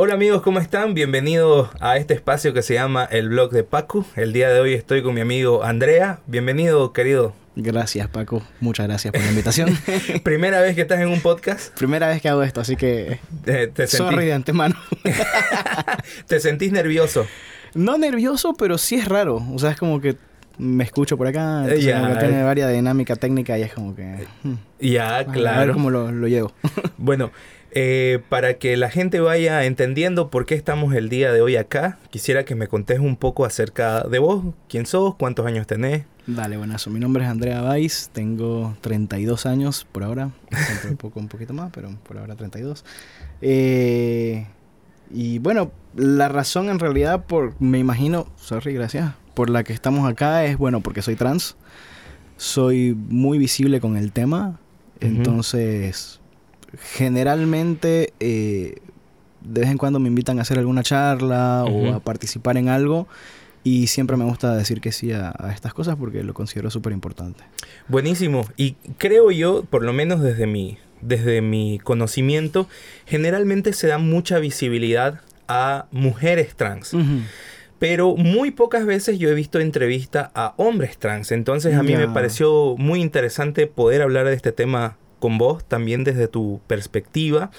[0.00, 0.94] Hola amigos, ¿cómo están?
[0.94, 4.04] Bienvenidos a este espacio que se llama El Blog de Paco.
[4.14, 6.20] El día de hoy estoy con mi amigo Andrea.
[6.28, 7.34] Bienvenido, querido.
[7.56, 8.42] Gracias, Paco.
[8.60, 9.76] Muchas gracias por la invitación.
[10.22, 11.76] Primera vez que estás en un podcast.
[11.76, 13.18] Primera vez que hago esto, así que.
[13.44, 14.76] Te, te Sorry de antemano.
[16.28, 17.26] ¿Te sentís nervioso?
[17.74, 19.42] No nervioso, pero sí es raro.
[19.52, 20.14] O sea, es como que
[20.58, 21.62] me escucho por acá.
[21.62, 22.00] entonces Ya.
[22.00, 24.24] como que tiene varias dinámica técnica y es como que.
[24.44, 25.72] hmm, Ya, A ver claro.
[25.72, 26.52] cómo lo, lo llevo.
[26.96, 27.32] Bueno,
[27.72, 31.98] eh, para que la gente vaya entendiendo por qué estamos el día de hoy acá,
[32.10, 34.44] quisiera que me contés un poco acerca de vos.
[34.68, 35.14] ¿Quién sos?
[35.16, 36.04] ¿Cuántos años tenés?
[36.26, 36.90] Dale, buenazo.
[36.90, 38.10] Mi nombre es Andrea Valls.
[38.12, 40.30] Tengo 32 años por ahora.
[40.84, 42.84] De poco un poquito más, pero por ahora 32.
[43.40, 44.46] Eh,
[45.10, 50.10] y bueno, la razón en realidad por, me imagino, sorry, gracias, por la que estamos
[50.10, 51.56] acá es, bueno, porque soy trans.
[52.36, 54.60] Soy muy visible con el tema.
[55.00, 56.17] Entonces,
[56.76, 58.76] generalmente, eh,
[59.40, 63.08] de vez en cuando me invitan a hacer alguna charla o a participar en algo.
[63.64, 66.92] Y siempre me gusta decir que sí a, a estas cosas porque lo considero súper
[66.92, 67.44] importante.
[67.88, 68.46] Buenísimo.
[68.56, 72.68] Y creo yo, por lo menos desde mi, desde mi conocimiento,
[73.06, 76.94] generalmente se da mucha visibilidad a mujeres trans.
[77.78, 81.32] Pero muy pocas veces yo he visto entrevista a hombres trans.
[81.32, 86.04] Entonces a mí me pareció muy interesante poder hablar de este tema con vos, también
[86.04, 87.50] desde tu perspectiva.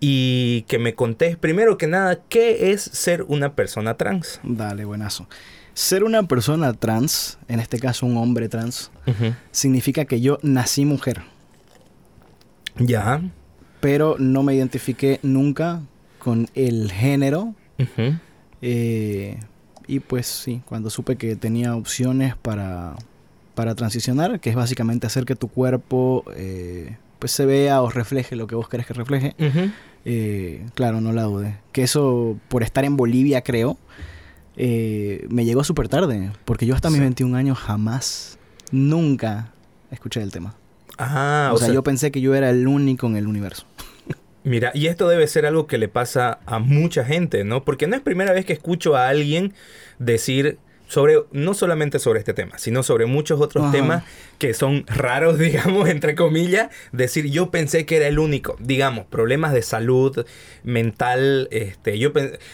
[0.00, 4.40] Y que me contés, primero que nada, ¿qué es ser una persona trans?
[4.42, 5.26] Dale, buenazo.
[5.72, 8.90] Ser una persona trans, en este caso un hombre trans,
[9.52, 11.22] significa que yo nací mujer,
[12.78, 13.22] Ya.
[13.80, 15.80] pero no me identifiqué nunca
[16.18, 17.54] con el género.
[18.62, 19.38] Eh,
[19.86, 22.96] y pues sí, cuando supe que tenía opciones para,
[23.56, 28.36] para transicionar, que es básicamente hacer que tu cuerpo eh, pues se vea o refleje
[28.36, 29.34] lo que vos querés que refleje.
[30.04, 31.56] Eh, claro, no la dudé.
[31.72, 33.78] Que eso, por estar en Bolivia, creo,
[34.56, 36.30] eh, me llegó súper tarde.
[36.44, 37.04] Porque yo hasta mis Sí.
[37.04, 38.38] 21 años jamás,
[38.70, 39.52] nunca
[39.90, 40.54] escuché el tema.
[40.98, 43.66] Ah, o, sea, yo pensé que yo era el único en el universo.
[44.44, 47.64] Mira, y esto debe ser algo que le pasa a mucha gente, ¿no?
[47.64, 49.54] Porque no es primera vez que escucho a alguien
[49.98, 53.72] decir sobre, no solamente sobre este tema, sino sobre muchos otros Ajá.
[53.72, 54.04] temas
[54.38, 59.52] que son raros, digamos, entre comillas, decir yo pensé que era el único, digamos, problemas
[59.52, 60.26] de salud
[60.62, 62.12] mental, este, yo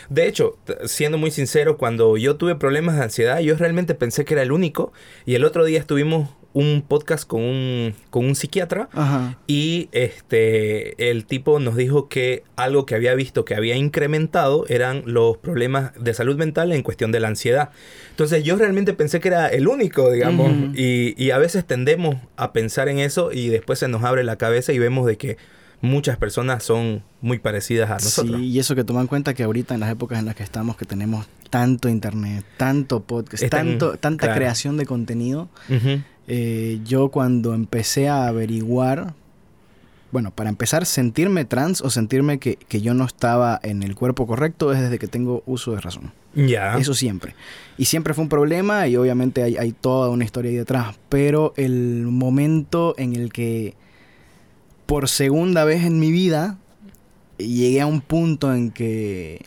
[0.09, 4.35] de hecho, siendo muy sincero, cuando yo tuve problemas de ansiedad, yo realmente pensé que
[4.35, 4.93] era el único,
[5.27, 9.39] y el otro día estuvimos un podcast con un, con un psiquiatra, Ajá.
[9.47, 15.03] y este el tipo nos dijo que algo que había visto que había incrementado eran
[15.07, 17.71] los problemas de salud mental en cuestión de la ansiedad.
[18.11, 20.73] Entonces yo realmente pensé que era el único, digamos, Ujú.
[20.75, 24.37] y, y a veces tendemos a pensar en eso y después se nos abre la
[24.37, 25.37] cabeza y vemos de que
[25.81, 28.37] muchas personas son muy parecidas a nosotros.
[28.41, 30.43] Sí, y eso que toman en cuenta que ahorita en las épocas en las que
[30.45, 34.39] estamos, que tenemos tanto internet, tanto podcast, Están- tanto, tanta claro.
[34.39, 36.01] creación de contenido, Ujú.
[36.29, 39.15] Eh, yo cuando empecé a averiguar,
[40.11, 44.27] bueno, para empezar, sentirme trans o sentirme que, que yo no estaba en el cuerpo
[44.27, 46.13] correcto es desde que tengo uso de razón.
[46.35, 46.77] Ya.
[46.79, 47.35] Eso siempre.
[47.77, 50.99] Y siempre fue un problema y obviamente hay, hay toda una historia ahí detrás.
[51.09, 53.75] Pero el momento en el que
[54.87, 56.59] por segunda vez en mi vida
[57.39, 59.45] llegué a un punto en que...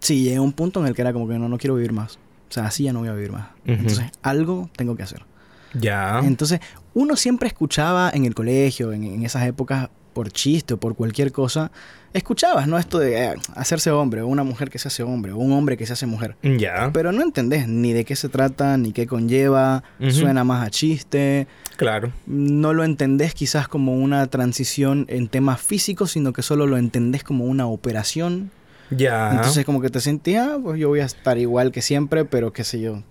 [0.00, 1.92] Sí, llegué a un punto en el que era como que no, no quiero vivir
[1.92, 2.18] más.
[2.52, 3.48] O sea, así ya no voy a vivir más.
[3.64, 5.24] Entonces, algo tengo que hacer.
[5.72, 6.20] Ya.
[6.22, 6.60] Entonces,
[6.92, 11.32] uno siempre escuchaba en el colegio, en, en esas épocas, por chiste o por cualquier
[11.32, 11.72] cosa,
[12.12, 12.76] escuchabas, ¿no?
[12.78, 15.78] Esto de eh, hacerse hombre, o una mujer que se hace hombre, o un hombre
[15.78, 16.36] que se hace mujer.
[16.42, 16.90] Ya.
[16.92, 21.46] Pero no entendés ni de qué se trata, ni qué conlleva, suena más a chiste,
[21.76, 22.12] Claro.
[22.26, 27.24] no lo entendés quizás como una transición en temas físicos, sino que solo lo entendés
[27.24, 28.50] como una operación.
[28.96, 29.30] Ya.
[29.32, 32.52] Entonces como que te sentías, "Ah, pues yo voy a estar igual que siempre, pero
[32.52, 33.02] qué sé yo,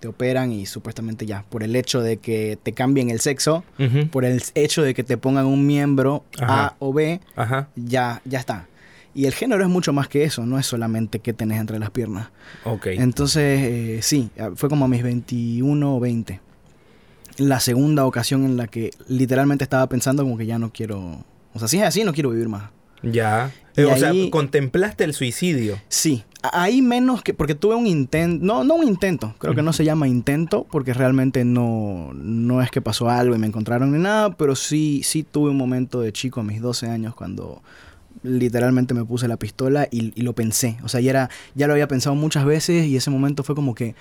[0.00, 3.64] te operan y supuestamente ya, por el hecho de que te cambien el sexo,
[4.10, 6.66] por el hecho de que te pongan un miembro Ajá.
[6.68, 7.68] A o B, Ajá.
[7.76, 8.66] ya, ya está.
[9.12, 11.90] Y el género es mucho más que eso, no es solamente qué tenés entre las
[11.90, 12.28] piernas.
[12.64, 12.86] Ok.
[12.86, 16.40] Entonces, eh, sí, fue como a mis 21 o 20.
[17.36, 21.24] La segunda ocasión en la que literalmente estaba pensando como que ya no quiero...
[21.52, 22.70] O sea, si es así, no quiero vivir más.
[23.02, 23.50] Ya.
[23.76, 25.78] Y Eh, o sea, contemplaste el suicidio.
[25.88, 27.34] Sí, ahí menos que...
[27.34, 28.44] Porque tuve un intento...
[28.44, 29.34] No, no un intento.
[29.38, 33.38] Creo que no se llama intento porque realmente no, no es que pasó algo y
[33.38, 36.88] me encontraron ni nada, pero sí, sí tuve un momento de chico a mis 12
[36.88, 37.62] años cuando
[38.22, 40.76] literalmente me puse la pistola y, y lo pensé.
[40.82, 43.74] O sea, ya, era, ya lo había pensado muchas veces y ese momento fue como
[43.74, 43.94] que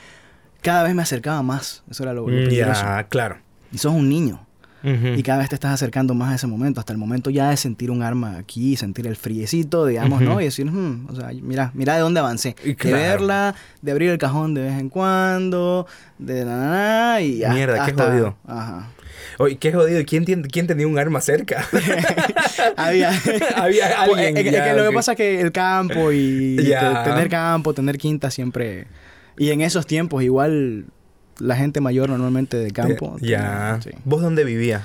[0.61, 1.83] cada vez me acercaba más.
[1.89, 2.49] Eso era lo, lo Mm.
[2.49, 3.37] Ya, claro.
[3.71, 4.45] Y sos un niño.
[4.83, 7.57] Y cada vez te estás acercando más a ese momento, hasta el momento ya de
[7.57, 10.39] sentir un arma aquí, sentir el friecito, digamos, ¿no?
[10.39, 12.55] Y decir, hmm, o sea, mira, mira de dónde avancé.
[12.63, 15.87] De verla, de abrir el cajón de vez en cuando,
[16.17, 18.37] de nada, y Mierda, qué jodido.
[18.47, 18.89] Ajá.
[19.37, 20.03] Oye, qué jodido.
[20.05, 21.65] ¿Quién, ¿Quién tenía un arma cerca?
[22.77, 23.11] había,
[23.55, 24.35] había alguien.
[24.35, 28.87] que lo que pasa es que el campo y tener campo, tener quinta siempre.
[29.37, 30.85] Y en esos tiempos, igual
[31.39, 33.17] la gente mayor normalmente de campo.
[33.21, 33.79] ya.
[34.05, 34.83] ¿Vos dónde vivías?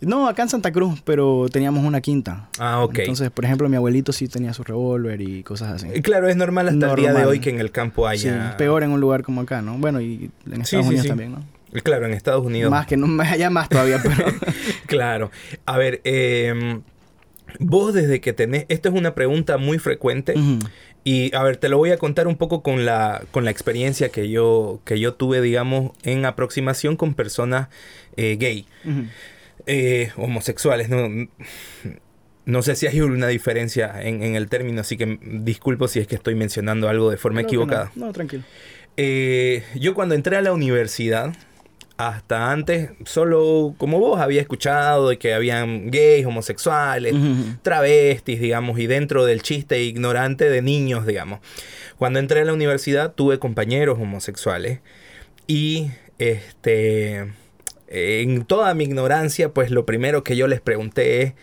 [0.00, 2.48] No, acá en Santa Cruz, pero teníamos una quinta.
[2.58, 2.98] Ah, ok.
[2.98, 6.02] Entonces, por ejemplo, mi abuelito sí tenía su revólver y cosas así.
[6.02, 8.50] Claro, es normal hasta el día de hoy que en el campo haya...
[8.50, 9.78] Sí, peor en un lugar como acá, ¿no?
[9.78, 11.44] Bueno, y en Estados Unidos también, ¿no?
[11.82, 12.70] Claro, en Estados Unidos.
[12.70, 14.26] Más que no, allá más todavía, pero...
[14.86, 15.30] claro.
[15.66, 16.80] A ver, eh,
[17.58, 18.66] vos desde que tenés...
[18.68, 20.34] Esta es una pregunta muy frecuente.
[21.04, 24.08] Y a ver, te lo voy a contar un poco con la, con la experiencia
[24.08, 27.68] que yo, que yo tuve, digamos, en aproximación con personas
[28.16, 28.66] eh, gay.
[29.66, 31.28] Eh, homosexuales, ¿no?
[32.46, 36.14] No sé si hay una diferencia en, el término, así que disculpo si es que
[36.14, 37.92] estoy mencionando algo de forma equivocada.
[37.94, 38.42] no, tranquilo.
[38.96, 41.34] yo cuando entré a la universidad,
[41.96, 47.14] hasta antes solo como vos había escuchado de que habían gays, homosexuales,
[47.62, 51.40] travestis, digamos, y dentro del chiste ignorante de niños, digamos.
[51.96, 54.80] Cuando entré a la universidad tuve compañeros homosexuales
[55.46, 57.32] y este
[57.86, 61.34] en toda mi ignorancia, pues lo primero que yo les pregunté es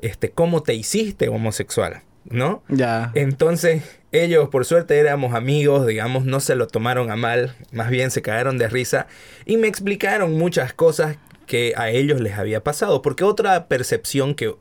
[0.00, 2.02] este ¿cómo te hiciste homosexual?
[2.30, 2.62] ¿no?
[2.68, 3.10] Ya.
[3.14, 3.82] Entonces,
[4.12, 8.22] ellos, por suerte, éramos amigos, digamos, no se lo tomaron a mal, más bien se
[8.22, 9.06] cagaron de risa
[9.44, 14.54] y me explicaron muchas cosas que a ellos les había pasado, porque otra percepción que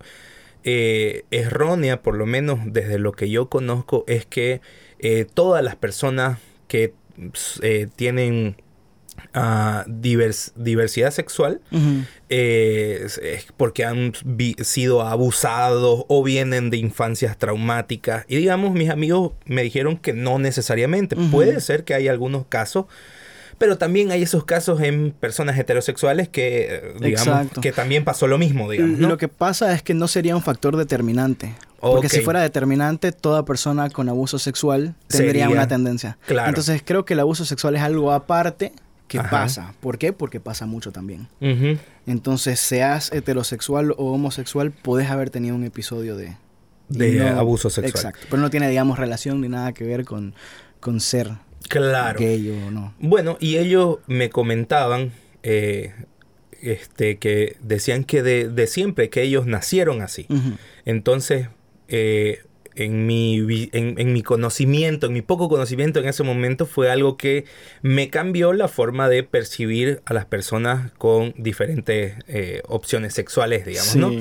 [0.63, 4.61] eh, errónea, por lo menos desde lo que yo conozco, es que
[4.99, 6.93] eh, todas las personas que
[7.61, 8.57] eh, tienen
[9.87, 11.61] diversidad sexual
[12.29, 13.07] eh,
[13.55, 14.13] porque han
[14.61, 18.25] sido abusados o vienen de infancias traumáticas.
[18.27, 21.15] Y digamos, mis amigos me dijeron que no necesariamente.
[21.15, 22.85] Puede ser que hay algunos casos.
[23.57, 28.69] Pero también hay esos casos en personas heterosexuales que, digamos, que también pasó lo mismo,
[28.69, 28.99] digamos.
[28.99, 31.55] Lo que pasa es que no sería un factor determinante.
[31.79, 36.17] Porque si fuera determinante, toda persona con abuso sexual tendría una tendencia.
[36.27, 38.73] Entonces creo que el abuso sexual es algo aparte
[39.07, 39.73] ¿Qué pasa.
[39.79, 40.13] ¿Por qué?
[40.13, 41.27] Porque pasa mucho también.
[42.05, 46.35] Entonces, seas heterosexual o homosexual, puedes haber tenido un episodio de...
[46.89, 47.89] De abuso sexual.
[47.89, 48.27] Exacto.
[48.29, 50.33] Pero no tiene, digamos, relación ni nada que ver con,
[50.79, 51.31] con ser
[51.67, 52.19] claro.
[52.19, 52.93] gay o no.
[52.99, 55.11] Bueno, y ellos me comentaban
[55.43, 55.93] eh,
[56.61, 60.27] este, que decían que de, de, siempre, que ellos nacieron así.
[60.85, 61.49] Entonces,
[61.87, 62.43] eh,
[62.77, 67.45] en mi, en, mi conocimiento, en mi poco conocimiento en ese momento, fue algo que
[67.81, 73.95] me cambió la forma de percibir a las personas con diferentes eh, opciones sexuales, digamos,
[73.95, 74.11] ¿no?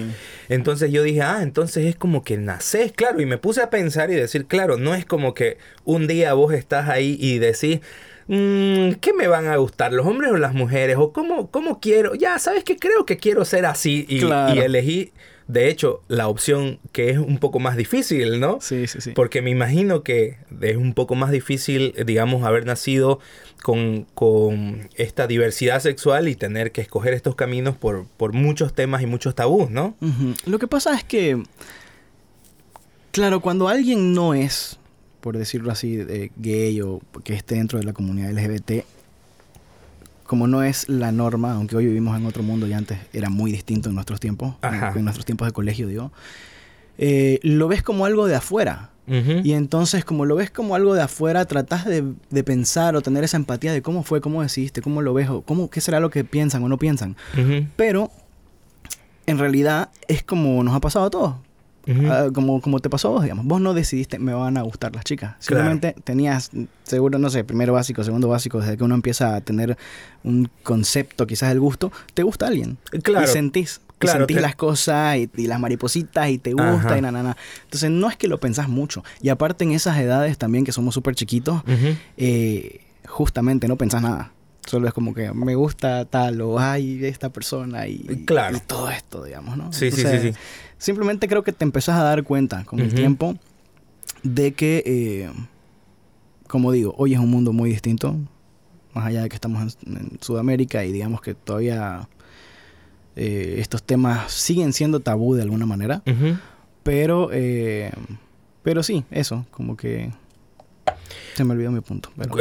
[0.49, 4.11] Entonces yo dije, ah, entonces es como que naces, claro, y me puse a pensar
[4.11, 7.81] y decir, claro, no es como que un día vos estás ahí y decís,
[8.29, 10.97] mm, ¿qué me van a gustar, los hombres o las mujeres?
[10.99, 12.15] ¿O cómo, cómo quiero?
[12.15, 15.13] Ya, ¿sabes que Creo que quiero ser así y, y elegí
[15.49, 18.59] de hecho, la opción que es un poco más difícil, ¿no?
[18.61, 19.13] Sí, sí, sí.
[19.13, 23.21] Porque me imagino que es un poco más difícil, digamos, haber nacido
[23.63, 29.35] con, esta diversidad sexual y tener que escoger estos caminos por, muchos temas y muchos
[29.35, 29.95] tabús, ¿no?
[30.47, 31.41] Lo que pasa es que,
[33.13, 34.79] claro, cuando alguien no es,
[35.21, 36.05] por decirlo así,
[36.37, 38.85] gay o que esté dentro de la comunidad LGBT,
[40.27, 43.53] como no es la norma, aunque hoy vivimos en otro mundo y antes era muy
[43.53, 46.13] distinto en nuestros tiempos, en, nuestros tiempos de colegio, digo,
[46.99, 48.91] eh, lo ves como algo de afuera.
[49.09, 53.37] Y entonces, como lo ves como algo de afuera, tratas de, pensar o tener esa
[53.37, 56.25] empatía de cómo fue, cómo decidiste, cómo lo ves, o cómo, qué será lo que
[56.25, 57.17] piensan o no piensan.
[57.77, 58.11] Pero,
[59.27, 61.35] en realidad, es como nos ha pasado a todos.
[61.89, 63.45] Ah, como, como te pasó a vos, digamos.
[63.47, 65.37] Vos no decidiste, me van a gustar las chicas.
[65.39, 66.51] Simplemente tenías,
[66.83, 69.77] seguro, no sé, primero básico, segundo básico, desde que uno empieza a tener
[70.25, 72.79] un concepto, quizás el gusto, te gusta alguien.
[73.03, 73.25] Claro.
[73.25, 73.81] Y sentís.
[73.99, 77.37] Claro, sentís las cosas y, las maripositas y te gusta y na, na, na.
[77.65, 79.03] Entonces no es que lo pensás mucho.
[79.23, 81.63] Y aparte en esas edades también que somos súper chiquitos,
[82.19, 84.33] eh, justamente no pensás nada.
[84.67, 88.57] Solo es como que me gusta tal o hay esta persona y, claro.
[88.57, 89.73] y todo esto, digamos, ¿no?
[89.73, 90.33] Sí, sí, sí, sí.
[90.79, 93.37] Simplemente creo que te empezás a dar cuenta con el tiempo
[94.23, 95.31] de que, eh,
[96.49, 98.17] como digo, hoy es un mundo muy distinto,
[98.93, 102.09] más allá de que estamos en, Sudamérica y digamos que todavía
[103.17, 106.03] eh, estos temas siguen siendo tabú de alguna manera,
[106.83, 107.91] pero, eh,
[108.63, 110.11] pero sí, eso, como que
[111.35, 112.11] Se me olvidó mi punto.
[112.17, 112.35] pero-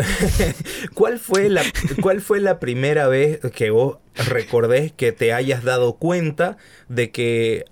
[0.94, 1.64] ¿Cuál fue la
[2.02, 6.58] cuál fue la primera vez que vos recordés que te hayas dado cuenta
[6.90, 7.66] de que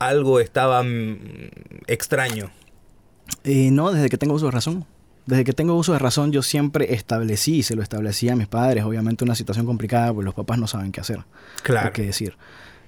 [0.00, 1.16] algo estaba mm,
[1.86, 2.50] extraño?
[3.44, 4.84] Eh, no, desde que tengo uso de razón.
[5.26, 8.48] Desde que tengo uso de razón, yo siempre establecí, y se lo establecí a mis
[8.48, 11.20] padres, obviamente una situación complicada, pues los papás no saben qué hacer,
[11.62, 11.92] Claro.
[11.92, 12.36] qué decir.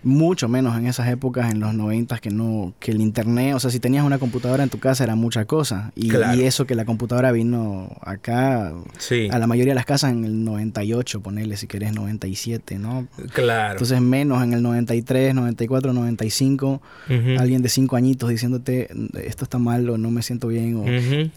[0.04, 3.70] Mucho menos en esas épocas, en los noventas, que no, que el internet, o sea,
[3.70, 5.92] si tenías una computadora en tu casa era mucha cosa.
[5.94, 6.38] Y, Claro.
[6.40, 9.28] y eso que la computadora vino acá Sí.
[9.30, 13.06] a la mayoría de las casas en el 98, ponele si querés 97, ¿no?
[13.32, 13.72] Claro.
[13.72, 17.38] Entonces menos en el 93, 94, 95, Ujú.
[17.40, 18.88] alguien de 5 añitos diciéndote
[19.24, 20.84] esto está mal o no me siento bien o...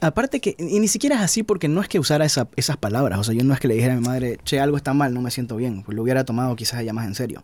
[0.05, 3.19] Aparte que, y ni siquiera es así porque no es que usara esa- esas palabras,
[3.19, 5.13] o sea, yo no es que le dijera a mi madre, che, algo está mal,
[5.13, 7.43] no me siento bien, pues lo hubiera tomado quizás ella más en serio.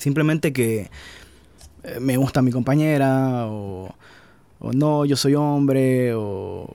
[0.00, 0.90] Simplemente que
[1.84, 3.94] eh, me gusta mi compañera o,
[4.58, 6.66] o no, yo soy hombre o,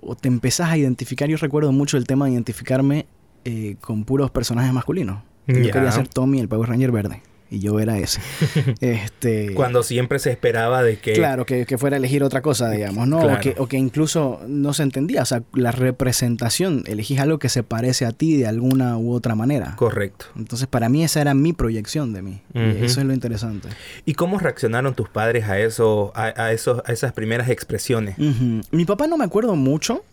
[0.00, 3.06] o te empezás a identificar, yo recuerdo mucho el tema de identificarme
[3.44, 5.22] eh, con puros personajes masculinos.
[5.46, 5.72] Yo Ya.
[5.72, 8.20] quería ser Tommy, el Power Ranger verde, y yo era ese.
[8.80, 12.70] este, Cuando siempre se esperaba de que Claro, que, que fuera a elegir otra cosa,
[12.70, 13.20] digamos, ¿no?
[13.20, 13.38] Claro.
[13.38, 17.48] O, que, o que incluso no se entendía, o sea, la representación, elegís algo que
[17.48, 19.74] se parece a ti de alguna u otra manera.
[19.76, 20.26] correcto.
[20.36, 22.42] Entonces, para mí esa era mi proyección de mí.
[22.54, 22.84] Y.
[22.84, 23.68] Eso es lo interesante.
[24.04, 28.16] ¿Y cómo reaccionaron tus padres a eso, a, a esos, a esas primeras expresiones?
[28.18, 30.04] Mi papá no me acuerdo mucho.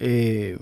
[0.00, 0.58] eh,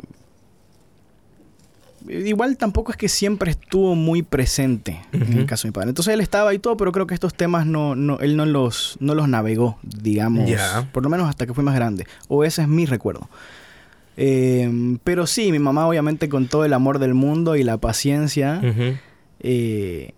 [2.13, 5.91] igual tampoco es que siempre estuvo muy presente en el caso de mi padre.
[5.91, 8.97] Entonces él estaba y todo, pero creo que estos temas no, no, él no los,
[9.01, 10.51] no los navegó, digamos,
[10.93, 12.07] por lo menos hasta que fui más grande.
[12.29, 13.29] O ese es mi recuerdo.
[14.17, 18.61] Eh, pero sí, mi mamá obviamente con todo el amor del mundo y la paciencia,
[19.41, 20.13] eh,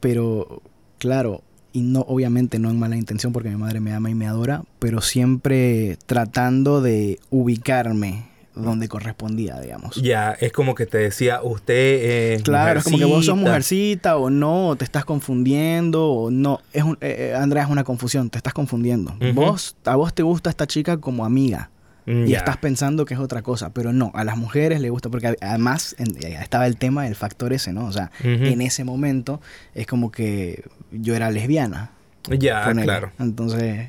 [0.00, 0.62] pero
[0.98, 1.42] claro,
[1.72, 4.64] y no obviamente no en mala intención porque mi madre me ama y me adora,
[4.78, 8.29] pero siempre tratando de ubicarme
[8.62, 9.96] donde correspondía, digamos.
[9.96, 14.16] Ya, es como que te decía, usted es Claro, es como que vos sos mujercita.
[14.16, 16.60] o no, o te estás confundiendo o no.
[16.72, 19.16] Es un, eh, eh, Andrea, es una confusión, te estás confundiendo.
[19.34, 21.70] Vos, a vos te gusta esta chica como amiga
[22.06, 25.10] Mm, y estás pensando que es otra cosa, pero no, a las mujeres les gusta
[25.10, 27.84] porque además en- eh, estaba el tema del factor ese, ¿no?
[27.84, 29.42] O sea, en ese momento
[29.74, 31.90] es como que yo era lesbiana.
[32.30, 32.84] Ya, ponele.
[32.86, 33.12] claro.
[33.18, 33.88] Entonces,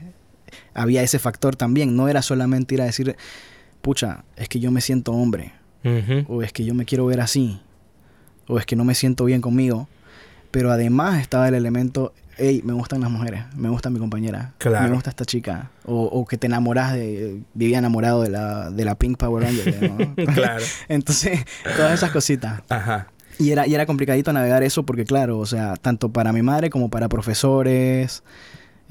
[0.73, 1.95] había ese factor también.
[1.95, 3.15] No era solamente ir a decir,
[3.81, 5.53] pucha, es que yo me siento hombre,
[6.27, 7.59] o es que yo me quiero ver así,
[8.47, 9.87] o es que no me siento bien conmigo.
[10.51, 14.89] Pero además estaba el elemento, hey, me gustan las mujeres, me gusta mi compañera, Claro.
[14.89, 18.83] me gusta esta chica, o, o que te enamoras de, vivía enamorado de la, de
[18.83, 20.15] la Pink Power Ranger, ¿no?
[20.33, 20.63] Claro.
[20.89, 21.45] Entonces,
[21.77, 22.61] todas esas cositas.
[22.67, 23.07] Ajá.
[23.39, 26.69] Y era, y era complicadito navegar eso porque, claro, o sea, tanto para mi madre
[26.69, 28.23] como para profesores,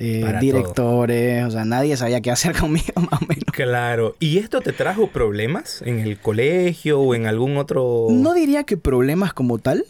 [0.03, 3.45] eh, directores, o sea, nadie sabía qué hacer conmigo, más o menos.
[3.53, 4.17] Claro.
[4.19, 8.07] ¿Y esto te trajo problemas en el colegio o en algún otro...?
[8.11, 9.85] No diría que problemas como tal,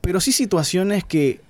[0.00, 1.40] pero sí situaciones que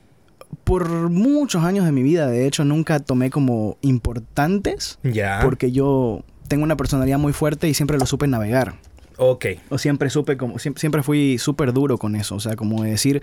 [0.65, 5.41] por muchos años de mi vida, de hecho, nunca tomé como importantes, Ya.
[5.43, 8.77] porque yo tengo una personalidad muy fuerte y siempre lo supe navegar.
[9.19, 9.45] Ok.
[9.69, 12.91] O siempre supe como, siempre, siempre fui súper duro con eso, o sea, como de
[12.91, 13.21] decir,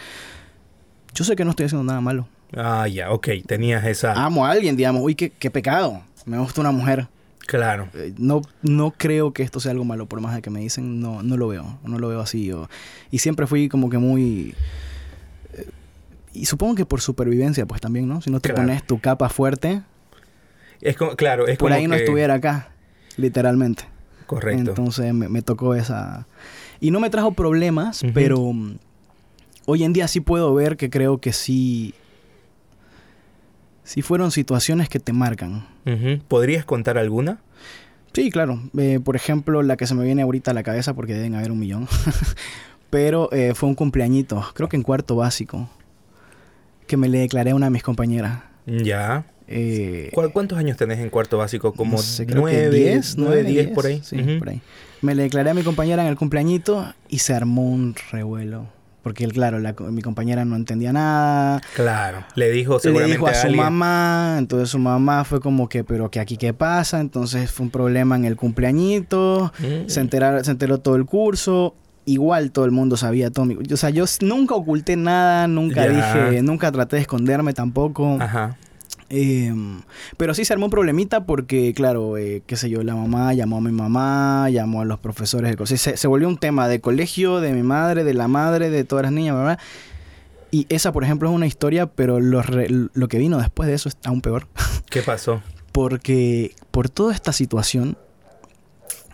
[1.16, 2.28] yo sé que no estoy haciendo nada malo.
[2.56, 3.28] Ah, ya, ok.
[3.46, 4.14] Tenías esa...
[4.14, 7.08] amo a alguien, digamos, uy, qué, qué pecado, me gusta una mujer.
[7.46, 7.90] Claro.
[7.94, 11.00] Eh, No, no creo que esto sea algo malo, por más de que me dicen,
[11.00, 12.52] no, no lo veo, no lo veo así.
[12.52, 12.70] o-
[13.12, 14.56] y siempre fui como que muy...
[15.54, 15.68] eh,
[16.34, 18.22] y supongo que por supervivencia, pues también, ¿no?
[18.22, 18.64] Si no te Claro.
[18.64, 19.84] pones tu capa fuerte,
[20.82, 22.70] Es como, claro, es por como ahí no estuviera acá,
[23.18, 23.84] literalmente.
[24.26, 24.72] Correcto.
[24.72, 26.28] Entonces me, me tocó esa...
[26.80, 28.78] Y no me trajo problemas, pero mm,
[29.66, 31.94] hoy en día sí puedo ver que creo que sí...
[33.86, 35.66] Sí fueron situaciones que te marcan.
[36.28, 37.40] ¿Podrías contar alguna?
[38.14, 38.62] Sí, claro.
[38.78, 41.52] Eh, por ejemplo, la que se me viene ahorita a la cabeza, porque deben haber
[41.52, 41.88] un millón.
[42.90, 45.70] Pero eh, fue un cumpleañito, creo que en cuarto básico,
[46.88, 48.40] que me le declaré a una de mis compañeras.
[48.66, 49.26] Ya.
[49.48, 51.74] Eh, ¿Cu- ¿Cuántos años tenés en cuarto básico?
[51.74, 54.02] Como no sé, creo que nueve, 10, nueve, 9, diez, por ahí.
[54.04, 54.62] Sí, por ahí.
[55.02, 58.68] Me le declaré a mi compañera en el cumpleañito y se armó un revuelo.
[59.06, 61.62] Porque, él, claro, la mi compañera no entendía nada.
[61.76, 62.24] Claro.
[62.34, 65.84] Le dijo Le seguramente dijo a su alguien- mamá, entonces su mamá fue como que,
[65.84, 69.88] pero que aquí qué pasa, entonces fue un problema en el cumpleañito, Mm.
[69.90, 73.46] se, enteraron- se enteró todo el curso, igual todo el mundo sabía todo.
[73.46, 78.18] mi- O sea, yo nunca oculté nada, nunca dije, nunca traté de esconderme tampoco.
[78.20, 78.58] Ajá.
[79.10, 79.54] Eh,
[80.18, 83.58] pero sí se armó un problemita porque, claro, eh, qué sé yo, la mamá llamó
[83.58, 85.78] a mi mamá, llamó a los profesores del colegio.
[85.78, 89.04] Se, se volvió un tema de colegio, de mi madre, de la madre, de todas
[89.04, 89.60] las niñas, ¿verdad?
[90.52, 93.76] Y esa, por ejemplo, es una historia, pero lo, re- lo que vino después de
[93.76, 94.48] eso es aún peor.
[94.90, 95.42] ¿Qué pasó?
[95.72, 97.98] Porque por toda esta situación,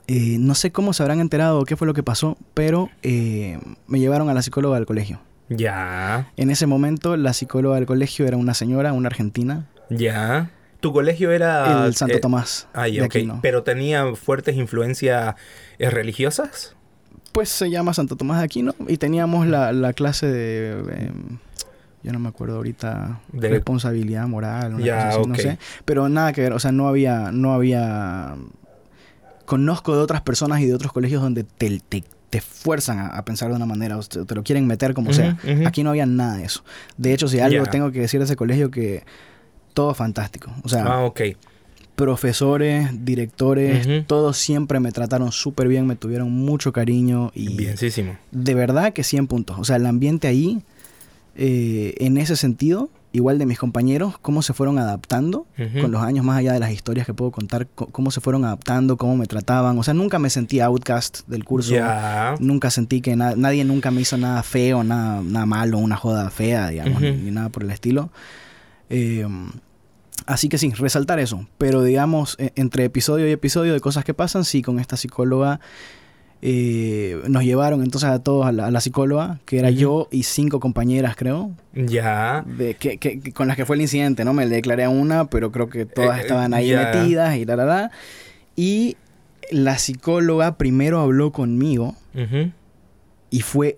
[0.07, 4.00] eh, no sé cómo se habrán enterado qué fue lo que pasó, pero eh, me
[4.00, 5.19] llevaron a la psicóloga del colegio.
[5.50, 6.31] Ya.
[6.38, 9.67] En ese momento, la psicóloga del colegio era una señora, una argentina.
[9.91, 10.50] Ya.
[10.79, 11.86] ¿Tu colegio era...?
[11.86, 12.67] El Santo eh, Tomás.
[12.74, 13.15] Ah, de ya, ok.
[13.15, 13.39] Aquino.
[13.41, 15.36] ¿Pero tenía fuertes influencias
[15.77, 16.75] eh, religiosas?
[17.33, 20.71] Pues se llama Santo Tomás de Aquino y teníamos la, la clase de...
[21.05, 21.38] em,
[22.03, 23.21] yo no me acuerdo ahorita.
[23.31, 25.39] De- responsabilidad moral, una Ya, cosa así, no ok.
[25.39, 25.57] sé.
[25.86, 27.31] Pero nada que ver, o sea, no había...
[27.31, 28.36] No había...
[29.45, 33.25] Conozco de otras personas y de otros colegios donde te, te, te fuerzan a, a
[33.25, 35.38] pensar de una manera, o te, te lo quieren meter como sea.
[35.65, 36.63] Aquí no había nada de eso.
[36.98, 39.03] De hecho, si algo tengo que decir de ese colegio que
[39.73, 40.51] todo fantástico.
[40.63, 41.21] O sea, Ah, ok.
[41.95, 44.03] profesores, directores, Ujú.
[44.07, 48.17] todos siempre me trataron súper bien, me tuvieron mucho cariño y Bienísimo.
[48.31, 49.57] de verdad que 100 puntos.
[49.59, 50.61] O sea, el ambiente ahí,
[51.35, 55.81] eh, en ese sentido, igual de mis compañeros, cómo se fueron adaptando Ujú.
[55.81, 58.45] con los años, más allá de las historias que puedo contar, co- cómo se fueron
[58.45, 59.77] adaptando, cómo me trataban.
[59.77, 61.73] O sea, nunca me sentí outcast del curso.
[61.73, 62.35] Ya.
[62.39, 66.29] Nunca sentí que na- nadie nunca me hizo nada feo, nada, nada malo, una joda
[66.31, 67.03] fea, digamos, Ujú.
[67.05, 68.09] ni, ni nada por el estilo.
[68.91, 69.25] Eh,
[70.25, 71.48] así que sí, resaltar eso.
[71.57, 75.60] Pero digamos, e- entre episodio y episodio de cosas que pasan, sí, con esta psicóloga
[76.43, 80.24] eh, nos llevaron entonces a todos a la, a la psicóloga, que era yo y
[80.24, 82.43] cinco compañeras, creo, Ya.
[82.48, 82.98] de, que,
[83.33, 84.33] con las que fue el incidente, ¿no?
[84.33, 86.91] Me le declaré a una, pero creo que todas Eh, estaban ahí ya.
[86.93, 87.91] metidas y la, la, la.
[88.55, 88.98] Y
[89.51, 91.95] la psicóloga primero habló conmigo
[93.29, 93.77] y fue,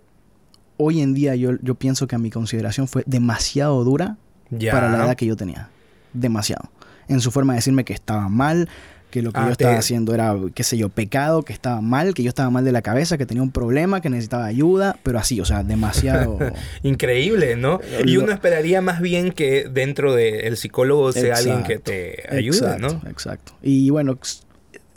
[0.77, 4.17] hoy en día yo, yo pienso que a mi consideración fue demasiado dura
[4.59, 4.71] Ya.
[4.71, 5.69] para la edad que yo tenía.
[6.13, 6.69] Demasiado.
[7.07, 8.69] En su forma de decirme que estaba mal,
[9.11, 11.81] que lo que Ah, yo estaba te- haciendo era, qué sé yo, pecado, que estaba
[11.81, 14.97] mal, que yo estaba mal de la cabeza, que tenía un problema, que necesitaba ayuda,
[15.03, 16.39] pero así, o sea, demasiado...
[16.83, 17.79] Increíble, ¿no?
[18.05, 22.57] Y uno esperaría más bien que dentro del psicólogo sea alguien que Exacto, te ayude,
[22.57, 23.09] exacto, ¿no?
[23.09, 23.53] Exacto.
[23.61, 24.17] Y bueno,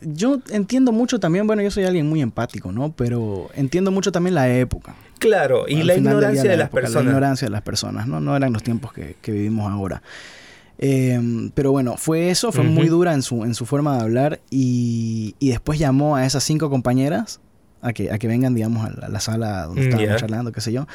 [0.02, 2.92] yo entiendo mucho también, bueno, yo soy alguien muy empático, ¿no?
[2.92, 4.94] Pero entiendo mucho también la época.
[5.18, 7.04] Claro, y la ignorancia la de las época, personas.
[7.04, 8.20] La ignorancia de las personas, ¿no?
[8.20, 10.02] No eran los tiempos que, que vivimos ahora.
[10.78, 12.73] Eh, pero bueno, fue eso, fue Ujú.
[12.73, 16.44] muy dura en su, en su forma de hablar y, y después llamó a esas
[16.44, 17.40] cinco compañeras
[17.80, 20.17] a que, a que vengan, digamos, a la, a la sala donde Mm, estábamos ya.
[20.17, 20.86] charlando, qué sé yo.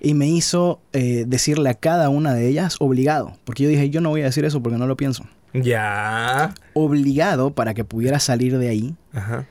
[0.00, 4.00] Y me hizo eh, decirle a cada una de ellas obligado, porque yo dije, yo
[4.00, 5.24] no voy a decir eso porque no lo pienso.
[5.52, 6.54] Ya.
[6.72, 9.44] Obligado para que pudiera salir de ahí, Ajá.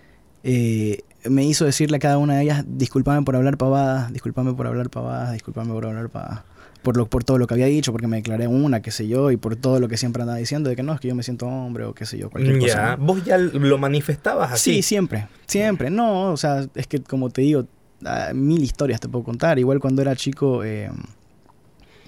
[0.44, 4.68] Eh, me hizo decirle a cada una de ellas, discúlpame por hablar pavadas, discúlpame por
[4.68, 6.44] hablar pavadas, discúlpame por hablar pavadas.
[6.82, 9.32] Por, lo, por todo lo que había dicho, porque me declaré una, qué sé yo,
[9.32, 11.24] y por todo lo que siempre andaba diciendo, de que no, es que yo me
[11.24, 12.74] siento hombre o qué sé yo, cualquier cosa.
[12.74, 12.96] Ya.
[12.96, 13.06] ¿no?
[13.06, 14.76] Vos ya lo manifestabas así.
[14.76, 15.90] Sí, siempre, siempre.
[15.90, 17.66] No, o sea, es que como te digo,
[18.06, 19.60] ah, mil historias te puedo contar.
[19.60, 20.90] Igual cuando era chico, eh,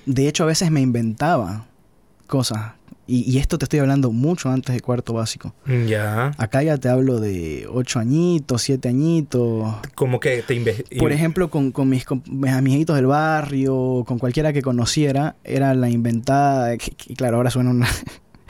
[0.06, 1.65] de hecho a veces me inventaba
[2.28, 2.72] cosas.
[3.07, 5.53] Y, y esto te estoy hablando mucho antes de cuarto básico.
[5.87, 6.31] Ya.
[6.37, 9.73] Acá ya te hablo de ocho añitos, siete añitos.
[9.95, 10.61] Como que te
[10.99, 15.73] Por ejemplo, con, con mis, con mis amiguitos del barrio, con cualquiera que conociera, era
[15.73, 16.77] la inventada.
[16.77, 17.87] que- que, claro, ahora suena una.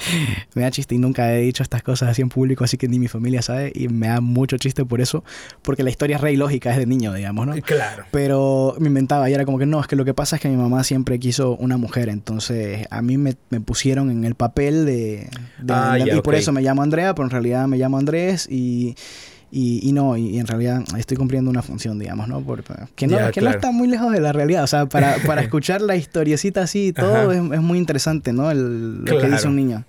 [0.55, 2.99] me da chiste y nunca he dicho estas cosas así en público, así que ni
[2.99, 3.71] mi familia sabe.
[3.75, 5.23] Y me da mucho chiste por eso,
[5.61, 7.53] porque la historia es re ilógica, es de niño, digamos, ¿no?
[7.61, 8.05] Claro.
[8.11, 10.49] Pero me inventaba y era como que no, es que lo que pasa es que
[10.49, 14.85] mi mamá siempre quiso una mujer, entonces a mí me, me pusieron en el papel
[14.85, 15.27] de...
[15.59, 17.97] de- Ah, de- ya, y por eso me llamo Andrea, pero en realidad me llamo
[17.97, 18.95] Andrés y...
[19.51, 22.39] Y, y no, y, en realidad estoy cumpliendo una función, digamos, ¿no?
[22.41, 22.63] Por,
[22.95, 23.41] que no, que claro.
[23.41, 24.63] no está muy lejos de la realidad.
[24.63, 28.49] O sea, para, para escuchar la historiecita así y todo es, es muy interesante, ¿no?
[28.49, 29.83] El, lo que dice un niño.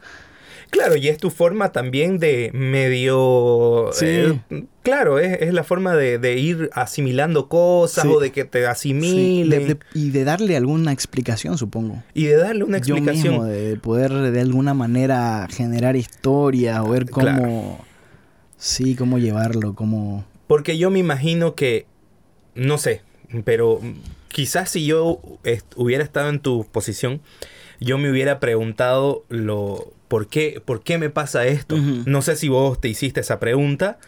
[0.70, 3.90] Claro, y es tu forma también de medio...
[3.92, 4.06] Sí.
[4.06, 8.10] eh, claro, es, es la forma de, de ir asimilando cosas Sí.
[8.10, 12.02] o de que te Sí, asimilen de- de- y de darle alguna explicación, supongo.
[12.14, 13.34] y de darle una yo explicación.
[13.34, 17.78] mismo, de poder de alguna manera generar historias o ver cómo, Claro.
[18.62, 20.24] Sí, cómo llevarlo, cómo...
[20.46, 21.86] Porque yo me imagino que,
[22.54, 23.02] no sé,
[23.44, 23.80] pero
[24.28, 25.20] quizás si yo
[25.76, 27.20] hubiera estado en tu posición,
[27.80, 31.76] yo me hubiera preguntado lo por qué, por qué me pasa esto.
[31.76, 33.98] No sé si vos te hiciste esa pregunta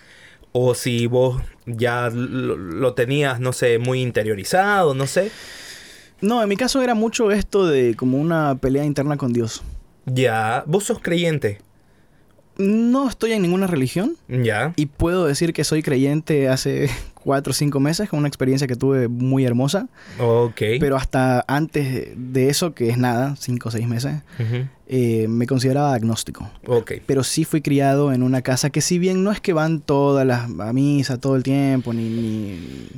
[0.52, 5.30] o si vos ya lo, lo tenías, no sé, muy interiorizado, no sé.
[6.20, 9.62] No, en mi caso era mucho esto de como una pelea interna con Dios.
[10.04, 11.60] Ya, vos sos creyente.
[12.56, 14.72] No estoy en ninguna religión Ya.
[14.76, 18.76] y puedo decir que soy creyente hace cuatro o cinco meses con una experiencia que
[18.76, 19.88] tuve muy hermosa,
[20.20, 20.60] Ok.
[20.78, 24.16] pero hasta antes de eso, que es nada, cinco o seis meses,
[24.86, 26.48] eh, me consideraba agnóstico.
[26.66, 26.92] Ok.
[27.06, 30.26] pero sí fui criado en una casa que si bien no es que van todas
[30.26, 32.88] las a misa todo el tiempo ni, ni-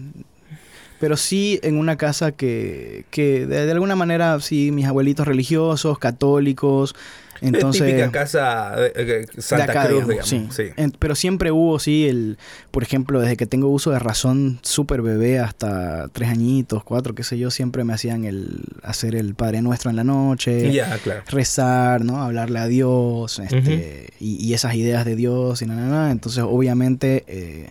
[0.99, 5.99] pero sí en una casa que, que de, de alguna manera sí mis abuelitos religiosos
[5.99, 6.95] católicos
[7.41, 10.55] Entonces, típica casa eh, eh, Santa de acá, Cruz, digamos, digamos.
[10.55, 10.65] sí.
[10.69, 10.73] sí.
[10.77, 12.39] En- pero siempre hubo, sí, el,
[12.71, 17.23] por ejemplo, desde que tengo uso de razón, súper bebé hasta tres añitos, cuatro, qué
[17.23, 20.71] sé yo, siempre me hacían el hacer el Padre Nuestro en la noche,
[21.03, 21.23] claro.
[21.29, 22.23] rezar, ¿no?
[22.23, 26.11] Hablarle a Dios, este, y, y esas ideas de Dios y nada, nada.
[26.11, 27.71] Entonces, obviamente, eh,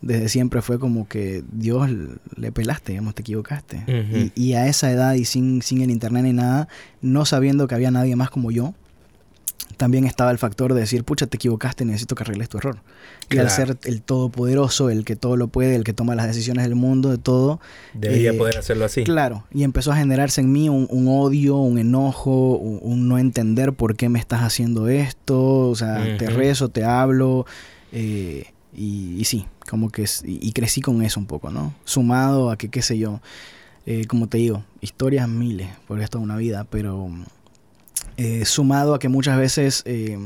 [0.00, 1.88] desde siempre fue como que Dios
[2.36, 3.84] le pelaste, digamos, te equivocaste.
[3.88, 6.68] Y, y a esa edad y sin, sin el internet ni nada,
[7.00, 8.74] no sabiendo que había nadie más como yo,
[9.74, 12.78] también estaba el factor de decir, pucha, te equivocaste, necesito que arregles tu error.
[13.30, 16.64] Y al ser el todopoderoso, el que todo lo puede, el que toma las decisiones
[16.64, 17.60] del mundo, de todo,
[17.92, 19.04] Debería eh, poder hacerlo así.
[19.04, 23.18] Claro, y empezó a generarse en mí un, un odio, un enojo, un, un no
[23.18, 27.46] entender por qué me estás haciendo esto, o sea, te rezo, te hablo,
[27.92, 31.74] eh, y, y sí, como que, es- y, y crecí con eso un poco, ¿no?
[31.84, 33.20] Sumado a que, qué sé yo,
[33.86, 37.08] eh, como te digo, historias miles, porque esto es una vida, pero
[38.16, 40.18] eh, sumado a que muchas veces, eh,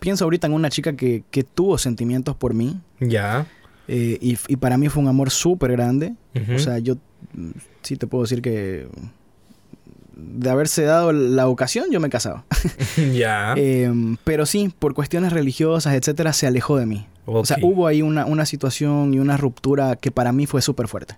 [0.00, 3.46] pienso ahorita en una chica que, que tuvo sentimientos por mí, Ya.
[3.88, 6.14] eh, y, y para mí fue un amor súper grande,
[6.54, 6.96] o sea, yo
[7.34, 7.50] mm,
[7.82, 8.88] sí te puedo decir que
[10.14, 12.44] de haberse dado la ocasión, yo me casaba.
[13.14, 13.54] ya.
[13.56, 17.06] Em, pero sí, por cuestiones religiosas, etcétera, se alejó de mí.
[17.24, 20.88] O sea, hubo ahí una, una situación y una ruptura que para mí fue súper
[20.88, 21.16] fuerte.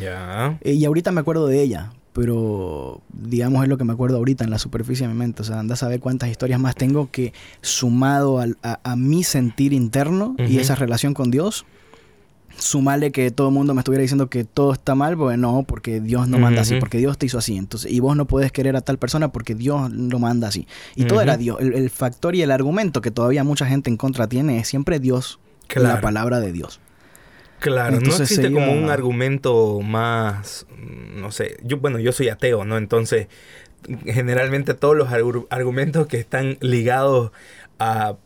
[0.00, 0.58] Ya.
[0.64, 4.50] Y ahorita me acuerdo de ella, pero digamos es lo que me acuerdo ahorita en
[4.50, 5.42] la superficie de mi mente.
[5.42, 9.22] O sea, anda a saber cuántas historias más tengo que sumado al- a, a mi
[9.24, 11.64] sentir interno y esa relación con Dios,
[12.58, 16.00] sumarle que todo el mundo me estuviera diciendo que todo está mal, pues no, porque
[16.00, 17.56] Dios no manda así, porque Dios te hizo así.
[17.56, 20.66] Entonces, y vos no puedes querer a tal persona porque Dios lo manda así.
[20.96, 21.58] Y todo era Dios.
[21.60, 24.98] El, el factor y el argumento que todavía mucha gente en contra tiene es siempre
[24.98, 25.38] Dios,
[25.88, 26.80] la palabra de Dios.
[27.60, 32.28] Claro, Entonces no existe como un argumento más, mm, no sé, yo bueno, yo soy
[32.28, 32.76] ateo, ¿no?
[32.78, 33.28] Entonces,
[34.04, 37.32] generalmente todos los argu- argumentos que están ligados
[37.78, 38.16] a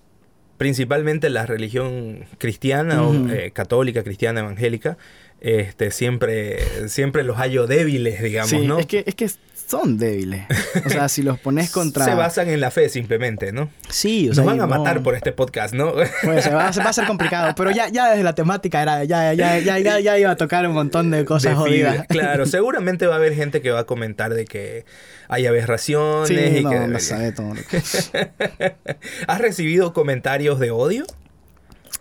[0.57, 4.97] principalmente la religión cristiana o eh, católica, cristiana, evangélica,
[5.41, 8.79] este siempre siempre los hallo débiles, digamos, Sí, ¿no?
[8.79, 9.29] es que, es que
[9.67, 10.45] son débiles.
[10.85, 12.05] O sea, si los pones contra...
[12.05, 13.71] Se basan en la fe simplemente, ¿no?
[13.89, 15.93] Sí, o Nos sea, van y a no- matar por este podcast, ¿no?
[16.23, 19.59] Pues se va, a ser complicado, pero ya, ya desde la temática era, ya, ya,
[19.59, 21.93] ya, ya, ya iba a tocar un montón de cosas De jodidas.
[21.93, 22.07] fibra.
[22.07, 24.85] Claro, seguramente va a haber gente que va a comentar de que
[25.29, 27.55] hay aberraciones Sí, y no, que no sabe todo.
[29.27, 31.05] ¿Has recibido comentarios de odio?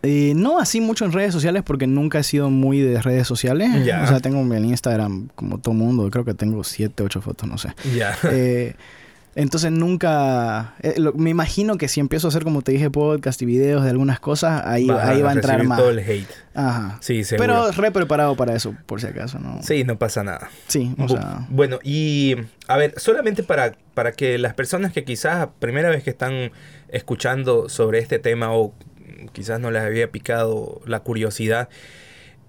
[0.06, 3.86] Eh, no así mucho en redes sociales porque nunca he sido muy de redes sociales.
[3.86, 4.04] Ya.
[4.04, 7.58] O sea, tengo en Instagram como todo mundo, creo que tengo siete, ocho fotos, no
[7.58, 7.70] sé.
[7.96, 8.16] Ya.
[8.32, 8.76] Eh,
[9.36, 10.76] entonces nunca...
[10.84, 13.84] eh, lo- me imagino que si empiezo a hacer, como te dije, podcast y videos
[13.84, 15.80] de algunas cosas, ahí, Vas ahí va a entrar más.
[15.80, 16.28] todo el hate.
[16.54, 16.98] Ajá.
[17.02, 17.48] Sí, seguro.
[17.48, 19.60] Pero re preparado para eso, por si acaso, ¿no?
[19.64, 20.50] Sí, no pasa nada.
[20.68, 21.48] Sí, o Bu- sea...
[21.50, 22.36] Bueno, y
[22.68, 26.52] a ver, solamente para, para que las personas que quizás primera vez que están
[26.90, 28.72] escuchando sobre este tema o
[29.32, 31.70] quizás no les había picado la curiosidad,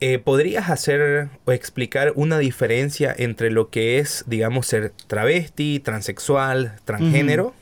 [0.01, 6.77] eh, ¿podrías hacer o explicar una diferencia entre lo que es, digamos, ser travesti, transexual,
[6.85, 7.55] transgénero?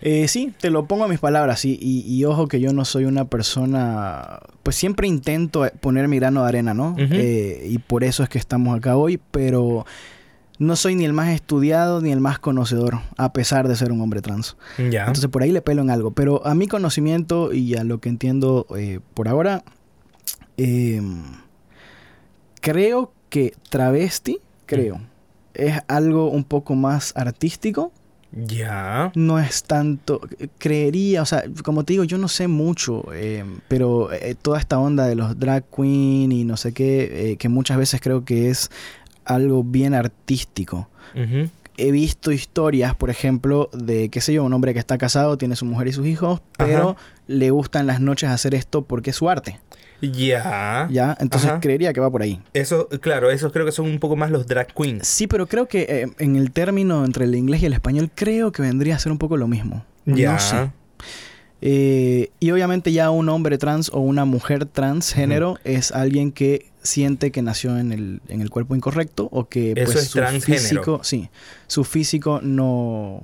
[0.00, 2.84] Eh, sí, te lo pongo a mis palabras, y, y, y ojo que yo no
[2.84, 6.94] soy una persona, pues siempre intento poner mi grano de arena, ¿no?
[6.98, 9.86] Eh, y por eso es que estamos acá hoy, pero
[10.58, 14.00] no soy ni el más estudiado ni el más conocedor, a pesar de ser un
[14.00, 14.56] hombre trans.
[14.78, 15.00] Ya.
[15.00, 18.08] Entonces por ahí le pelo en algo, pero a mi conocimiento y a lo que
[18.08, 19.64] entiendo eh, por ahora,
[20.56, 21.02] eh,
[22.60, 25.00] creo que travesti, creo,
[25.54, 27.92] es algo un poco más artístico
[28.36, 29.12] ya.
[29.14, 30.20] no es tanto,
[30.58, 34.78] creería, o sea, como te digo, yo no sé mucho, eh, pero eh, toda esta
[34.78, 38.50] onda de los drag queen y no sé qué, eh, que muchas veces creo que
[38.50, 38.70] es
[39.24, 40.88] algo bien artístico.
[41.76, 45.56] He visto historias, por ejemplo, de, qué sé yo, un hombre que está casado, tiene
[45.56, 46.96] su mujer y sus hijos, pero Ajá.
[47.26, 49.58] le gusta en las noches hacer esto porque es su arte,
[50.00, 50.86] Ya.
[50.90, 51.16] ¿ya?
[51.18, 51.60] Entonces Ajá.
[51.60, 52.40] creería que va por ahí.
[52.52, 55.06] Eso, claro, esos creo que son un poco más los drag queens.
[55.08, 58.52] Sí, pero creo que eh, en el término entre el inglés y el español, creo
[58.52, 59.84] que vendría a ser un poco lo mismo.
[60.06, 60.32] Ya.
[60.34, 60.70] No sé.
[61.66, 67.32] Eh, y obviamente ya un hombre trans o una mujer transgénero es alguien que siente
[67.32, 70.62] que nació en el, en el cuerpo incorrecto o que Eso pues, es su transgénero.
[70.62, 71.30] físico, sí,
[71.66, 73.22] su físico no,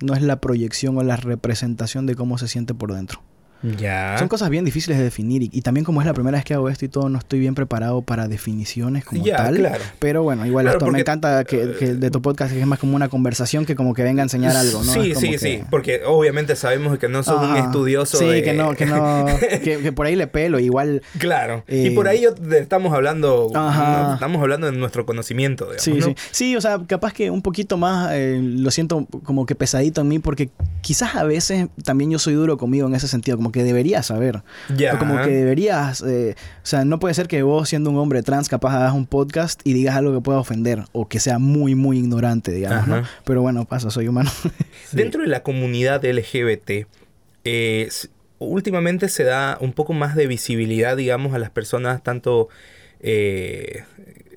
[0.00, 3.20] no es la proyección o la representación de cómo se siente por dentro.
[3.62, 4.16] Ya.
[4.18, 6.54] Son cosas bien difíciles de definir y, y también como es la primera vez que
[6.54, 9.56] hago esto y todo, no estoy bien preparado para definiciones como Ya, tal.
[9.56, 9.82] claro.
[9.98, 12.94] Pero bueno, igual Claro, esto me encanta que, que de tu podcast es más como
[12.96, 14.92] una conversación que como que venga a enseñar algo, ¿no?
[14.92, 15.60] Sí, sí, que- sí.
[15.70, 18.42] Porque obviamente sabemos que no sos un estudioso Sí, de...
[18.42, 19.26] que no, que no,
[19.62, 21.02] que, que por ahí le pelo, igual.
[21.18, 21.64] Claro.
[21.68, 23.50] Eh, y por ahí yo- estamos hablando...
[23.54, 24.14] Ajá.
[24.14, 26.06] estamos hablando de nuestro conocimiento, digamos, Sí, ¿no?
[26.06, 26.14] sí.
[26.30, 30.08] Sí, o sea, capaz que un poquito más eh, lo siento como que pesadito en
[30.08, 33.64] mí porque quizás a veces también yo soy duro conmigo en ese sentido, como que
[33.64, 34.42] deberías saber.
[34.74, 34.94] Ya.
[34.94, 38.22] O como que deberías, eh, o sea, no puede ser que vos siendo un hombre
[38.22, 41.74] trans capaz hagas un podcast y digas algo que pueda ofender o que sea muy,
[41.74, 43.02] muy ignorante, digamos, ¿no?
[43.24, 44.30] Pero bueno, pasa, soy humano.
[44.42, 44.50] Sí.
[44.96, 46.86] Dentro de la comunidad LGBT,
[47.44, 47.88] eh,
[48.38, 52.48] últimamente se da un poco más de visibilidad, digamos, a las personas tanto
[53.00, 53.84] eh,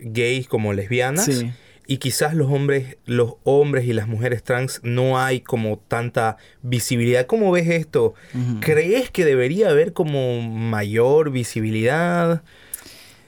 [0.02, 1.26] gays como lesbianas.
[1.26, 1.52] Sí.
[1.92, 7.26] Y quizás los hombres, los hombres y las mujeres trans no hay como tanta visibilidad.
[7.26, 8.14] ¿Cómo ves esto?
[8.62, 12.44] ¿Crees que debería haber como mayor visibilidad?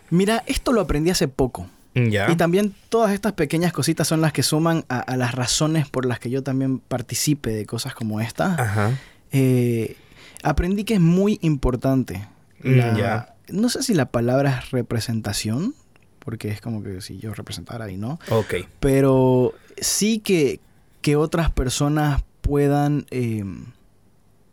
[0.10, 1.68] Mira, esto lo aprendí hace poco.
[1.96, 2.32] Ya.
[2.32, 6.06] Y también todas estas pequeñas cositas son las que suman a, a las razones por
[6.06, 8.56] las que yo también participe de cosas como esta.
[8.58, 8.98] Ajá.
[9.34, 9.98] Eh,
[10.42, 12.28] aprendí que es muy importante.
[12.62, 13.36] La- ya.
[13.50, 15.76] No sé si la palabra es representación,
[16.24, 18.20] porque es como que si yo representara y no.
[18.30, 18.56] Ok.
[18.80, 20.60] Pero sí que,
[21.02, 23.44] que otras personas puedan eh,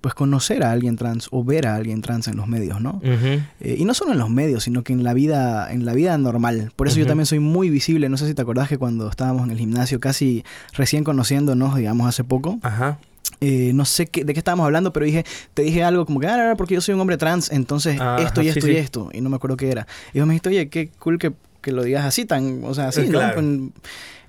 [0.00, 3.00] pues conocer a alguien trans o ver a alguien trans en los medios, ¿no?
[3.02, 6.16] Eh, y no solo en los medios, sino que en la vida, en la vida
[6.16, 6.72] normal.
[6.74, 8.08] Por eso yo también soy muy visible.
[8.08, 12.08] No sé si te acordás que cuando estábamos en el gimnasio, casi recién conociéndonos, digamos,
[12.08, 12.98] hace poco, Ajá.
[13.42, 16.28] eh, no sé qué, de qué estábamos hablando, pero dije, te dije algo como que,
[16.28, 18.72] ah, porque yo soy un hombre trans, entonces esto y sí, esto sí.
[18.72, 19.10] y esto.
[19.12, 19.86] Y no me acuerdo qué era.
[20.14, 22.88] Y vos me dijiste, oye, qué cool que, que lo digas así, tan, o sea,
[22.88, 23.20] así, ¿no?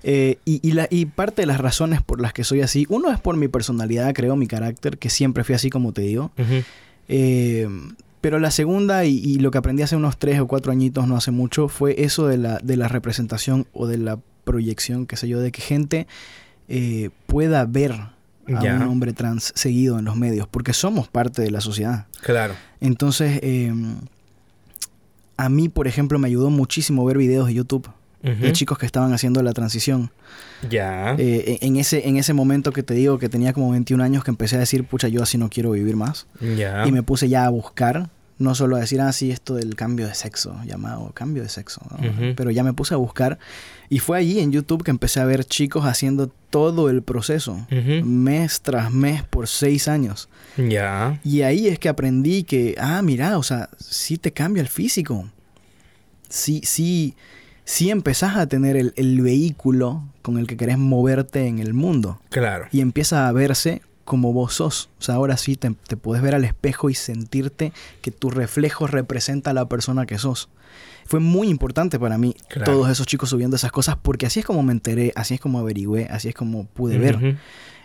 [0.02, 3.10] eh, y, y, la, y parte de las razones por las que soy así, uno
[3.10, 6.32] es por mi personalidad, creo, mi carácter, que siempre fui así como te digo.
[7.08, 7.68] Eh,
[8.20, 11.16] pero la segunda, y, y lo que aprendí hace unos tres o cuatro añitos, no
[11.16, 15.28] hace mucho, fue eso de la, de la representación o de la proyección, qué sé
[15.28, 16.06] yo, de que gente
[16.68, 18.12] eh, pueda ver a
[18.46, 22.06] un hombre trans seguido en los medios, porque somos parte de la sociedad.
[22.20, 22.54] Claro.
[22.80, 23.72] Entonces, eh,
[25.36, 27.88] a mí, por ejemplo, me ayudó muchísimo ver videos de YouTube
[28.22, 30.10] de chicos que estaban haciendo la transición.
[30.70, 31.16] Ya.
[31.18, 34.30] Eh, en, ese, en ese momento que te digo que tenía como 21 años, que
[34.30, 36.26] empecé a decir, pucha, yo así no quiero vivir más.
[36.56, 36.86] ya.
[36.86, 38.10] Y me puse ya a buscar,
[38.42, 41.80] no solo a decir, ah, sí, esto del cambio de sexo, llamado cambio de sexo,
[42.36, 43.38] pero ya me puse a buscar.
[43.88, 47.66] Y fue allí en YouTube que empecé a ver chicos haciendo todo el proceso,
[48.04, 50.28] mes tras mes por seis años.
[50.56, 51.20] Ya.
[51.24, 55.28] Y ahí es que aprendí que, ah, mira, o sea, sí te cambia el físico.
[56.28, 57.14] Sí, sí,
[57.64, 62.20] sí empezás a tener el, el vehículo con el que querés moverte en el mundo
[62.30, 62.66] Claro.
[62.72, 64.90] y empieza a verse como vos sos.
[64.98, 68.86] O sea, ahora sí te, te puedes ver al espejo y sentirte que tu reflejo
[68.86, 70.48] representa a la persona que sos.
[71.04, 72.72] Fue muy importante para mí Claro.
[72.72, 75.58] todos esos chicos subiendo esas cosas porque así es como me enteré, así es como
[75.58, 77.36] averigüé, así es como pude ver.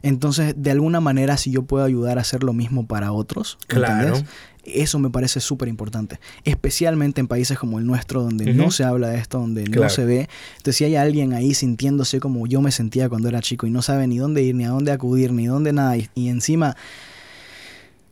[0.01, 4.07] Entonces, de alguna manera, si yo puedo ayudar a hacer lo mismo para otros, Claro.
[4.15, 4.25] ¿entendés?
[4.69, 6.19] Eso me parece súper importante.
[6.43, 9.83] Especialmente en países como el nuestro, donde no se habla de esto, donde Claro.
[9.83, 10.27] no se ve.
[10.57, 13.81] Entonces, si hay alguien ahí sintiéndose como yo me sentía cuando era chico y no
[13.81, 16.75] sabe ni dónde ir, ni a dónde acudir, ni dónde nada, y, y encima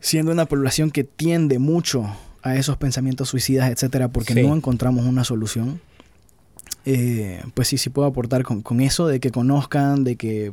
[0.00, 2.06] siendo una población que tiende mucho
[2.42, 4.42] a esos pensamientos suicidas, etcétera, porque Sí.
[4.42, 5.80] no encontramos una solución.
[6.86, 10.52] Eh, pues sí, sí puedo aportar con, con eso de que conozcan, de que...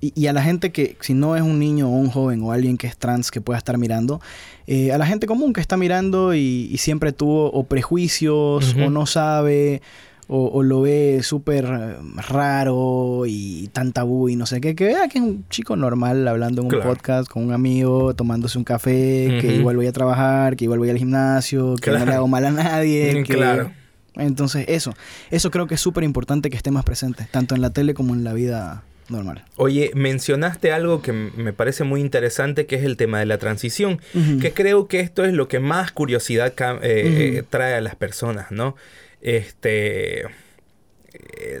[0.00, 2.52] Y, y a la gente que, si no es un niño o un joven o
[2.52, 4.20] alguien que es trans que pueda estar mirando,
[4.66, 8.88] eh, a la gente común que está mirando y, y siempre tuvo o prejuicios o
[8.90, 9.82] no sabe
[10.26, 11.96] o, o lo ve súper eh,
[12.28, 16.26] raro y tan tabú y no sé qué, que vea que es un chico normal
[16.28, 16.88] hablando en un Claro.
[16.88, 20.88] podcast con un amigo, tomándose un café, que igual voy a trabajar, que igual voy
[20.88, 23.22] al gimnasio, que no le hago mal a nadie.
[23.26, 23.70] que- Claro.
[24.16, 24.94] Entonces, eso,
[25.30, 28.14] eso creo que es súper importante que esté más presente, tanto en la tele como
[28.14, 29.44] en la vida normal.
[29.56, 34.00] Oye, mencionaste algo que me parece muy interesante, que es el tema de la transición,
[34.40, 38.50] que creo que esto es lo que más curiosidad eh, eh, trae a las personas,
[38.50, 38.76] ¿no?
[39.20, 40.28] Este, eh,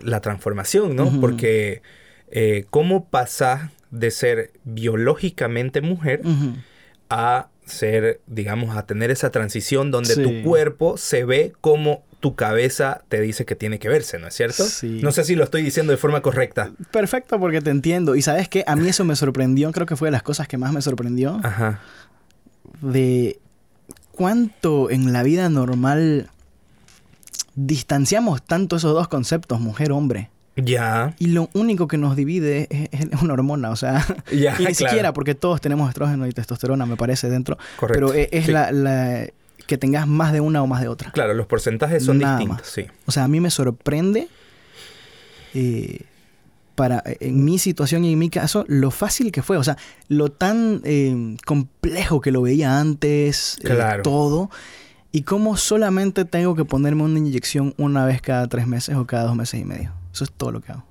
[0.02, 1.20] la transformación, ¿no?
[1.20, 1.82] Porque
[2.70, 6.22] cómo pasas de ser biológicamente mujer
[7.10, 10.22] a ser, digamos, a tener esa transición donde Sí.
[10.22, 14.32] tu cuerpo se ve como tu cabeza te dice que tiene que verse, ¿no es
[14.34, 14.64] cierto?
[14.64, 15.00] Sí.
[15.02, 16.72] No sé si lo estoy diciendo de forma correcta.
[16.90, 18.16] Perfecto, porque te entiendo.
[18.16, 20.56] Y sabes que a mí eso me sorprendió, creo que fue de las cosas que
[20.56, 21.80] más me sorprendió, Ajá.
[22.80, 23.38] de
[24.12, 26.30] cuánto en la vida normal
[27.56, 30.30] distanciamos tanto esos dos conceptos, mujer-hombre.
[30.56, 31.14] Ya.
[31.18, 34.72] Y lo único que nos divide es, es una hormona, o sea, Ya, y ni
[34.72, 34.74] claro.
[34.74, 37.58] siquiera porque todos tenemos estrógeno y testosterona, me parece, dentro.
[37.76, 38.06] Correcto.
[38.06, 38.52] Pero es, es Sí.
[38.52, 39.26] la, la-
[39.66, 41.10] que tengas más de una o más de otra.
[41.12, 42.70] Claro, los porcentajes son Nada distintos, más.
[42.72, 42.86] sí.
[43.06, 44.28] O sea, a mí me sorprende,
[45.54, 46.00] eh,
[46.74, 49.56] para, en mi situación y en mi caso, lo fácil que fue.
[49.56, 49.76] O sea,
[50.08, 54.02] lo tan eh, complejo que lo veía antes, eh, Claro.
[54.02, 54.50] todo.
[55.12, 59.24] Y cómo solamente tengo que ponerme una inyección una vez cada tres meses o cada
[59.24, 59.92] dos meses y medio.
[60.12, 60.84] Eso es todo lo que hago.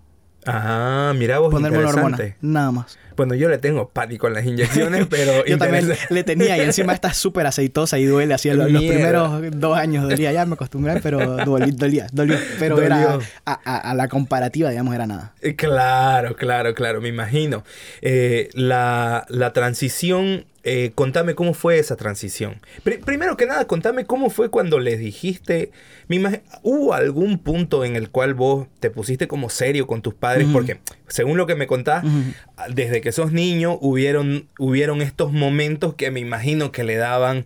[0.45, 2.09] Ah, mira vos, Ponerme una hormona.
[2.11, 2.37] interesante.
[2.41, 2.97] Nada más.
[3.15, 6.93] Bueno, yo le tengo pánico a las inyecciones, pero Yo también le tenía y encima
[6.95, 8.33] está súper aceitosa y duele.
[8.33, 10.31] Así los, los primeros dos años dolía.
[10.31, 12.37] Ya me acostumbré, pero dolí- dolía, dolió.
[12.59, 12.87] Pero Dolió.
[12.87, 15.33] era a, a- a la comparativa, digamos, era nada.
[15.41, 17.63] Eh, Claro, claro, claro, me imagino.
[18.01, 22.61] Eh, la, la transición, eh, contame cómo fue esa transición.
[22.83, 25.71] Pri- primero que nada, contame cómo fue cuando les dijiste,
[26.07, 30.47] me ¿hubo algún punto en el cual vos te pusiste como serio con tus padres?
[30.53, 32.33] Porque según lo que me contás, Ujú.
[32.73, 37.45] desde que sos niño hubieron, hubieron estos momentos que me imagino que le daban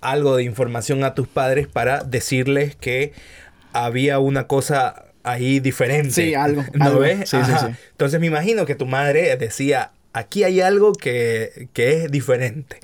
[0.00, 3.12] algo de información a tus padres para decirles que
[3.72, 6.10] había una cosa ahí diferente.
[6.10, 6.98] Sí, algo, ¿No algo.
[7.00, 7.28] ves?
[7.30, 7.66] Sí, sí, sí.
[7.92, 12.78] Entonces me imagino que tu madre decía, aquí hay algo que, que es diferente.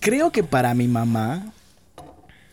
[0.00, 1.52] Creo que para mi mamá,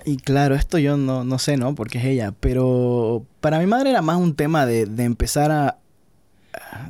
[0.05, 1.75] y claro, esto yo no, no sé, ¿no?
[1.75, 5.77] Porque es ella, pero para mi madre era más un tema de, de empezar a,
[6.53, 6.89] a-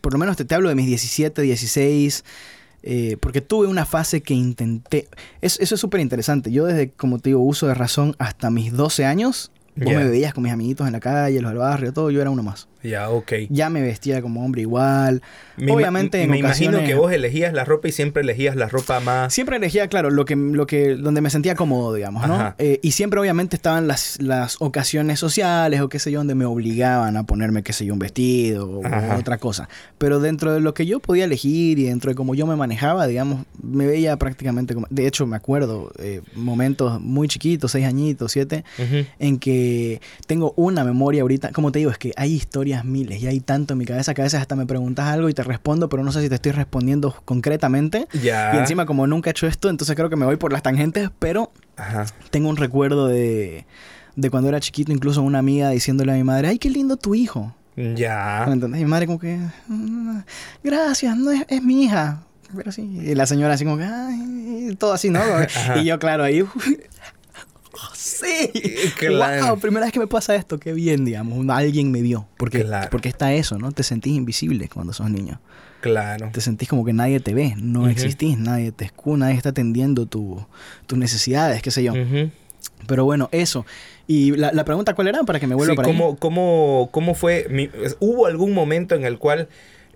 [0.00, 2.24] Por lo menos te, te hablo de mis 17, 16,
[2.82, 5.08] eh, porque tuve una fase que intenté...
[5.40, 6.50] es- eso es súper interesante.
[6.52, 10.34] Yo desde, como te digo, uso de razón hasta mis 12 años, vos me veías
[10.34, 12.68] con mis amiguitos en la calle, los del barrio, todo, yo era uno más.
[12.82, 13.32] Ya, ok.
[13.50, 15.22] Ya me vestía como hombre igual.
[15.56, 19.00] Me, Obviamente en me imagino que vos elegías la ropa y siempre elegías la ropa
[19.00, 19.34] más...
[19.34, 22.54] Siempre elegía, claro, lo que, lo que, donde me sentía cómodo, digamos, ¿no?
[22.58, 26.44] Eh, y siempre, obviamente, estaban las, las ocasiones sociales o qué sé yo, donde me
[26.44, 28.82] obligaban a ponerme, qué sé yo, un vestido o
[29.18, 29.68] otra cosa.
[29.98, 33.06] Pero dentro de lo que yo podía elegir y dentro de cómo yo me manejaba,
[33.08, 34.86] digamos, me veía prácticamente como...
[34.90, 39.04] De hecho, me acuerdo eh, momentos muy chiquitos, seis añitos, siete, Ujú.
[39.18, 43.26] en que tengo una memoria ahorita, como te digo, es que hay historias miles y
[43.26, 45.88] hay tanto en mi cabeza que a veces hasta me preguntas algo y te respondo,
[45.88, 48.06] pero no sé si te estoy respondiendo concretamente.
[48.12, 51.10] Y encima como nunca he hecho esto, entonces creo que me voy por las tangentes,
[51.18, 52.06] pero Ajá.
[52.30, 53.66] tengo un recuerdo de,
[54.16, 57.14] de cuando era chiquito, incluso una amiga diciéndole a mi madre, ay, qué lindo tu
[57.14, 57.54] hijo.
[57.76, 58.44] Ya.
[58.48, 58.80] ¿Me entendés?
[58.80, 59.38] Y mi madre como que,
[59.68, 60.18] "Mm,
[60.64, 62.22] gracias, no es, es mi hija.
[62.56, 65.20] Pero sí, y la señora así como que, ay, todo así, ¿no?
[65.54, 65.76] Ajá.
[65.78, 66.42] y yo, claro, ahí,
[67.94, 68.50] sí,
[68.98, 69.46] Claro.
[69.48, 72.26] wow, primera vez que me pasa esto, qué bien, digamos, alguien me vio.
[72.36, 72.88] Porque, Claro.
[72.90, 73.72] porque está eso, ¿no?
[73.72, 75.40] Te sentís invisible cuando sos niño.
[75.80, 76.30] Claro.
[76.32, 80.06] Te sentís como que nadie te ve, no existís, nadie te escucha, nadie está atendiendo
[80.06, 80.44] tu-
[80.86, 81.92] tus necesidades, qué sé yo.
[82.86, 83.64] Pero bueno, eso.
[84.06, 85.22] Y la, la pregunta, ¿cuál era?
[85.24, 85.94] Para que me vuelva Sí, para ahí.
[85.96, 87.46] ¿cómo, cómo, cómo fue?
[87.50, 89.48] mi- ¿Hubo algún momento en el cual,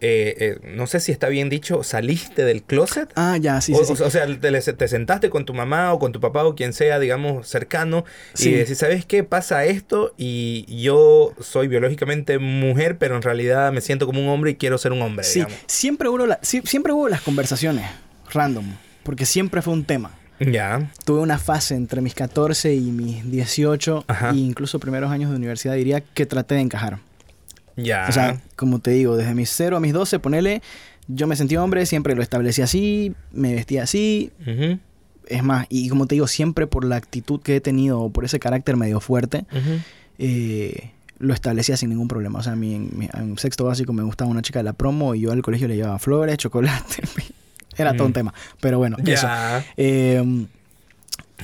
[0.02, 3.10] eh, eh, no sé si está bien dicho, saliste del closet?
[3.14, 4.02] Ah, ya, sí, o, sí, sí.
[4.02, 6.98] o- sea, te, te sentaste con tu mamá o con tu papá o quien sea,
[6.98, 8.50] digamos, cercano Sí.
[8.50, 9.22] y decís, ¿sabes qué?
[9.24, 14.50] Pasa esto y yo soy biológicamente mujer, pero en realidad me siento como un hombre
[14.50, 15.58] y quiero ser un hombre, Sí, digamos.
[15.66, 17.86] siempre hubo, la- sí, siempre hubo las conversaciones
[18.32, 18.64] random,
[19.04, 20.10] porque siempre fue un tema.
[20.40, 24.30] Ya, Tuve una fase entre mis 14 y mis 18, Ajá.
[24.30, 26.98] e incluso primeros años de universidad, diría que traté de encajar.
[27.76, 28.06] Ya.
[28.08, 30.62] O sea, como te digo, desde mis 0 a mis 12, ponele,
[31.08, 34.30] yo me sentí hombre, siempre lo establecí así, me vestía así,
[35.28, 38.38] es más, y como te digo, siempre por la actitud que he tenido, por ese
[38.38, 39.44] carácter medio fuerte,
[40.18, 42.38] eh, lo establecía sin ningún problema.
[42.40, 45.14] O sea, a mí en, en sexto básico me gustaba una chica de la promo
[45.14, 47.02] y yo al colegio le llevaba flores, chocolate.
[47.76, 48.14] Era todo un Mm.
[48.14, 48.34] tema.
[48.60, 49.26] Pero bueno, eso.
[49.26, 49.64] Ya.
[49.76, 50.46] Eh,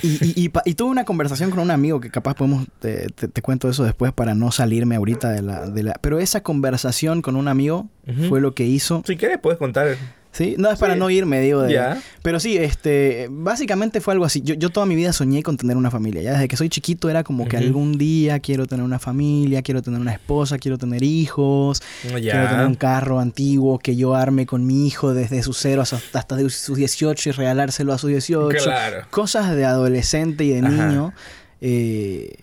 [0.03, 3.43] y, y, y tuve una conversación con un amigo que capaz podemos, te, te- te
[3.43, 5.95] cuento eso después para no salirme ahorita de la, de la...
[6.01, 7.89] Pero esa conversación con un amigo
[8.29, 9.03] fue lo que hizo...
[9.07, 9.97] Si quieres, puedes contar.
[10.39, 10.55] ¿Sí?
[10.57, 11.01] No, es para Sí.
[11.01, 11.97] no irme, digo, de...
[12.23, 14.41] Pero sí, este, básicamente fue algo así.
[14.43, 16.23] Yo, yo toda mi vida soñé con tener una familia.
[16.23, 19.83] Ya desde que soy chiquito era como que algún día quiero tener una familia, quiero
[19.83, 24.65] tener una esposa, quiero tener hijos, quiero tener un carro antiguo que yo arme con
[24.65, 28.63] mi hijo desde sus cero hasta, sus 18 y regalárselo a sus 18.
[28.63, 29.07] Claro.
[29.11, 30.87] Cosas de adolescente y de Ajá.
[30.89, 31.13] niño.
[31.61, 32.37] eh,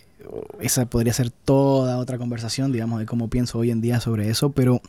[0.60, 4.49] esa podría ser toda otra conversación, digamos, de cómo pienso hoy en día sobre eso,
[4.49, 4.81] pero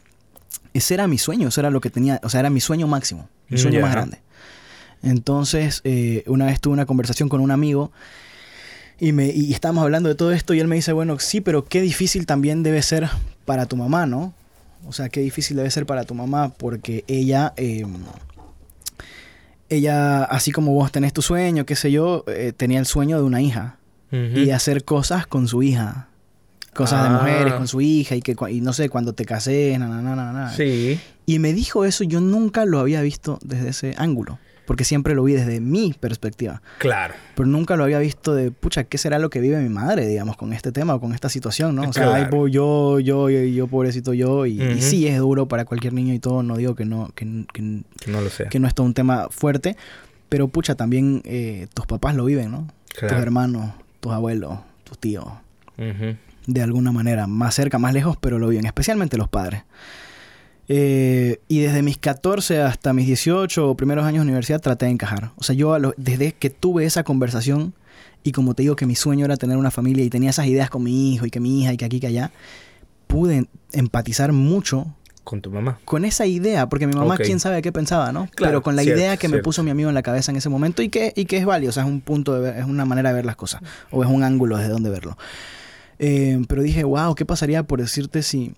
[0.75, 3.29] ese era mi sueño, eso era lo que tenía, o sea, era mi sueño máximo,
[3.49, 4.19] mi sueño más grande.
[5.03, 7.93] Entonces, eh, una vez tuve una conversación con un amigo
[8.99, 11.65] y, me, y estábamos hablando de todo esto y él me dice, bueno, sí, pero
[11.65, 13.09] qué difícil también debe ser
[13.45, 14.35] para tu mamá, ¿no?
[14.87, 17.85] O sea, qué difícil debe ser para tu mamá porque ella, eh,
[19.69, 23.25] ella, así como vos tenés tu sueño, qué sé yo, eh, tenía el sueño de
[23.25, 23.79] una hija
[24.13, 26.09] y de hacer cosas con su hija.
[26.77, 27.19] Cosas de Ah.
[27.21, 30.51] mujeres con su hija y que y no sé, cuando te casé, na, na, na.
[30.53, 31.01] Sí.
[31.27, 35.25] Y me dijo eso, yo nunca lo había visto desde ese ángulo, porque siempre lo
[35.25, 37.15] vi desde mi perspectiva, Claro.
[37.35, 40.37] pero nunca lo había visto de, pucha, ¿qué será lo que vive mi madre, digamos,
[40.37, 41.89] con este tema o con esta situación, ¿no?
[41.89, 42.31] O sea, ay, Claro.
[42.31, 46.19] po, yo, yo, yo, yo, pobrecito yo, y, sí es duro para cualquier niño y
[46.21, 48.49] todo, no digo que no, que, que- Que no lo sea.
[48.49, 49.77] que no es todo un tema fuerte,
[50.29, 52.67] pero pucha, también eh, tus papás lo viven, ¿no?
[52.89, 53.19] Tus Claro.
[53.19, 55.25] hermanos, tus abuelos, tus tíos,
[55.79, 56.17] Ujú.
[56.47, 59.63] De alguna manera, más cerca, más lejos, pero lo viven, especialmente los padres.
[60.69, 64.93] Eh, y desde mis 14 hasta mis 18 o primeros años de universidad traté de
[64.93, 65.31] encajar.
[65.37, 67.73] O sea, yo a lo- desde que tuve esa conversación
[68.25, 70.69] y como te digo que mi sueño era tener una familia y tenía esas ideas
[70.69, 72.33] con mi hijo y que mi hija y que aquí y que allá,
[73.07, 74.87] pude empatizar mucho
[75.23, 75.79] Con tu mamá.
[75.85, 78.27] con esa idea, porque mi mamá quién sabe qué pensaba, ¿no?
[78.35, 80.37] Claro, Pero con la cierto, idea que me puso mi amigo en la cabeza en
[80.39, 82.57] ese momento y que, y que es válido, o sea, es un punto de ver,
[82.59, 85.17] es una manera de ver las cosas, o es un ángulo desde donde verlo.
[85.99, 88.55] Eh, pero dije, wow, ¿qué pasaría por decirte si...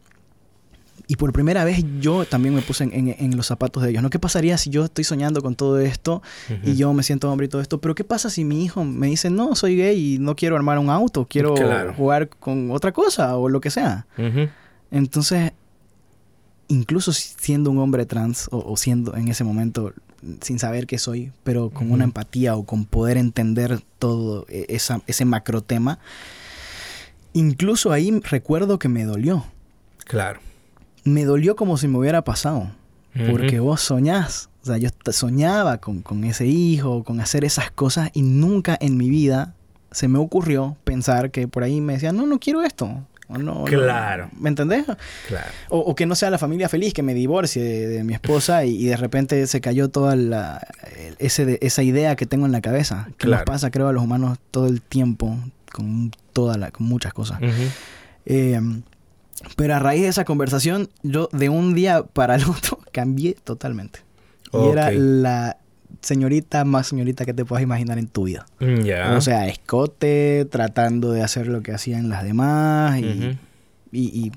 [1.10, 4.02] Y por primera vez yo también me puse en, en- en los zapatos de ellos,
[4.02, 4.10] ¿no?
[4.10, 6.20] ¿Qué pasaría si yo estoy soñando con todo esto
[6.62, 7.80] y yo me siento hombre y todo esto?
[7.80, 10.78] Pero ¿qué pasa si mi hijo me dice, no, soy gay y no quiero armar
[10.78, 11.94] un auto, quiero Claro.
[11.94, 14.06] jugar con otra cosa o lo que sea?
[14.90, 15.52] Entonces,
[16.68, 19.94] incluso si- siendo un hombre trans o, o siendo en ese momento
[20.42, 25.00] sin saber qué soy, pero con una empatía o con poder entender todo e- esa,
[25.06, 26.00] ese macro tema,
[27.32, 29.44] incluso ahí recuerdo que me dolió.
[30.04, 30.40] Claro.
[31.04, 32.70] Me dolió como si me hubiera pasado.
[33.30, 34.48] Porque vos soñás.
[34.62, 38.96] O sea, yo soñaba con, con ese hijo, con hacer esas cosas y nunca en
[38.96, 39.54] mi vida
[39.90, 43.04] se me ocurrió pensar que por ahí me decían, no, no quiero esto.
[43.28, 43.64] O no, no".
[43.64, 44.30] Claro.
[44.38, 44.84] ¿Me entendés?
[45.26, 45.48] Claro.
[45.70, 48.64] O, o que no sea la familia feliz, que me divorcie de, de mi esposa
[48.64, 50.66] y, y de repente se cayó toda la,
[51.18, 53.04] ese de- esa idea que tengo en la cabeza.
[53.16, 53.44] Que nos Claro.
[53.46, 55.36] pasa, creo, a los humanos todo el tiempo
[55.72, 57.40] con, toda la, con muchas cosas.
[58.24, 58.60] Eh,
[59.56, 64.02] pero a raíz de esa conversación, yo de un día para el otro cambié totalmente.
[64.52, 65.56] Y era la
[66.00, 68.46] señorita más señorita que te puedas imaginar en tu vida.
[68.60, 69.16] Mm.
[69.16, 73.36] O sea, escote, tratando de hacer lo que hacían las demás y,
[73.90, 74.32] y, y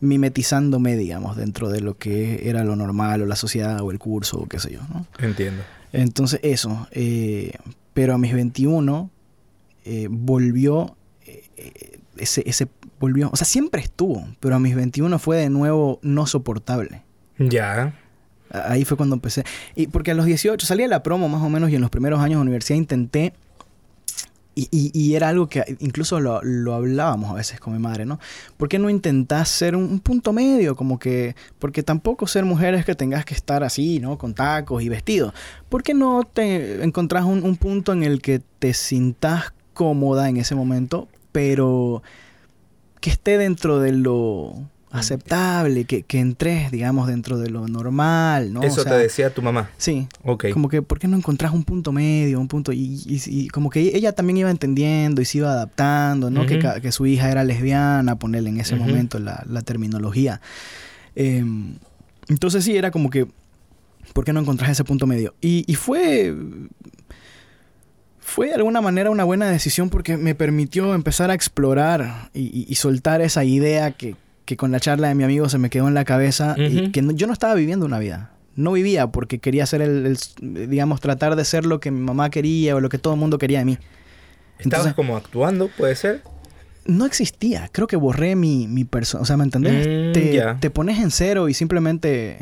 [0.00, 4.40] mimetizándome, digamos, dentro de lo que era lo normal o la sociedad o el curso
[4.40, 5.06] o qué sé yo, ¿no?
[5.20, 5.62] Entiendo.
[5.92, 6.88] Entonces, eso.
[6.90, 7.52] eh,
[7.94, 9.10] pero a mis 21
[9.84, 10.96] eh, volvió
[11.56, 12.68] eh, ese, ese
[13.00, 17.02] volvió, o sea, siempre estuvo, pero a mis 21 fue de nuevo no soportable.
[17.38, 17.94] Ya.
[18.50, 19.44] Ahí fue cuando empecé.
[19.74, 21.90] Y porque a los 18 salí a la promo más o menos y en los
[21.90, 23.32] primeros años de universidad intenté.
[24.58, 28.06] Y, y- y era algo que incluso lo, lo hablábamos a veces con mi madre,
[28.06, 28.18] ¿no?
[28.56, 30.76] ¿Por qué no intentás ser un, un punto medio?
[30.76, 31.36] Como que.
[31.58, 34.16] Porque tampoco ser mujer es que tengas que estar así, ¿no?
[34.16, 35.34] Con tacos y vestidos.
[35.68, 40.38] ¿Por qué no te encontrás un, un punto en el que te sintas cómoda en
[40.38, 41.06] ese momento,
[41.36, 42.02] pero
[43.00, 44.54] que esté dentro de lo
[44.90, 48.60] aceptable, que, que entres, digamos, dentro de lo normal, ¿no?
[48.60, 49.68] O Eso sea, te decía tu mamá.
[49.76, 50.08] Sí.
[50.24, 50.46] Ok.
[50.54, 52.72] Como que, ¿por qué no encontrás un punto medio, un punto?
[52.72, 56.46] Y, y- y como que ella también iba entendiendo y se iba adaptando, ¿no?
[56.46, 60.40] que, que su hija era lesbiana, ponerle en ese momento la, la terminología.
[61.14, 61.74] Em,
[62.28, 63.26] entonces sí, era como que,
[64.14, 65.34] ¿por qué no encontrás ese punto medio?
[65.42, 66.34] Y, y fue,
[68.28, 72.66] fue de alguna manera una buena decisión porque me permitió empezar a explorar y, y-
[72.68, 75.86] y soltar esa idea que, que con la charla de mi amigo se me quedó
[75.86, 78.32] en la cabeza y que no- yo no estaba viviendo una vida.
[78.56, 82.30] No vivía porque quería hacer el, el- digamos, tratar de ser lo que mi mamá
[82.30, 83.72] quería o lo que todo el mundo quería de mí.
[84.58, 86.22] ¿Estabas Entonces- como actuando, puede ser?
[86.84, 87.68] No existía.
[87.72, 89.22] Creo que borré mi, mi persona.
[89.22, 89.86] O sea, ¿me entendés?
[89.86, 92.38] Mm, te, te pones en cero y simplemente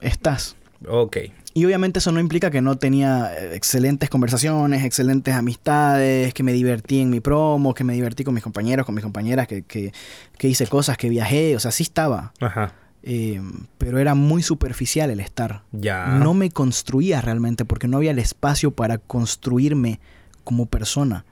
[0.00, 0.56] estás.
[0.86, 1.16] Ok.
[1.58, 6.52] Y obviamente eso no implica que no tenía eh, excelentes conversaciones, excelentes amistades, que me
[6.52, 9.92] divertí en mi promo, que me divertí con mis compañeros, con mis compañeras, que, que,
[10.38, 12.32] que hice cosas, que viajé, o sea, sí estaba.
[12.38, 12.74] Ajá.
[13.02, 13.42] Eh,
[13.76, 15.62] pero era muy superficial el estar.
[15.72, 16.06] Ya.
[16.06, 19.98] No me construía realmente porque no había el espacio para construirme
[20.44, 21.24] como persona.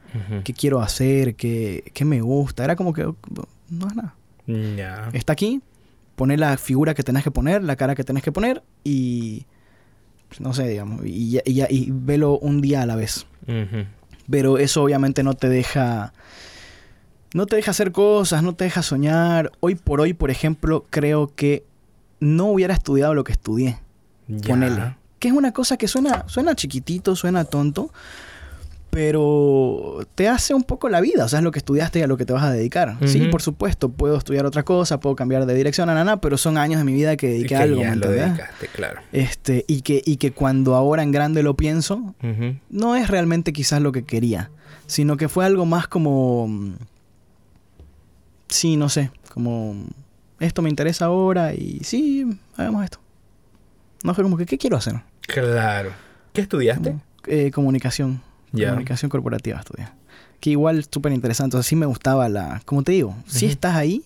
[0.43, 1.37] ¿Qué quiero hacer?
[1.37, 2.65] ¿Qué, qué me gusta?
[2.65, 3.17] Era como que oh,
[3.69, 4.15] no es nada.
[4.47, 5.09] Ya.
[5.13, 5.61] Está aquí,
[6.17, 9.47] poner la figura que tenés que poner, la cara que tenés que poner y
[10.41, 13.27] no sé, digamos, y, ya- y, y velo un día a la vez.
[14.31, 16.13] Pero eso obviamente no te deja
[17.35, 19.53] no te deja hacer cosas, no te deja soñar.
[19.61, 21.65] Hoy por hoy, por ejemplo, creo que
[22.19, 23.79] no hubiera estudiado lo que estudié.
[24.27, 24.49] Ya.
[24.49, 24.97] Ponele.
[25.19, 27.93] Que es una cosa que suena suena chiquitito, suena tonto,
[28.97, 32.07] pero te hace un poco la vida, o sea, es lo que estudiaste y a
[32.07, 32.97] lo que te vas a dedicar.
[33.05, 36.79] Sí, por supuesto, puedo estudiar otra cosa, puedo cambiar de dirección, nana, pero son años
[36.79, 39.03] de mi vida que dediqué que a algo, ya dedicaste, claro.
[39.13, 42.15] Este, y que, y que cuando ahora en grande lo pienso,
[42.71, 44.51] no es realmente quizás lo que quería,
[44.87, 46.49] sino que fue algo más como...
[48.49, 49.77] sí, no sé, como
[50.41, 52.27] esto me interesa ahora y sí,
[52.57, 52.99] hagamos esto.
[54.05, 55.03] No fue como que, ¿qué quiero hacer?
[55.21, 55.91] Claro.
[56.33, 56.97] ¿Qué estudiaste?
[57.27, 58.23] Eh, comunicación.
[58.71, 59.89] Comunicación corporativa estudié.
[60.41, 61.57] Que igual súper interesante.
[61.57, 62.61] O sea, sí me gustaba la...
[62.65, 63.53] Como te digo, sí Ujú.
[63.53, 64.03] estás ahí,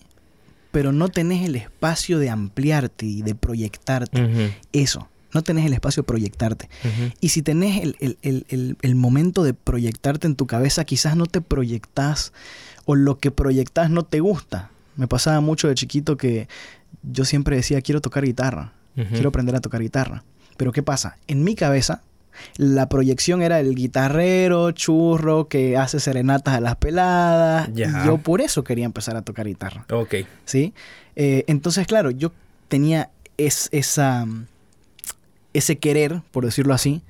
[0.71, 4.53] pero no tenés el espacio de ampliarte y de proyectarte.
[4.71, 5.07] Eso.
[5.33, 6.69] No tenés el espacio de proyectarte.
[7.21, 11.25] Y si tenés el, el- el- el- momento de proyectarte en tu cabeza, quizás no
[11.25, 12.33] te proyectás
[12.85, 14.71] o lo que proyectás no te gusta.
[14.97, 16.47] Me pasaba mucho de chiquito que
[17.03, 20.23] yo siempre decía, quiero tocar guitarra, quiero aprender a tocar guitarra.
[20.57, 21.17] Pero ¿qué pasa?
[21.27, 22.03] En mi cabeza,
[22.57, 27.69] la proyección era el guitarrero churro que hace serenatas a las peladas.
[27.75, 29.85] Y yo por eso quería empezar a tocar guitarra.
[29.91, 30.15] Ok.
[30.45, 30.73] ¿sí?
[31.15, 32.31] Eh, entonces, claro, yo
[32.67, 34.25] tenía es- esa,
[35.53, 37.01] ese querer, por decirlo así,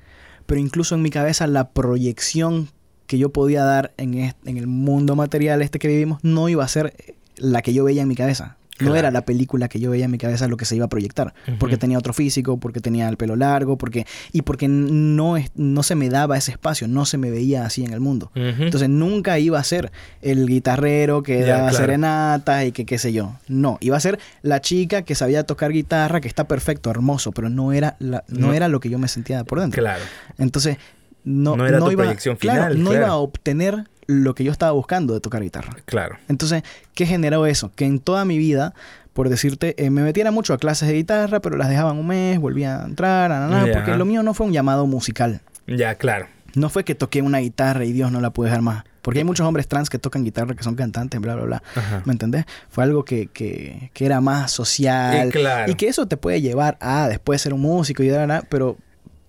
[0.46, 2.68] pero incluso en mi cabeza la proyección
[3.06, 6.64] que yo podía dar en, est- en el mundo material este que vivimos no iba
[6.64, 6.94] a ser
[7.36, 8.56] la que yo veía en mi cabeza.
[8.78, 8.96] No Claro.
[8.96, 11.34] era la película que yo veía en mi cabeza lo que se iba a proyectar.
[11.58, 15.82] Porque tenía otro físico, porque tenía el pelo largo, porque y porque no, es- no
[15.82, 18.32] se me daba ese espacio, no se me veía así en el mundo.
[18.34, 19.92] Entonces nunca iba a ser
[20.22, 21.76] el guitarrero que Ya, daba claro.
[21.84, 23.36] serenatas y que qué sé yo.
[23.46, 27.50] No, iba a ser la chica que sabía tocar guitarra, que está perfecto, hermoso, pero
[27.50, 28.54] no era, la- no, No.
[28.54, 29.80] era lo que yo me sentía por dentro.
[29.82, 30.02] Claro.
[30.38, 30.78] Entonces
[31.24, 33.04] no, No era tu iba, proyección claro, final, no claro.
[33.06, 35.76] iba a obtener lo que yo estaba buscando de tocar guitarra.
[35.84, 36.16] Claro.
[36.28, 36.62] Entonces,
[36.94, 37.70] ¿qué generó eso?
[37.74, 38.74] Que en toda mi vida,
[39.12, 42.38] por decirte, eh, me metiera mucho a clases de guitarra, pero las dejaban un mes,
[42.38, 43.72] volvía a entrar, na, na, na, Ya.
[43.74, 45.40] porque lo mío no fue un llamado musical.
[45.66, 46.26] Ya, claro.
[46.54, 48.84] No fue que toqué una guitarra y Dios no la pude dejar más.
[49.00, 51.62] Porque hay muchos hombres trans que tocan guitarra, que son cantantes, bla, bla, bla.
[51.74, 52.02] Ajá.
[52.04, 52.44] ¿Me entendés?
[52.68, 55.28] Fue algo que, que, que era más social.
[55.28, 55.70] Eh, claro.
[55.72, 58.76] Y que eso te puede llevar a después ser un músico y bla, pero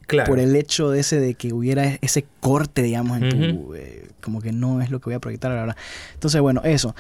[0.07, 0.29] Claro.
[0.29, 3.73] por el hecho de ese de que hubiera ese corte, digamos, en tu...
[3.75, 5.75] Eh, como que no es lo que voy a proyectar, bla.
[6.13, 6.95] Entonces, bueno, eso.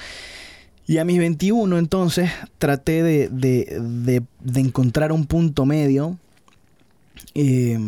[0.87, 6.17] Y a mis 21, entonces, traté de, de, de- de encontrar un punto medio.
[7.35, 7.79] Eh,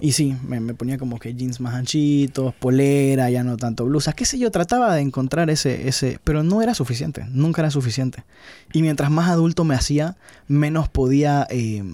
[0.00, 4.14] y sí, me, me ponía como que jeans más anchitos, polera, ya no tanto blusas,
[4.14, 8.24] qué sé yo, trataba de encontrar ese, ese, pero no era suficiente, nunca era suficiente.
[8.72, 10.16] Y mientras más adulto me hacía,
[10.48, 11.84] menos podía, eh,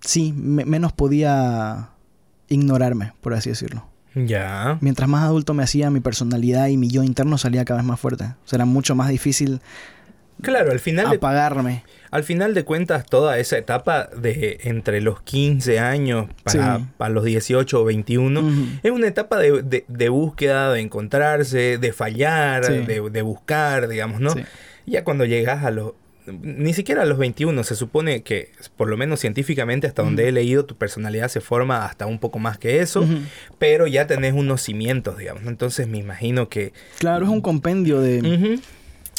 [0.00, 1.90] sí, me- menos podía
[2.48, 3.86] ignorarme, por así decirlo.
[4.14, 4.76] Ya.
[4.80, 8.00] Mientras más adulto me hacía, mi personalidad y mi yo interno salía cada vez más
[8.00, 8.24] fuerte.
[8.24, 9.60] O sea, era mucho más difícil
[10.42, 11.84] Claro, al final, de, apagarme.
[12.10, 16.84] al final de cuentas, toda esa etapa de entre los 15 años para, Sí.
[16.96, 18.64] para los 18 o 21 Ujú.
[18.82, 22.72] es una etapa de, de- de búsqueda, de encontrarse, de fallar, Sí.
[22.86, 24.30] de buscar, digamos, ¿no?
[24.30, 24.40] Sí.
[24.86, 25.92] Ya cuando llegas a los...
[26.32, 30.32] Ni siquiera a los 21, se supone que, por lo menos científicamente, hasta donde he
[30.32, 33.06] leído, tu personalidad se forma hasta un poco más que eso,
[33.58, 35.44] pero ya tenés unos cimientos, digamos.
[35.46, 36.72] Entonces me imagino que...
[36.98, 38.58] Claro, es un compendio de...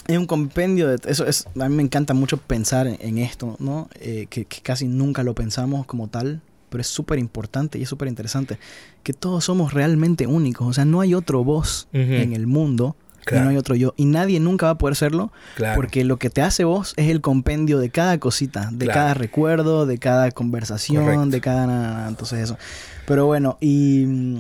[0.08, 0.98] Es un compendio de...
[1.10, 1.46] Eso es...
[1.60, 3.90] A mí me encanta mucho pensar en, en esto, ¿no?
[4.00, 6.42] Eh, que, que casi nunca lo pensamos como tal.
[6.70, 8.58] Pero es súper importante y es súper interesante.
[9.04, 10.68] Que todos somos realmente únicos.
[10.68, 11.68] O sea, no hay otro Ujú.
[11.94, 12.96] en el mundo.
[13.30, 13.94] Y no hay otro yo.
[13.98, 15.32] Y nadie nunca va a poder serlo.
[15.56, 15.76] Claro.
[15.76, 19.00] Porque lo que te hace vos es el compendio de cada cosita, de Claro.
[19.00, 21.26] cada recuerdo, de cada conversación, Correcto.
[21.28, 22.08] de cada...
[22.08, 22.58] Entonces eso.
[23.06, 24.06] Pero bueno, y...
[24.08, 24.38] mm,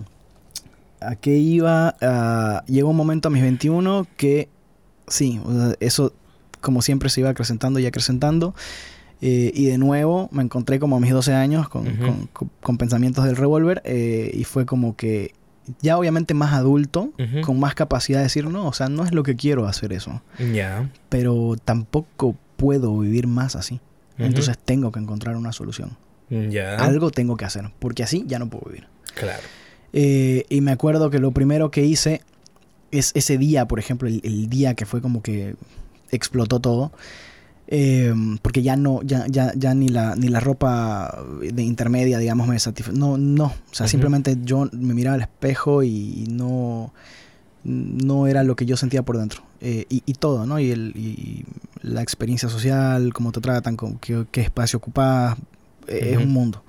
[1.04, 1.96] ¿A qué iba?
[2.00, 4.50] Ah, llegó un momento a mis 21 que
[5.08, 6.14] sí, o sea, eso
[6.60, 8.54] como siempre se iba acrecentando y acrecentando.
[9.20, 12.06] Eh, y de nuevo me encontré como a mis 12 años con, Ujú.
[12.06, 15.34] con- con- con pensamientos del revólver eh, y fue como que
[15.82, 17.12] ya obviamente más adulto,
[17.46, 20.22] con más capacidad de decir, no, o sea, no es lo que quiero hacer eso
[20.52, 20.90] Ya.
[21.10, 23.80] pero tampoco puedo vivir más así.
[24.18, 25.98] Entonces tengo que encontrar una solución.
[26.30, 26.76] Ya.
[26.78, 28.88] Algo tengo que hacer, porque así ya no puedo vivir.
[29.16, 29.44] Claro.
[29.94, 32.22] Eh, y me acuerdo que lo primero que hice
[32.92, 35.56] es ese día, por ejemplo, el, el día que fue como que
[36.12, 36.92] explotó todo.
[37.74, 42.48] Eh, porque ya no, ya, ya, ya ni la, ni la ropa de intermedia, digamos,
[42.48, 42.98] me satisface.
[42.98, 43.46] No, no.
[43.46, 43.92] O sea, Ujú.
[43.92, 46.94] simplemente yo me miraba al espejo y no,
[47.64, 49.42] no era lo que yo sentía por dentro.
[49.62, 50.60] Eh, y, y todo, ¿no?
[50.60, 51.46] Y, el, y
[51.82, 55.38] la experiencia social, cómo te tratan, con qué, qué espacio ocupas,
[55.88, 56.26] eh, es Ujú.
[56.26, 56.64] un mundo.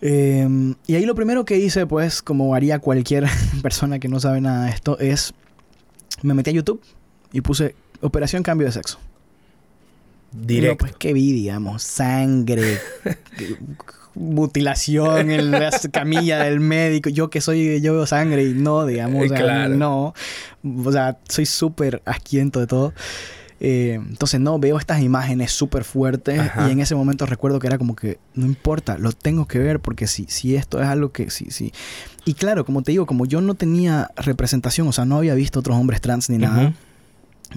[0.00, 3.26] Eh, y ahí lo primero que hice, pues, como haría cualquier
[3.62, 5.34] persona que no sabe nada de esto, es
[6.22, 6.80] me metí a YouTube
[7.32, 8.98] y puse Operación Cambio de Sexo.
[10.32, 10.78] No, Directo.
[10.78, 11.82] pues, ¿qué vi, digamos?
[11.82, 12.78] Sangre,
[14.14, 17.08] mutilación en la camilla del médico.
[17.10, 19.74] Yo que soy, yo veo sangre y no, digamos, o sea, Claro.
[19.76, 20.14] no.
[20.84, 22.92] O sea, soy súper asquiento de todo.
[23.64, 26.68] Eh, entonces, no, veo estas imágenes súper fuertes Ajá.
[26.68, 29.78] y en ese momento recuerdo que era como que, no importa, lo tengo que ver
[29.78, 31.72] porque si, si esto es algo que, sí, sí.
[32.24, 35.60] Y claro, como te digo, como yo no tenía representación, o sea, no había visto
[35.60, 36.74] otros hombres trans ni nada.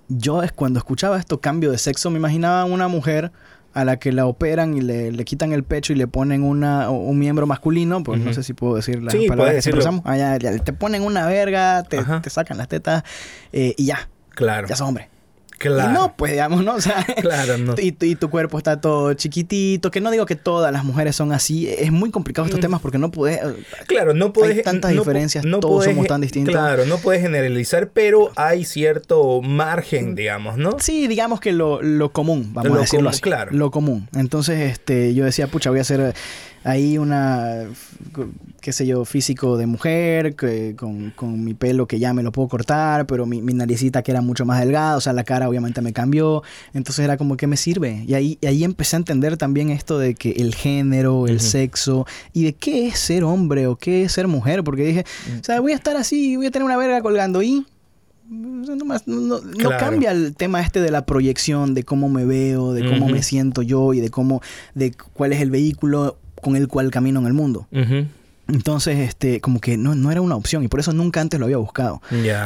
[0.08, 3.32] Yo es cuando escuchaba esto, cambio de sexo, me imaginaba una mujer
[3.74, 6.89] a la que la operan y le, le quitan el pecho y le ponen una,
[6.89, 10.02] un miembro masculino, pues no sé si puedo decir las Sí, palabras que.
[10.06, 13.04] Ah, ya, ya, te ponen una verga, te, te sacan las tetas
[13.52, 14.68] eh, y ya, Claro.
[14.68, 15.10] ya sos hombre.
[15.58, 15.89] Claro.
[15.89, 16.74] Y no, pues digamos, ¿no?
[16.76, 17.76] O sea, Claro, no.
[17.78, 21.16] y, tu- y tu cuerpo está todo chiquitito, que no digo que todas las mujeres
[21.16, 22.62] son así, es muy complicado estos Mm.
[22.62, 23.39] temas porque no puedes...
[23.88, 24.62] Claro, no puedes.
[24.64, 26.53] tantas no, diferencias, no todos somos tan distintos.
[26.53, 30.78] Claro, no puedes generalizar, pero hay cierto margen, digamos, ¿no?
[30.80, 33.22] Sí, digamos que lo, lo común, vamos Lo a decirlo común, así.
[33.22, 33.51] claro.
[33.53, 34.10] Lo común.
[34.16, 36.14] Entonces, este, yo decía, pucha, voy a hacer
[36.66, 37.66] ahí una,
[38.59, 42.32] qué sé yo, físico de mujer, que, con, con mi pelo que ya me lo
[42.32, 45.47] puedo cortar, pero mi, mi naricita que era mucho más delgada, o sea, la cara
[45.47, 46.41] obviamente me cambió.
[46.74, 48.03] Entonces era como, ¿qué me sirve?
[48.07, 52.05] Y ahí, y ahí empecé a entender también esto de que el género, el sexo,
[52.34, 55.39] y de qué es ser hombre o qué es ser mujer, porque dije, Mm.
[55.39, 57.66] o sea, voy a estar así, voy a tener una verga colgando y...
[58.28, 59.78] No, más- no- no- no Claro.
[59.78, 63.61] cambia el tema este de la proyección, de cómo me veo, de cómo me siento
[63.61, 64.41] yo y de cómo,
[64.74, 67.67] de cuál es el vehículo con el cual camino en el mundo.
[68.47, 71.47] Entonces, este, como que no, no era una opción y por eso nunca antes lo
[71.47, 71.99] había buscado.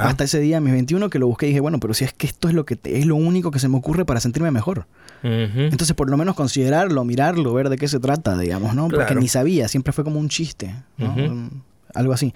[0.08, 2.26] Hasta ese día, mis 21, que lo busqué y dije, bueno, pero si es que
[2.26, 4.86] esto es lo que te- es lo único que se me ocurre para sentirme mejor.
[5.24, 8.84] Entonces, por lo menos considerarlo, mirarlo, ver de qué se trata, digamos, ¿no?
[8.88, 9.20] Porque Claro.
[9.20, 11.50] ni sabía, siempre fue como un chiste, ¿no?
[11.94, 12.34] Algo así.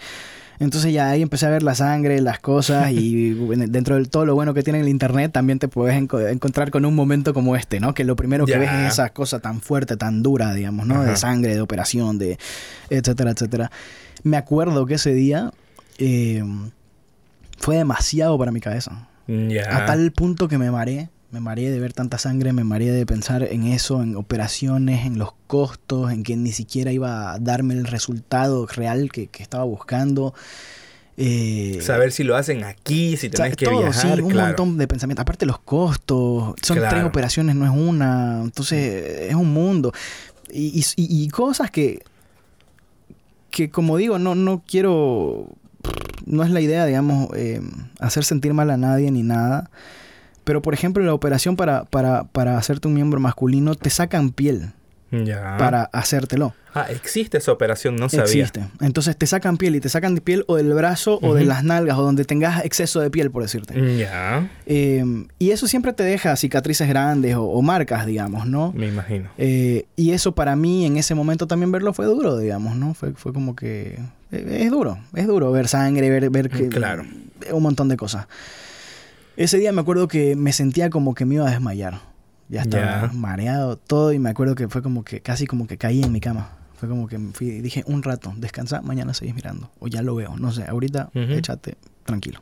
[0.63, 3.33] Entonces ya ahí empecé a ver la sangre, las cosas y
[3.67, 6.85] dentro de todo lo bueno que tiene el internet también te puedes enco- encontrar con
[6.85, 7.93] un momento como este, ¿no?
[7.93, 11.03] Que lo primero que ves es esa cosa tan fuerte, tan dura, digamos, ¿no?
[11.03, 12.37] De sangre, de operación, de
[12.89, 13.71] etcétera, etcétera.
[14.23, 15.51] Me acuerdo que ese día
[15.97, 16.43] eh,
[17.59, 19.07] fue demasiado para mi cabeza.
[19.27, 19.77] Ya.
[19.77, 21.09] A tal punto que me mareé.
[21.33, 25.17] Me mareé de ver tanta sangre, me mareé de pensar en eso, en operaciones, en
[25.17, 29.63] los costos, en que ni siquiera iba a darme el resultado real que, que estaba
[29.63, 30.35] buscando.
[31.17, 34.15] Eh, Saber si lo hacen aquí, si tenés que todo, viajar.
[34.17, 34.47] sí, un claro.
[34.49, 35.23] montón de pensamientos.
[35.23, 38.41] Aparte los costos, son tres operaciones, no es una.
[38.43, 39.91] Entonces es un mundo.
[40.51, 42.03] Y, y- y- y cosas que,
[43.49, 45.47] que como digo, no, no quiero...
[46.27, 47.59] No es la idea, digamos, eh,
[47.99, 49.71] hacer sentir mal a nadie ni nada.
[50.43, 54.71] Pero, por ejemplo, la operación para, para, para hacerte un miembro masculino, te sacan piel
[55.11, 55.55] Ya.
[55.57, 56.53] para hacértelo.
[56.75, 58.23] Ah, existe esa operación, no sabía.
[58.23, 58.65] Existe.
[58.81, 61.63] Entonces te sacan piel y te sacan de piel o del brazo o de las
[61.63, 63.95] nalgas o donde tengas exceso de piel, por decirte.
[63.99, 64.49] Ya.
[64.65, 65.05] Eh,
[65.37, 68.73] y eso siempre te deja cicatrices grandes o, o marcas, digamos, ¿no?
[68.75, 69.29] Me imagino.
[69.37, 72.95] Eh, y eso para mí en ese momento también verlo fue duro, digamos, ¿no?
[72.95, 73.99] Fue, fue como que...
[74.31, 76.69] eh, Es duro, es duro ver sangre, ver, ver que...
[76.69, 77.05] Claro.
[77.51, 78.25] Un montón de cosas.
[79.35, 82.01] Ese día me acuerdo que me sentía como que me iba a desmayar.
[82.49, 86.03] Ya estaba mareado todo y me acuerdo que fue como que casi como que caí
[86.03, 86.51] en mi cama.
[86.75, 89.71] Fue como que me fui, dije un rato, descansa, mañana seguís mirando.
[89.79, 92.41] O ya lo veo, no sé, ahorita échate tranquilo.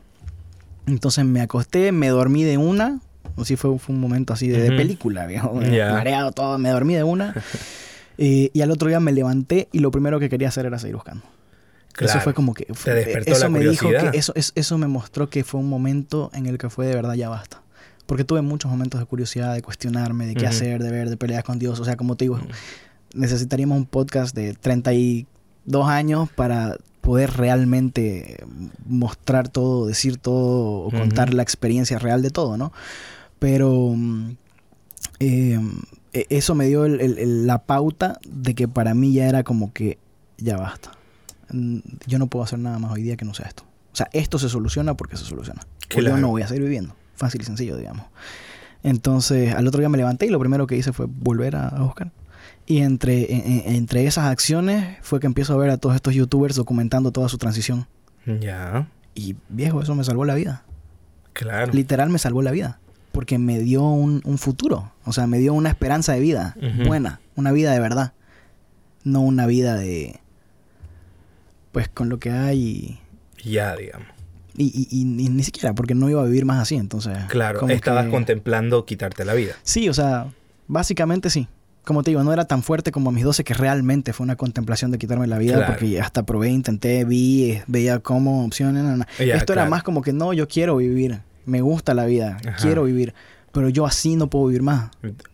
[0.86, 3.00] Entonces me acosté, me dormí de una.
[3.36, 5.54] O sí fue, fue un momento así de, película, viejo.
[5.92, 7.34] Mareado todo, me dormí de una.
[8.18, 10.96] Eh, y al otro día me levanté y lo primero que quería hacer era seguir
[10.96, 11.24] buscando.
[12.06, 12.64] Eso fue como que...
[12.64, 12.72] Te
[13.04, 16.30] despertó eso la me dijo que eso, es- eso me mostró que fue un momento
[16.34, 17.62] en el que fue de verdad ya basta.
[18.06, 21.44] Porque tuve muchos momentos de curiosidad, de cuestionarme, de qué hacer, de ver, de peleas
[21.44, 21.78] con Dios.
[21.80, 22.38] O sea, como te digo,
[23.14, 28.44] necesitaríamos un podcast de 32 años para poder realmente
[28.86, 32.72] mostrar todo, decir todo o contar la experiencia real de todo, ¿no?
[33.38, 34.30] Pero mm,
[35.20, 35.60] eh,
[36.12, 39.42] e- eso me dio el- el- el- la pauta de que para mí ya era
[39.42, 39.98] como que
[40.38, 40.92] ya basta.
[41.52, 43.64] Mm, Yo no puedo hacer nada más hoy día que no sea esto.
[43.92, 45.62] O sea, esto se soluciona porque se soluciona.
[45.62, 46.16] O yo Claro.
[46.18, 46.96] no voy a seguir viviendo.
[47.14, 48.06] Fácil y sencillo, digamos.
[48.82, 51.82] Entonces, al otro día me levanté y lo primero que hice fue volver a, a
[51.82, 52.10] buscar.
[52.66, 56.14] Y entre, en- en- entre esas acciones fue que empiezo a ver a todos estos
[56.14, 57.86] youtubers documentando toda su transición.
[58.40, 58.88] Ya.
[59.14, 60.64] Y viejo, eso me salvó la vida.
[61.32, 61.72] Claro.
[61.72, 62.78] Literal me salvó la vida.
[63.12, 64.92] Porque me dio un, un futuro.
[65.04, 67.20] O sea, me dio una esperanza de vida buena.
[67.36, 68.14] Una vida de verdad.
[69.04, 70.20] No una vida de...
[71.72, 73.00] Pues con lo que hay
[73.42, 74.06] Ya, digamos.
[74.56, 76.76] y, y- y ni, ni siquiera, porque no iba a vivir más así.
[76.76, 77.16] Entonces...
[77.28, 77.60] Claro.
[77.60, 79.54] como Estabas que- contemplando quitarte la vida.
[79.62, 80.26] Sí, o sea,
[80.68, 81.48] básicamente sí.
[81.84, 84.36] Como te digo, no era tan fuerte como a mis 12 que realmente fue una
[84.36, 85.72] contemplación de quitarme la vida Claro.
[85.72, 88.84] porque hasta probé, intenté, vi, eh, veía cómo opciones.
[88.84, 89.08] na, na.
[89.18, 89.70] Ya, Esto era claro.
[89.70, 92.56] más como que no, yo quiero vivir, me gusta la vida, Ajá.
[92.62, 93.14] quiero vivir,
[93.50, 94.90] pero yo así no puedo vivir más.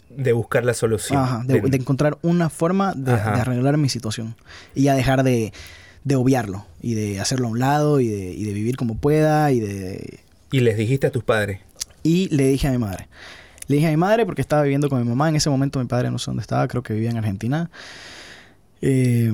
[0.08, 1.20] De buscar la solución.
[1.20, 4.34] Ajá, de, De- de encontrar una forma de, de arreglar mi situación
[4.74, 5.52] y ya dejar de,
[6.04, 9.50] de obviarlo y de hacerlo a un lado y de, y de vivir como pueda
[9.52, 10.20] y de,
[10.50, 11.60] Y les dijiste a tus padres.
[12.02, 13.08] y le dije a mi madre.
[13.66, 15.28] Le dije a mi madre porque estaba viviendo con mi mamá.
[15.28, 17.70] En ese momento mi padre no sé dónde estaba, creo que vivía en Argentina.
[18.80, 19.32] Eh,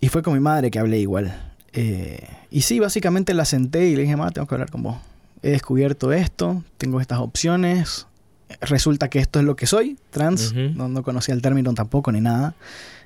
[0.00, 1.52] y fue con mi madre que hablé igual.
[1.72, 4.96] Eh, y sí, básicamente la senté y le dije, mamá, tengo que hablar con vos.
[5.42, 8.06] he descubierto esto, tengo estas opciones,
[8.60, 12.20] resulta que esto es lo que soy, trans, no, no conocía el término tampoco ni
[12.20, 12.54] nada.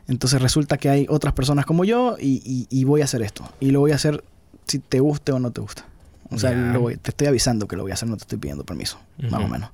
[0.08, 3.48] Entonces resulta que hay otras personas como yo y, y- y voy a hacer esto.
[3.60, 4.24] Y lo voy a hacer
[4.66, 5.84] si te guste o no te gusta.
[6.30, 6.72] O sea, Ya.
[6.72, 8.98] lo voy- te estoy avisando que lo voy a hacer, no te estoy pidiendo permiso,
[9.30, 9.70] más o menos.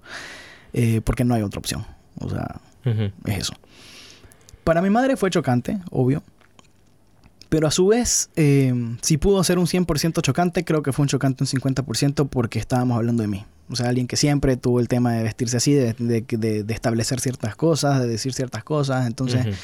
[0.72, 1.84] Eh, porque no hay otra opción.
[2.20, 3.10] O sea, Ujú.
[3.30, 3.54] es eso.
[4.64, 6.22] Para mi madre fue chocante, obvio.
[7.48, 8.72] Pero a su vez, eh,
[9.02, 12.96] si pudo ser un 100% chocante, creo que fue un chocante un 50% porque estábamos
[12.96, 13.44] hablando de mí.
[13.70, 16.74] O sea, alguien que siempre tuvo el tema de vestirse así, de, de- de- de
[16.74, 19.06] establecer ciertas cosas, de decir ciertas cosas.
[19.06, 19.54] Entonces, Ujú.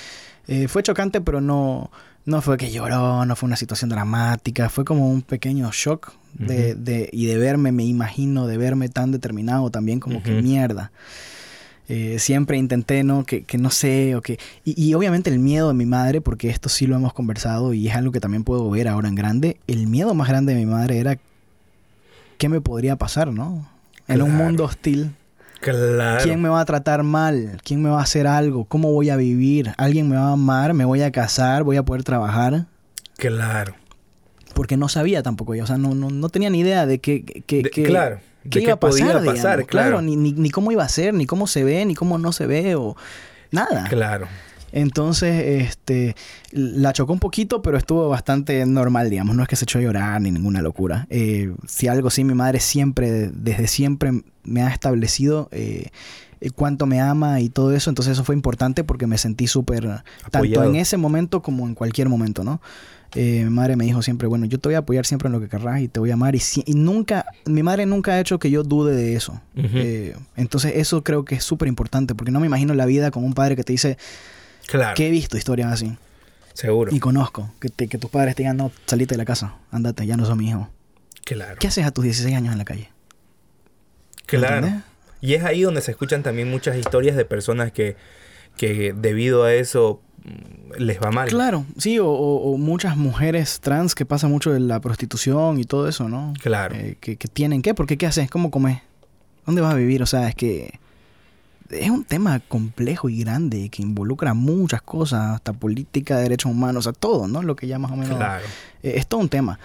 [0.48, 1.90] Eh, fue chocante, pero no,
[2.24, 4.68] no fue que lloró, no fue una situación dramática.
[4.68, 9.10] Fue como un pequeño shock de, de- y de verme, me imagino, de verme tan
[9.12, 10.92] determinado también como que mierda.
[11.88, 13.24] Eh, siempre intenté, ¿no?
[13.24, 14.38] Que, que no sé, o que...
[14.64, 17.88] Y, y obviamente el miedo de mi madre, porque esto sí lo hemos conversado y
[17.88, 20.66] es algo que también puedo ver ahora en grande, el miedo más grande de mi
[20.66, 21.18] madre era
[22.38, 23.68] qué me podría pasar, ¿no?
[24.06, 25.10] En un mundo hostil,
[25.60, 26.22] Claro.
[26.24, 27.58] ¿quién me va a tratar mal?
[27.64, 28.64] ¿Quién me va a hacer algo?
[28.64, 29.72] ¿Cómo voy a vivir?
[29.76, 30.72] ¿Alguien me va a amar?
[30.74, 31.64] ¿Me voy a casar?
[31.64, 32.66] ¿Voy a poder trabajar?
[33.16, 33.74] Claro.
[34.54, 37.24] Porque no sabía tampoco yo, o sea, no, no, no tenía ni idea de qué...
[37.24, 38.20] qué- De- qué- claro.
[38.50, 40.02] qué de iba a pasar, podía pasar, claro.
[40.02, 42.46] ni, ni, ni cómo iba a ser, ni cómo se ve, ni cómo no se
[42.46, 42.96] ve, o
[43.50, 43.86] nada.
[43.88, 44.26] Claro.
[44.72, 46.14] Entonces, este,
[46.52, 49.36] la chocó un poquito, pero estuvo bastante normal, digamos.
[49.36, 51.06] No es que se echó a llorar ni ninguna locura.
[51.10, 54.12] Eh, si algo sí, mi madre siempre, desde siempre,
[54.44, 55.90] me ha establecido eh,
[56.54, 57.90] cuánto me ama y todo eso.
[57.90, 59.84] Entonces, eso fue importante porque me sentí súper,
[60.30, 62.60] tanto en ese momento como en cualquier momento, ¿no?
[63.16, 65.40] Eh, mi madre me dijo siempre, bueno, yo te voy a apoyar siempre en lo
[65.40, 66.36] que querrás y te voy a amar.
[66.36, 69.40] Y, si- y nunca, mi madre nunca ha hecho que yo dude de eso.
[69.74, 73.24] Eh, entonces, eso creo que es súper importante porque no me imagino la vida con
[73.24, 73.98] un padre que te dice,
[74.70, 74.94] Claro.
[74.94, 75.96] que he visto historias así.
[76.54, 76.94] Seguro.
[76.94, 80.06] Y conozco que, te- que tus padres te digan, no, salite de la casa, andate,
[80.06, 80.68] ya no sos mi hijo.
[81.24, 81.56] Claro.
[81.58, 82.88] ¿Qué haces a tus 16 años en la calle?
[84.26, 84.56] Claro.
[84.66, 84.84] ¿Entendés?
[85.20, 87.96] Y es ahí donde se escuchan también muchas historias de personas que,
[88.56, 91.28] que debido a eso mm, les va mal.
[91.28, 95.64] Claro, sí, o, o- o muchas mujeres trans que pasa mucho de la prostitución y
[95.64, 96.32] todo eso, ¿no?
[96.42, 96.74] Claro.
[96.76, 97.74] Eh, que, que tienen, ¿qué?
[97.74, 98.30] Porque ¿qué haces?
[98.30, 98.80] ¿Cómo comes?
[99.46, 100.02] ¿Dónde vas a vivir?
[100.02, 100.78] O sea, es que
[101.70, 106.90] es un tema complejo y grande que involucra muchas cosas, hasta política, derechos humanos, o
[106.90, 107.42] sea, todo, ¿no?
[107.42, 108.16] Lo que ya más o menos...
[108.16, 108.44] Claro.
[108.82, 109.58] Eh, es todo un tema.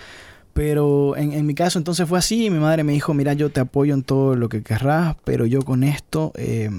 [0.53, 2.49] Pero en, en mi caso entonces fue así.
[2.49, 5.61] Mi madre me dijo, mira, yo te apoyo en todo lo que querrás, pero yo
[5.63, 6.69] con esto eh,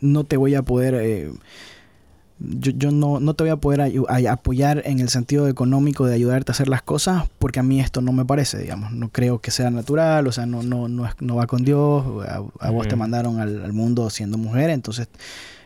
[0.00, 0.94] no te voy a poder...
[0.94, 1.32] eh,
[2.40, 6.06] yo, yo no, no te voy a poder ayu- ay- apoyar en el sentido económico
[6.06, 8.92] de ayudarte a hacer las cosas porque a mí esto no me parece, digamos.
[8.92, 12.04] No creo que sea natural, o sea, no, no, no, es- no va con Dios.
[12.28, 15.08] A, a vos te mandaron al, al mundo siendo mujer, entonces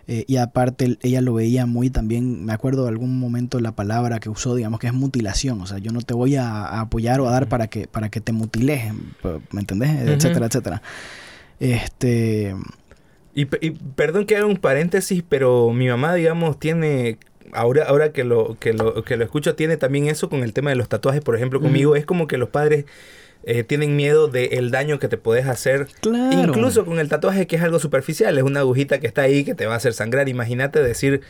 [0.09, 3.71] eh, y aparte el- ella lo veía muy también, me acuerdo de algún momento la
[3.73, 6.81] palabra que usó, digamos que es mutilación, o sea, yo no te voy a, a
[6.81, 8.93] apoyar o a dar para que para que te mutiles,
[9.53, 9.91] ¿me entendés?
[10.15, 10.83] Etcétera, etcétera.
[11.61, 12.57] Este,
[13.35, 17.19] Y, pe- y perdón que haga un paréntesis, pero mi mamá, digamos, tiene.
[17.55, 20.71] Ahora, ahora que lo, que lo, que lo escucho, tiene también eso con el tema
[20.71, 21.97] de los tatuajes, por ejemplo, conmigo.
[21.97, 22.87] Es como que los padres
[23.45, 25.89] eh, tienen miedo del daño que te puedes hacer.
[26.01, 26.49] claro.
[26.49, 29.55] Incluso con el tatuaje, que es algo superficial, es una agujita que está ahí que
[29.55, 30.29] te va a hacer sangrar.
[30.29, 31.21] Imagínate decir.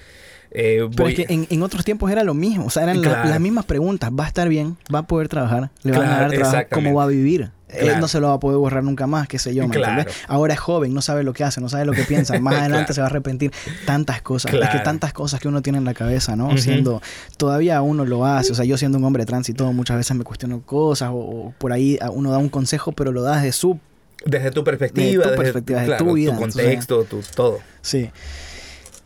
[0.51, 3.01] eh, Pero voy- es que en, en otros tiempos era lo mismo, o sea, eran
[3.03, 6.21] la- las mismas preguntas, va a estar bien, va a poder trabajar, le van a
[6.21, 7.51] dar trabajo, cómo va a vivir.
[7.75, 10.11] Él no se lo va a poder borrar nunca más, qué sé yo, ¿me Claro.
[10.29, 12.87] Ahora es joven, no sabe lo que hace, no sabe lo que piensa, más adelante
[12.87, 12.95] Claro.
[12.95, 13.53] se va a arrepentir.
[13.87, 16.57] Tantas cosas, es que tantas cosas que uno tiene en la cabeza, ¿no?
[16.59, 17.01] Siendo,
[17.37, 20.17] todavía uno lo hace, o sea, yo siendo un hombre trans y todo, muchas veces
[20.17, 23.37] me cuestiono cosas o, o por ahí a- uno da un consejo, pero lo da
[23.37, 23.79] desde su
[24.25, 27.59] desde tu perspectiva, tu desde perspectiva, desde tu vida, tu entonces- contexto, tu todo.
[27.81, 28.11] Sí.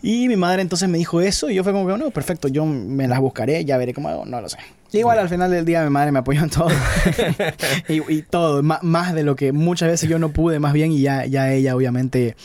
[0.03, 2.65] Y mi madre entonces me dijo eso y yo fue como que, no, perfecto, yo
[2.65, 4.59] me las buscaré, ya veré cómo hago, no lo sé.
[4.93, 6.69] Igual al final del día mi madre me apoyó en todo.
[7.89, 10.93] y, y todo, ma- más de lo que muchas veces yo no pude, más bien,
[10.93, 12.37] y ya, ya ella obviamente,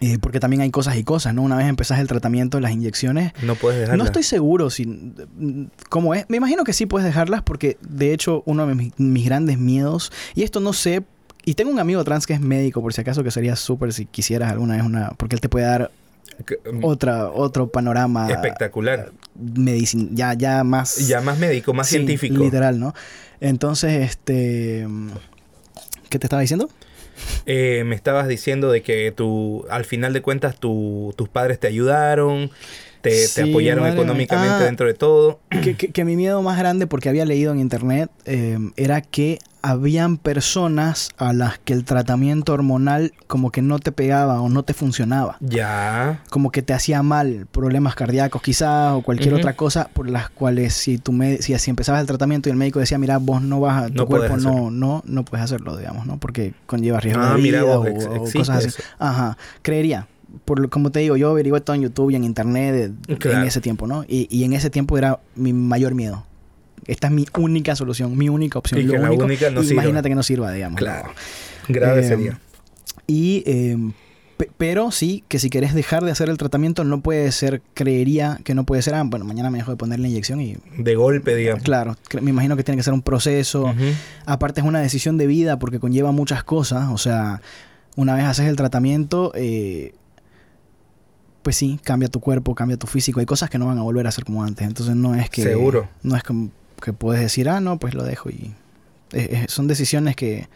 [0.00, 1.42] eh, porque también hay cosas y cosas, ¿no?
[1.42, 3.96] Una vez empezás el tratamiento, las inyecciones, No puedes dejarla.
[4.02, 5.12] no estoy seguro si
[5.88, 6.24] cómo es.
[6.28, 10.10] Me imagino que sí puedes dejarlas porque de hecho uno de mis, mis grandes miedos
[10.34, 11.02] y esto no sé
[11.44, 14.06] y tengo un amigo trans que es médico por si acaso que sería súper si
[14.06, 15.90] quisieras alguna vez una porque él te puede dar
[16.82, 19.12] otra otro panorama Espectacular.
[19.34, 22.42] medicin ya ya más Ya más médico, más sí, científico.
[22.42, 22.94] literal, ¿no?
[23.40, 24.86] Entonces este
[26.08, 26.68] ¿qué te estaba diciendo?
[27.46, 31.68] Eh, me estabas diciendo de que tú, al final de cuentas, tu- tus padres te
[31.68, 32.50] ayudaron.
[33.10, 34.64] Te, Sí, apoyaron económicamente Ah.
[34.64, 35.40] dentro de todo.
[35.62, 39.38] que, que- que mi miedo más grande, porque había leído en internet, eh, era que
[39.66, 44.62] habían personas a las que el tratamiento hormonal como que no te pegaba o no
[44.62, 45.38] te funcionaba.
[45.40, 46.22] Ya.
[46.28, 50.74] Como que te hacía mal, problemas cardíacos quizás o cualquier otra cosa por las cuales
[50.74, 53.58] si tu me- si, si empezabas el tratamiento y el médico decía, mira, vos no
[53.58, 56.18] vas a, tu No cuerpo no, no, no puedes hacerlo, digamos, ¿no?
[56.18, 58.68] Porque conlleva riesgo Ah, de vida mira vos, o, cosas así.
[58.68, 58.82] eso.
[58.98, 60.08] Ajá, creería.
[60.44, 63.38] Por, lo- como te digo, yo averigué todo en YouTube y en Internet de- Claro.
[63.40, 64.04] en ese tiempo, ¿no?
[64.08, 66.24] Y, y en ese tiempo era mi mayor miedo.
[66.86, 68.80] Esta es mi única solución, mi única opción.
[68.80, 69.82] Y lo que la único- única no y sirva.
[69.82, 70.78] Imagínate que no sirva, digamos.
[70.78, 71.10] Claro.
[71.68, 72.40] Grave Eh, sería.
[73.06, 73.76] Y, eh,
[74.36, 78.38] pe- pero sí, que si querés dejar de hacer el tratamiento, no puede ser, creería
[78.44, 80.94] que no puede ser, ah, bueno, mañana me dejo de poner la inyección y, De
[80.94, 81.62] golpe, digamos.
[81.62, 83.72] claro, me imagino que tiene que ser un proceso.
[84.26, 86.88] Aparte es una decisión de vida porque conlleva muchas cosas.
[86.92, 87.40] O sea,
[87.96, 89.94] una vez haces el tratamiento, eh,
[91.44, 93.20] pues sí, cambia tu cuerpo, cambia tu físico.
[93.20, 94.66] Hay cosas que no van a volver a ser como antes.
[94.66, 95.42] Entonces no es que...
[95.42, 95.88] Seguro.
[96.02, 96.50] No es como
[96.82, 98.52] que puedes decir, ah, no, pues lo dejo y...
[99.46, 100.48] son decisiones que...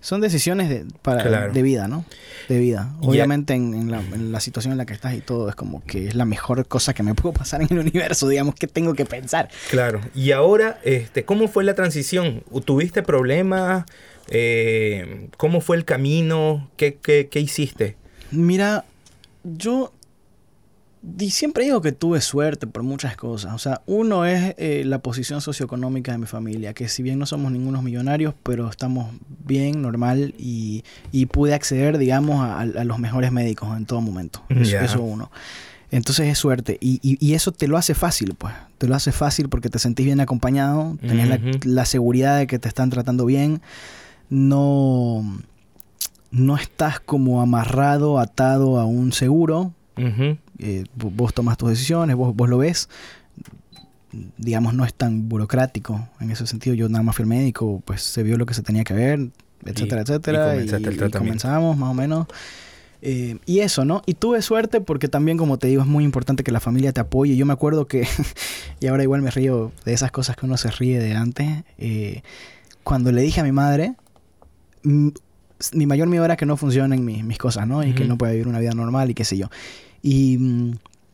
[0.00, 1.52] Son decisiones de, para, Claro.
[1.52, 2.04] de vida, ¿no?
[2.48, 2.94] De vida.
[3.00, 5.82] Obviamente en, en la, en la situación en la que estás y todo es como
[5.84, 8.94] que es la mejor cosa que me pudo pasar en el universo, digamos, que tengo
[8.94, 9.48] que pensar.
[9.70, 10.00] Claro.
[10.14, 12.42] Y ahora, este, ¿cómo fue la transición?
[12.64, 13.84] ¿Tuviste problemas?
[14.28, 16.70] Eh, ¿Cómo fue el camino?
[16.76, 17.96] ¿Qué, qué, qué hiciste?
[18.30, 18.84] Mira,
[19.44, 19.92] yo
[21.30, 23.54] siempre digo que tuve suerte por muchas cosas.
[23.54, 27.26] O sea, uno es eh, la posición socioeconómica de mi familia, que si bien no
[27.26, 29.14] somos ningunos millonarios, pero estamos
[29.46, 34.42] bien, normal, y, y pude acceder, digamos, a, a los mejores médicos en todo momento.
[34.48, 34.84] Eso, Ya.
[34.84, 35.30] eso uno.
[35.92, 36.78] Entonces es suerte.
[36.80, 38.52] Y, y- y eso te lo hace fácil, pues.
[38.78, 42.66] Te lo hace fácil porque te sentís bien acompañado, tenés la- seguridad de que te
[42.68, 43.60] están tratando bien.
[44.28, 45.22] No
[46.32, 49.72] no estás como amarrado, atado a un seguro.
[49.96, 50.36] Ujú.
[50.58, 52.88] Eh, vo- vos tomas tus decisiones, vos, vos lo ves.
[54.38, 56.74] Digamos, no es tan burocrático en ese sentido.
[56.74, 59.28] Yo nada más fui al médico, pues se vio lo que se tenía que ver,
[59.64, 60.56] etcétera, Y- etcétera.
[60.56, 61.18] y y tratamiento.
[61.18, 62.26] comenzamos más o menos.
[63.02, 64.02] Eh, y eso, ¿no?
[64.06, 67.00] Y tuve suerte porque también, como te digo, es muy importante que la familia te
[67.00, 67.36] apoye.
[67.36, 68.06] Yo me acuerdo que,
[68.80, 71.64] y ahora igual me río de esas cosas que uno se ríe de antes.
[71.78, 72.22] eh,
[72.84, 73.94] cuando le dije a mi madre,
[74.84, 75.08] mm,
[75.72, 77.82] mi mayor miedo era que no funcionen mis, mis cosas, ¿no?
[77.84, 78.10] Y que Ujú.
[78.10, 79.48] no pueda vivir una vida normal y qué sé yo.
[80.08, 80.36] Y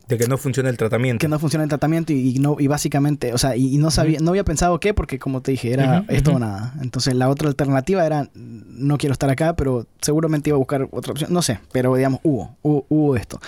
[0.07, 1.19] De que no funciona el tratamiento.
[1.19, 3.89] que no funciona el tratamiento y, y no y básicamente, o sea, y, y no
[3.89, 6.37] sabía, no había pensado qué porque como te dije, era Ujú, esto ujú.
[6.37, 6.75] o nada.
[6.81, 11.13] Entonces la otra alternativa era no quiero estar acá, pero seguramente iba a buscar otra
[11.13, 13.39] opción, no sé, pero digamos hubo, hubo, hubo esto.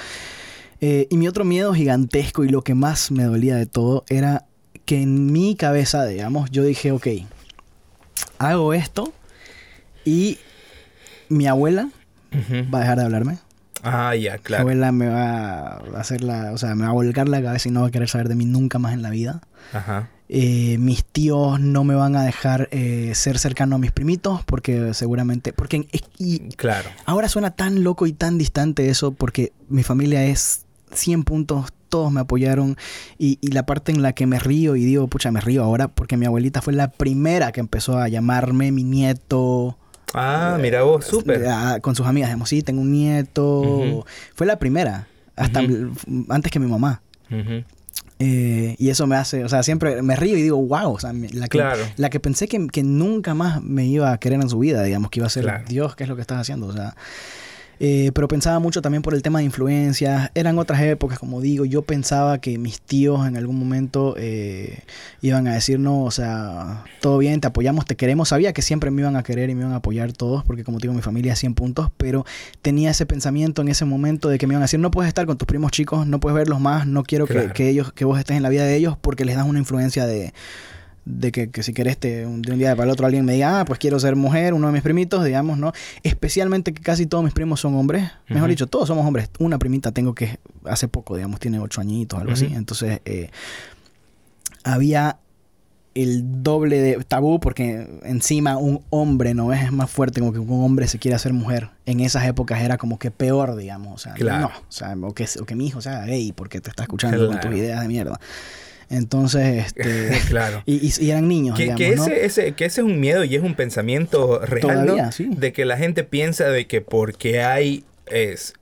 [0.81, 4.45] Eh, y mi otro miedo gigantesco y lo que más me dolía de todo era
[4.85, 7.07] que en mi cabeza, digamos, yo dije, ok,
[8.39, 9.13] hago esto
[10.05, 10.37] y
[11.29, 11.89] mi abuela
[12.73, 13.37] va a dejar de hablarme.
[13.87, 14.61] Ah, ya, Mi claro.
[14.63, 17.71] abuela me va a hacer la, o sea, me va a volcar la cabeza y
[17.71, 19.41] no va a querer saber de mí nunca más en la vida.
[19.73, 20.09] Ajá.
[20.27, 24.95] Eh, mis tíos no me van a dejar eh, ser cercano a mis primitos porque
[24.95, 26.89] seguramente, porque y Claro.
[27.05, 32.11] ahora suena tan loco y tan distante eso porque mi familia es 100 puntos, todos
[32.11, 32.75] me apoyaron
[33.19, 35.89] y, y la parte en la que me río y digo, pucha, me río ahora
[35.89, 39.77] porque mi abuelita fue la primera que empezó a llamarme mi nieto.
[40.13, 41.45] Ah, mira vos, súper.
[41.47, 44.05] Ah, con sus amigas, digamos, sí, tengo un nieto.
[44.35, 45.59] Fue la primera, hasta
[46.29, 47.01] antes que mi mamá.
[48.17, 51.11] Eh, y eso me hace, o sea, siempre me río y digo, wow, o sea,
[51.11, 51.81] la que, Claro.
[51.97, 55.11] la que pensé que, que nunca más me iba a querer en su vida, digamos,
[55.11, 55.65] que iba a ser, Claro.
[55.67, 56.67] Dios, ¿qué es lo que estás haciendo?
[56.67, 56.95] O sea,
[57.79, 60.31] eh, pero pensaba mucho también por el tema de influencias.
[60.35, 61.65] Eran otras épocas, como digo.
[61.65, 64.79] Yo pensaba que mis tíos en algún momento eh,
[65.21, 68.29] iban a decir, no, o sea, todo bien, te apoyamos, te queremos.
[68.29, 70.79] Sabía que siempre me iban a querer y me iban a apoyar todos, porque como
[70.79, 72.25] digo, mi familia es 100 puntos, pero
[72.61, 75.25] tenía ese pensamiento en ese momento de que me iban a decir, no puedes estar
[75.25, 78.17] con tus primos chicos, no puedes verlos más, no quiero que- que, ellos, que vos
[78.19, 80.33] estés en la vida de ellos, porque les das una influencia de
[81.05, 83.33] de que, que si querés te, un- de un día para el otro alguien me
[83.33, 85.71] diga, ah, pues quiero ser mujer, uno de mis primitos, digamos, ¿no?
[86.03, 88.09] Especialmente que casi todos mis primos son hombres.
[88.27, 89.29] Mejor dicho, todos somos hombres.
[89.39, 92.45] Una primita tengo que hace poco, digamos, tiene ocho añitos, algo así.
[92.53, 93.29] Entonces, eh,
[94.63, 95.19] había
[95.93, 99.53] el doble de tabú porque encima un hombre, ¿no?
[99.53, 101.69] Es más fuerte como que un hombre se quiere hacer mujer.
[101.85, 103.93] En esas épocas era como que peor, digamos.
[103.93, 104.41] O sea, Claro.
[104.41, 104.47] no.
[104.47, 107.39] O, sea, o, que, o que mi hijo sea gay porque te está escuchando con
[107.39, 108.19] tus ideas de mierda.
[108.89, 110.11] Entonces, este...
[110.29, 110.61] claro.
[110.65, 112.03] Y, eran niños, Que, digamos, que ¿no?
[112.05, 115.11] ese, ese, que ese es un miedo y es un pensamiento real, Todavía, ¿no?
[115.11, 115.27] sí.
[115.35, 118.53] De que la gente piensa de que porque hay es,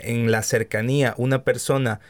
[0.00, 2.00] en la cercanía una persona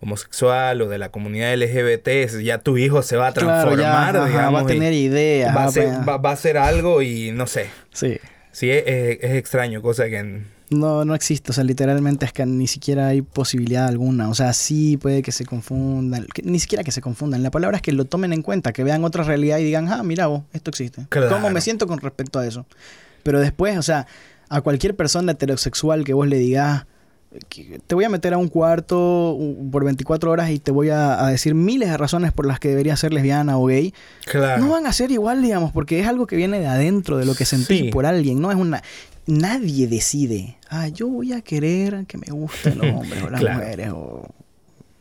[0.00, 4.16] homosexual o de la comunidad LGBT, ya tu hijo se va a Claro, ya, transformar,
[4.16, 4.54] ajá, digamos.
[4.54, 5.54] va a tener ideas.
[5.56, 7.66] va, a va ser, a- va, va a hacer algo y no sé.
[7.92, 8.18] Sí.
[8.52, 10.18] Sí, es, es- es extraño, cosa que...
[10.18, 14.28] en- No, no existe, o sea, literalmente es que ni siquiera hay posibilidad alguna.
[14.28, 17.42] O sea, sí puede que se confundan, ni siquiera que se confundan.
[17.42, 20.02] La palabra es que lo tomen en cuenta, que vean otra realidad y digan, ah,
[20.02, 21.06] mira vos, esto existe.
[21.30, 22.66] ¿Cómo me siento con respecto a eso?
[23.22, 24.06] Pero después, o sea,
[24.48, 26.84] a cualquier persona heterosexual que vos le digas,
[27.86, 29.38] te voy a meter a un cuarto
[29.70, 32.96] por 24 horas y te voy a, decir miles de razones por las que debería
[32.96, 33.92] ser lesbiana o gay.
[34.24, 34.64] Claro.
[34.64, 37.34] No van a ser igual, digamos, porque es algo que viene de adentro, de lo
[37.34, 38.40] que sentís por alguien.
[38.40, 38.82] No es una.
[39.26, 43.90] Nadie decide, ah, yo voy a querer que me gusten los hombres o las mujeres
[43.92, 44.26] o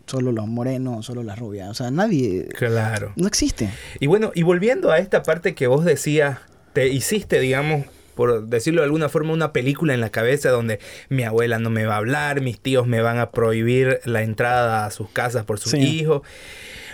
[0.06, 1.70] solo los morenos, solo las rubias.
[1.70, 2.50] O sea, nadie.
[2.58, 3.14] Claro.
[3.16, 3.70] No existe.
[4.02, 6.40] Y bueno, y volviendo a esta parte que vos decías,
[6.74, 7.86] te hiciste, digamos,
[8.18, 11.86] por decirlo de alguna forma, una película en la cabeza donde mi abuela no me
[11.86, 15.60] va a hablar, mis tíos me van a prohibir la entrada a sus casas por
[15.60, 16.24] sus hijos.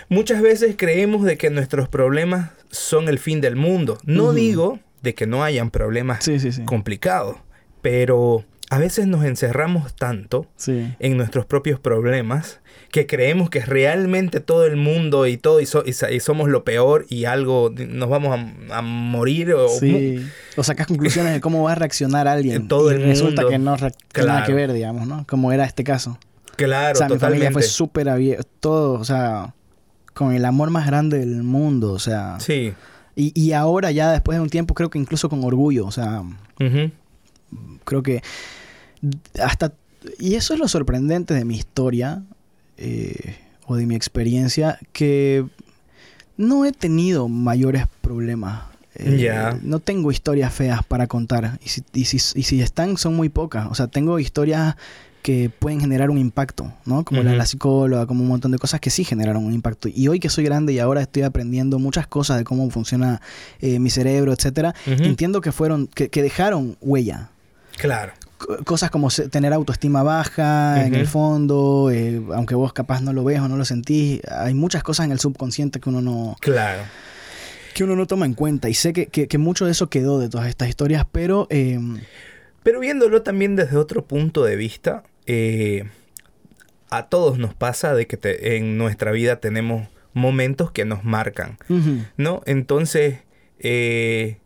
[0.08, 3.98] Muchas veces creemos de que nuestros problemas son el fin del mundo.
[4.04, 6.28] No digo de que no hayan problemas
[6.66, 7.38] complicados,
[7.82, 12.60] pero a veces nos encerramos tanto en nuestros propios problemas
[12.90, 15.66] que creemos que realmente todo el mundo y todo y,
[16.20, 18.38] somos lo peor y algo nos vamos
[18.70, 19.66] a, morir o,
[20.56, 24.28] o sacas conclusiones de cómo va a reaccionar alguien todo y resulta que no tiene
[24.28, 26.18] nada que ver digamos no como era este caso.
[26.56, 29.54] Claro o sea mi familia fue súper abierta todo o sea
[30.14, 32.38] con el amor más grande del mundo o sea.
[32.40, 32.72] Sí.
[33.16, 36.22] Y, y ahora ya después de un tiempo creo que incluso con orgullo o sea
[37.84, 38.22] creo que
[39.42, 39.72] hasta
[40.18, 42.22] y eso es lo sorprendente de mi historia
[42.76, 43.36] eh,
[43.66, 45.44] o de mi experiencia que
[46.36, 48.64] no he tenido mayores problemas.
[48.96, 49.28] Eh,
[49.62, 51.58] no tengo historias feas para contar.
[51.64, 53.66] Y si, y, si, están, son muy pocas.
[53.70, 54.76] O sea, tengo historias
[55.22, 57.02] que pueden generar un impacto, ¿no?
[57.02, 59.88] Como la, la psicóloga, como un montón de cosas que sí generaron un impacto.
[59.92, 63.22] Y hoy que soy grande y ahora estoy aprendiendo muchas cosas de cómo funciona
[63.60, 67.30] eh, mi cerebro, etcétera, entiendo que fueron, que, que dejaron huella.
[67.76, 68.12] Claro
[68.64, 73.40] cosas como tener autoestima baja en el fondo, eh, aunque vos capaz no lo ves
[73.40, 76.36] o no lo sentís, hay muchas cosas en el subconsciente que uno no...
[76.40, 76.82] Claro.
[77.74, 78.68] Que uno no toma en cuenta.
[78.68, 81.46] Y sé que, mucho de eso quedó de todas estas historias, pero...
[81.50, 82.00] Em,
[82.62, 85.84] pero viéndolo también desde otro punto de vista, eh,
[86.90, 88.18] a todos nos pasa de que
[88.56, 91.58] en nuestra vida tenemos momentos que nos marcan,
[92.16, 92.42] ¿no?
[92.46, 93.18] Entonces,
[93.58, 94.38] eh,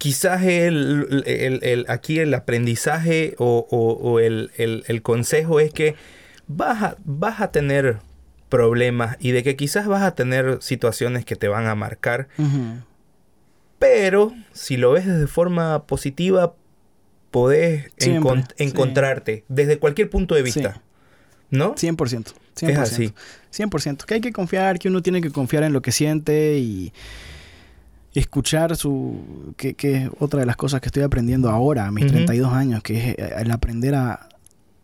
[0.00, 5.94] quizás el, el, aquí el aprendizaje o, el, consejo es que
[6.48, 7.98] vas a, vas a tener
[8.48, 12.28] problemas y de que quizás vas a tener situaciones que te van a marcar.
[13.78, 16.54] Pero si lo ves de forma positiva,
[17.30, 20.80] podés encontrarte desde cualquier punto de vista.
[21.50, 21.74] ¿No?
[21.74, 22.70] 100%, 100%.
[22.70, 23.12] Es así.
[23.52, 24.04] 100%.
[24.06, 26.94] Que hay que confiar, que uno tiene que confiar en lo que siente y
[28.14, 32.52] escuchar su que, que, otra de las cosas que estoy aprendiendo ahora a mis 32
[32.52, 34.28] años que es eh, el aprender a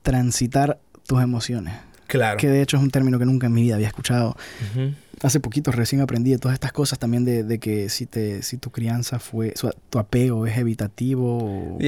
[0.02, 1.74] transitar tus emociones.
[2.06, 2.36] Claro.
[2.38, 4.36] Que de hecho es un término que nunca en mi vida había escuchado.
[5.22, 8.58] Hace poquito recién aprendí de todas estas cosas también de, de que si te si
[8.58, 9.54] tu crianza fue
[9.90, 11.78] tu apego es evitativo o,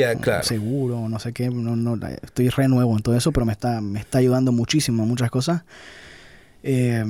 [0.43, 3.53] seguro o no sé qué no, no estoy re nuevo en todo eso pero me
[3.53, 5.63] está me está ayudando muchísimo en muchas cosas.
[6.65, 7.05] Eh,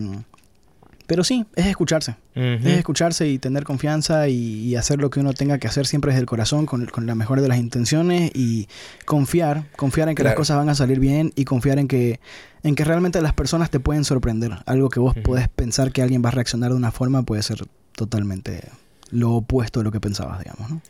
[1.09, 2.17] pero sí, es escucharse.
[2.35, 6.21] Es escucharse y tener confianza y, hacer lo que uno tenga que hacer siempre desde
[6.21, 8.69] el corazón, con, con la mejor de las intenciones y
[9.07, 12.21] confiar, confiar en que las cosas van a salir bien y confiar en que,
[12.63, 14.53] en que realmente las personas te pueden sorprender.
[14.67, 17.65] Algo que vos podés pensar que alguien va a reaccionar de una forma puede ser
[17.93, 18.69] totalmente
[19.11, 20.71] lo opuesto de lo que pensabas, digamos.
[20.71, 20.83] ¿no?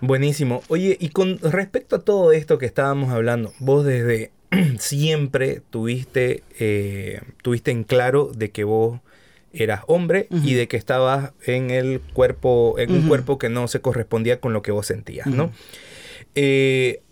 [0.00, 0.62] Buenísimo.
[0.68, 4.30] Oye, y con respecto a todo esto que estábamos hablando, vos desde
[4.78, 9.00] siempre tuviste, eh, tuviste en claro de que vos
[9.52, 13.80] eras hombre y de que estabas en el cuerpo, en un cuerpo que no se
[13.80, 15.50] correspondía con lo que vos sentías, ¿no?
[16.34, 17.02] Eh,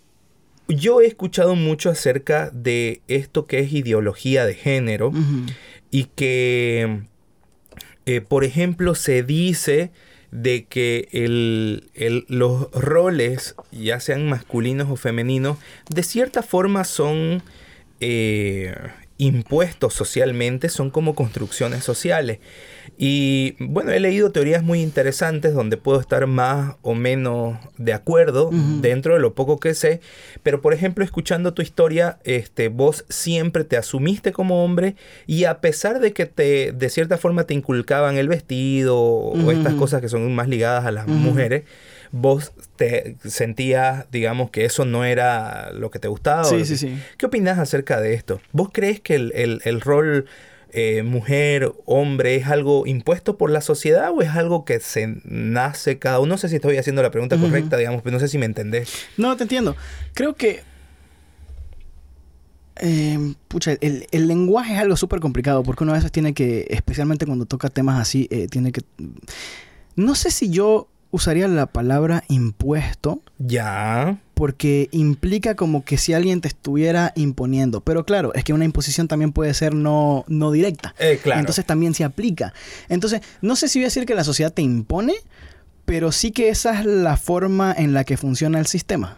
[0.69, 5.11] yo he escuchado mucho acerca de esto que es ideología de género
[5.91, 7.01] y que,
[8.05, 9.91] eh, por ejemplo, se dice
[10.31, 11.07] de que
[12.27, 15.57] los roles, ya sean masculinos o femeninos,
[15.89, 17.41] de cierta forma son
[17.99, 18.75] eh,
[19.19, 22.39] impuestos socialmente son como construcciones sociales.
[22.97, 28.49] Y bueno, he leído teorías muy interesantes donde puedo estar más o menos de acuerdo
[28.81, 29.99] dentro de lo poco que sé.
[30.41, 34.95] Pero por ejemplo, escuchando tu historia, este, vos siempre te asumiste como hombre
[35.27, 39.73] y a pesar de que te, de cierta forma te inculcaban el vestido o estas
[39.73, 41.63] cosas que son más ligadas a las mujeres,
[42.11, 46.43] vos te sentías, digamos, que eso no era lo que te gustaba.
[46.43, 46.97] Sí, sí, sí.
[47.17, 48.41] ¿Qué opinas acerca de esto?
[48.51, 50.25] ¿Vos crees que el, rol
[50.71, 55.99] eh, mujer, hombre, es algo impuesto por la sociedad o es algo que se nace
[55.99, 56.29] cada uno?
[56.29, 58.91] No sé si estoy haciendo la pregunta correcta, digamos, pero no sé si me entendés.
[59.17, 59.75] No, te entiendo.
[60.13, 60.61] Creo que
[62.81, 66.65] Eh, pucha, el, el lenguaje es algo súper complicado porque uno a veces tiene que,
[66.69, 68.81] especialmente cuando toca temas así, eh, tiene que...
[69.97, 74.19] No sé si yo usaría la palabra impuesto Ya.
[74.35, 77.81] porque implica como que si alguien te estuviera imponiendo.
[77.81, 80.93] Pero claro, es que una imposición también puede ser no, no directa.
[80.99, 81.39] Eh, claro.
[81.39, 82.53] Entonces también se aplica.
[82.89, 85.13] Entonces, no sé si voy a decir que la sociedad te impone,
[85.85, 89.17] pero sí que esa es la forma en la que funciona el sistema.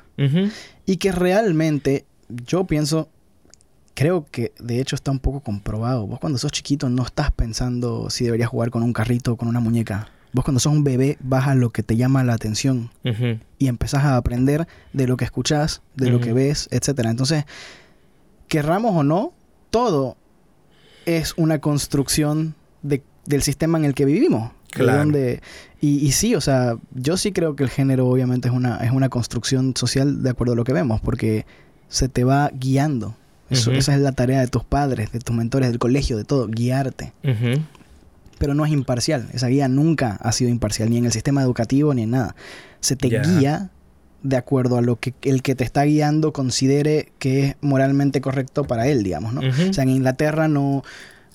[0.86, 2.06] Y que realmente,
[2.46, 3.10] yo pienso,
[3.96, 6.06] creo que de hecho está un poco comprobado.
[6.08, 9.48] Vos cuando sos chiquito no estás pensando si deberías jugar con un carrito o con
[9.48, 10.10] una muñeca.
[10.34, 12.90] Vos cuando sos un bebé vas a lo que te llama la atención
[13.60, 17.10] y empezás a aprender de lo que escuchás, de lo que ves, etcétera.
[17.10, 17.44] Entonces,
[18.48, 19.34] querramos o no,
[19.70, 20.18] todo
[21.06, 24.52] es una construcción de- del sistema en el que vivimos.
[24.72, 25.00] Claro.
[25.00, 25.42] donde-
[25.82, 28.92] y, y sí, o sea, yo sí creo que el género obviamente es una, es
[28.92, 31.46] una construcción social de acuerdo a lo que vemos, porque
[31.90, 33.18] se te va guiando.
[33.50, 33.72] Eso-.
[33.80, 37.12] Esa es la tarea de tus padres, de tus mentores, del colegio, de todo, guiarte.
[38.42, 39.30] Pero no es imparcial.
[39.34, 42.36] Esa guía nunca ha sido imparcial, ni en el sistema educativo, ni en nada.
[42.82, 43.08] Se te
[43.40, 43.70] guía
[44.24, 48.66] de acuerdo a lo que el que te está guiando considere que es moralmente correcto
[48.66, 49.42] para él, digamos, ¿no?
[49.70, 50.84] O sea, en Inglaterra no...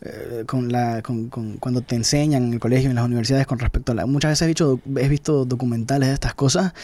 [0.02, 3.58] eh, con la, con, con- cuando te enseñan en el colegio, en las universidades con
[3.58, 4.04] respecto a la...
[4.06, 6.74] Muchas veces he visto, he visto documentales de estas cosas,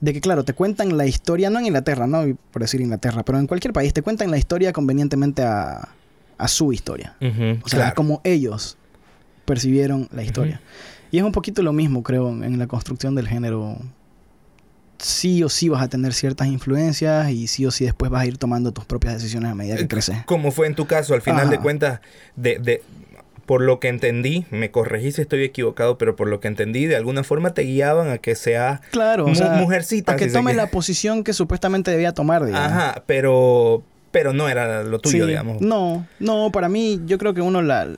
[0.00, 3.38] de que claro, te cuentan la historia, no en Inglaterra, no por decir Inglaterra, pero
[3.38, 5.90] en cualquier país, te cuentan la historia convenientemente a,
[6.38, 7.14] a su historia.
[7.20, 7.94] O sea, Claro.
[7.96, 8.76] como ellos
[9.44, 10.60] percibieron la historia.
[11.10, 13.78] Y es un poquito lo mismo, creo, en- la construcción del género.
[14.98, 18.26] Sí o sí vas a tener ciertas influencias y sí o sí después vas a
[18.26, 20.16] ir tomando tus propias decisiones a medida que Eh, creces.
[20.24, 22.00] Como fue en tu caso, al final de cuentas,
[22.36, 22.82] de, de,
[23.44, 26.96] por lo que entendí, me corregí si estoy equivocado, pero por lo que entendí, de
[26.96, 30.06] alguna forma te guiaban a que sea Claro, o sea, mujercita.
[30.06, 32.72] para que si tome la posición que supuestamente debía tomar, digamos.
[32.72, 35.28] Ajá, pero, pero no era lo tuyo, Sí.
[35.30, 35.60] digamos.
[35.60, 37.88] No, no, para mí yo creo que uno la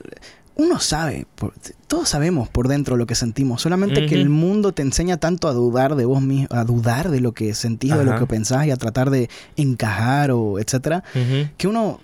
[0.57, 1.53] uno sabe, por-
[1.87, 5.53] todos sabemos por dentro lo que sentimos, solamente que el mundo te enseña tanto a
[5.53, 8.71] dudar de vos mismo, a dudar de lo que sentís, de lo que pensás y
[8.71, 11.03] a tratar de encajar o etcétera,
[11.57, 11.99] que uno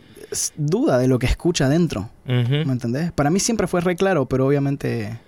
[0.56, 2.66] duda de lo que escucha adentro, ujú.
[2.66, 3.12] ¿me entendés?
[3.12, 5.20] Para mí siempre fue re claro, pero obviamente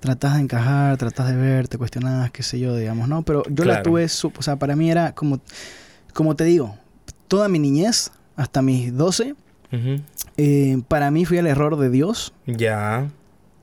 [0.00, 3.22] tratás de encajar, tratás de ver, te cuestionás, qué sé yo, digamos, ¿no?
[3.22, 5.40] Pero yo la tuve, su- o sea, para mí era como,
[6.12, 6.76] como te digo,
[7.28, 9.34] toda mi niñez, hasta mis 12,
[10.36, 13.10] Eh, para mí fue el error de Dios, Ya,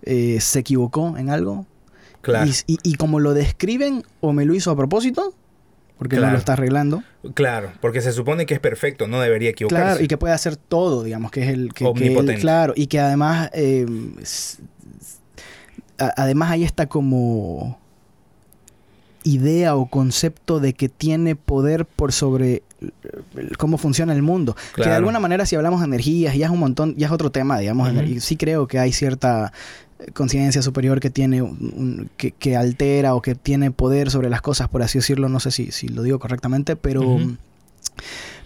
[0.03, 1.66] eh, se equivocó en algo.
[2.22, 2.49] claro.
[2.68, 5.34] Y, y- y como lo describen, o me lo hizo a propósito,
[5.97, 7.03] porque no lo está arreglando.
[7.34, 9.84] Claro, porque se supone que es perfecto, no debería equivocarse.
[9.86, 12.39] Claro, y que puede hacer todo, digamos, que es el que, que él- Omnipotente.
[12.41, 13.86] claro, y que además, eh,
[15.97, 17.78] a- además hay esta como
[19.24, 22.64] idea o concepto de que tiene poder por sobre
[23.57, 24.55] cómo funciona el mundo.
[24.75, 27.32] Que de alguna manera si hablamos de energías, ya es un montón, ya es otro
[27.32, 29.51] tema, digamos, y sí creo que hay cierta
[29.99, 34.41] eh, conciencia superior que tiene un- que, que altera o que tiene poder sobre las
[34.41, 37.01] cosas, por así decirlo, no sé si, si lo digo correctamente, pero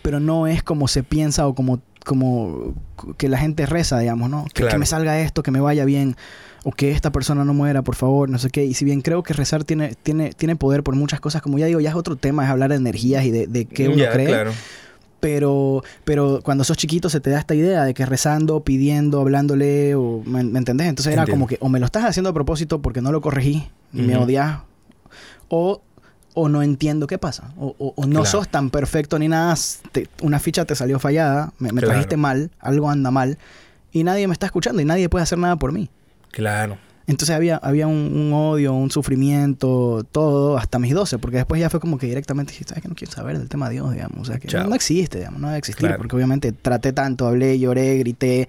[0.01, 2.73] pero no es como se piensa o como, como
[3.17, 4.45] que la gente reza, digamos, ¿no?
[4.53, 6.15] Que, me salga esto, que me vaya bien,
[6.63, 8.63] o que esta persona no muera, por favor, no sé qué.
[8.65, 11.65] Y si bien creo que rezar tiene, tiene, tiene poder por muchas cosas, como ya
[11.65, 14.27] digo, ya es otro tema, es hablar de energías y de, de qué uno cree.
[14.27, 14.51] claro.
[15.19, 19.95] Pero, pero cuando sos chiquito se te da esta idea de que rezando, pidiendo, hablándole,
[19.95, 20.87] o, ¿me, me entendés?
[20.87, 21.39] Entonces era Entiendo.
[21.45, 24.17] como que o me lo estás haciendo a propósito porque no lo corregí, y me
[24.17, 24.59] odias,
[25.47, 25.81] o,
[26.33, 28.25] o no entiendo qué pasa, o, o- o no Claro.
[28.25, 29.55] sos tan perfecto ni nada,
[29.93, 31.87] te- una ficha te salió fallada, me, me Claro.
[31.93, 33.37] trajiste mal, algo anda mal,
[33.93, 35.89] y nadie me está escuchando y nadie puede hacer nada por mí.
[36.33, 36.77] Claro.
[37.05, 41.69] Entonces había, había un, un odio, un sufrimiento, todo, hasta mis 12, porque después ya
[41.69, 44.19] fue como que directamente dije, ¿sabes que no quiero saber del tema de Dios, digamos?
[44.21, 44.67] O sea, que Chao.
[44.67, 45.97] no, existe, digamos, no debe existir, Claro.
[45.97, 48.47] porque obviamente traté tanto, hablé, lloré, grité,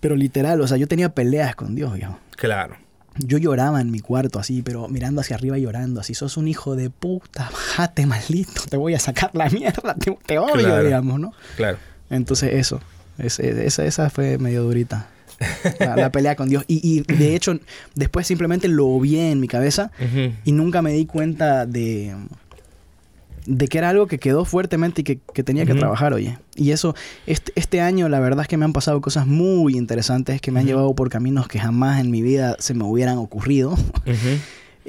[0.00, 2.18] pero literal, o sea, yo tenía peleas con Dios, digamos.
[2.36, 2.76] Claro.
[3.16, 6.46] Yo lloraba en mi cuarto así, pero mirando hacia arriba y llorando, así, sos un
[6.46, 10.84] hijo de puta, bájate maldito, te voy a sacar la mierda, te, te odio, Claro.
[10.84, 11.32] digamos, ¿no?
[11.56, 11.78] Claro.
[12.10, 12.80] Entonces eso,
[13.18, 15.08] ese- esa, esa fue medio durita.
[15.78, 16.64] La, la pelea con Dios.
[16.66, 17.58] Y, y de hecho,
[17.94, 19.90] después simplemente lo obvié en mi cabeza
[20.44, 22.14] y nunca me di cuenta de,
[23.46, 26.38] de que era algo que quedó fuertemente y que, que tenía que trabajar, oye.
[26.56, 26.94] Y eso,
[27.26, 30.60] este, este año la verdad es que me han pasado cosas muy interesantes que me
[30.60, 33.76] han llevado por caminos que jamás en mi vida se me hubieran ocurrido.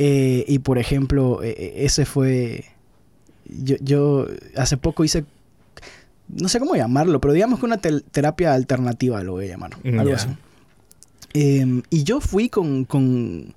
[0.02, 2.64] Eh, y por ejemplo, eh, eh, ese fue.
[3.45, 5.26] Yo, yo hace poco hice.
[6.30, 9.72] No sé cómo llamarlo, pero digamos que una terapia alternativa lo voy a llamar.
[9.84, 10.30] Mm, Algo así.
[11.34, 13.53] Eh, y yo fui con, con.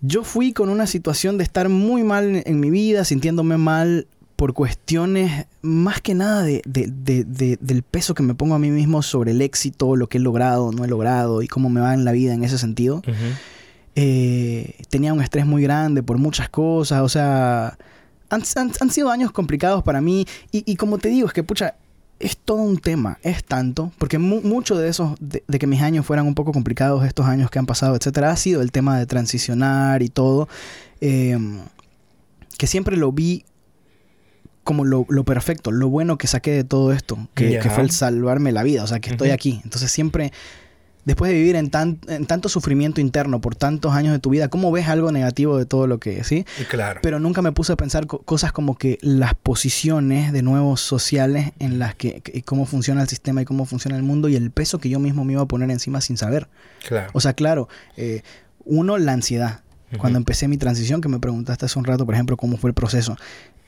[0.00, 4.06] Yo fui con una situación de estar muy mal en, mi vida, sintiéndome mal
[4.36, 8.58] por cuestiones más que nada de, de- de- de- del peso que me pongo a
[8.58, 11.80] mí mismo sobre el éxito, lo que he logrado, no he logrado y cómo me
[11.80, 13.00] va en la vida en ese sentido.
[13.96, 17.78] Eh, tenía un estrés muy grande por muchas cosas, o sea,
[18.28, 21.44] han, han- han sido años complicados para mí y, y como te digo, es que
[21.44, 21.76] pucha,
[22.20, 25.82] es todo un tema, es tanto, porque mu- mucho de esos, de, de que mis
[25.82, 28.98] años fueran un poco complicados, estos años que han pasado, etcétera, ha sido el tema
[28.98, 30.48] de transicionar y todo,
[31.00, 31.36] eh,
[32.56, 33.44] que siempre lo vi
[34.62, 37.90] como lo, lo perfecto, lo bueno que saqué de todo esto, que, que fue el
[37.90, 39.60] salvarme la vida, o sea, que estoy aquí.
[39.64, 40.32] Entonces siempre,
[41.04, 44.48] después de vivir en, tan, en tanto sufrimiento interno por tantos años de tu vida,
[44.48, 46.44] ¿cómo ves algo negativo de todo lo que, sí?
[46.68, 47.00] Claro.
[47.02, 51.52] Pero nunca me puse a pensar co- cosas como que las posiciones de nuevos sociales
[51.58, 54.50] en las que, que- cómo funciona el sistema y cómo funciona el mundo y el
[54.50, 56.48] peso que yo mismo me iba a poner encima sin saber.
[56.86, 57.10] claro.
[57.14, 58.22] O sea, claro, eh,
[58.64, 59.60] uno, la ansiedad.
[59.98, 62.74] Cuando empecé mi transición, que me preguntaste hace un rato, por ejemplo, cómo fue el
[62.74, 63.16] proceso,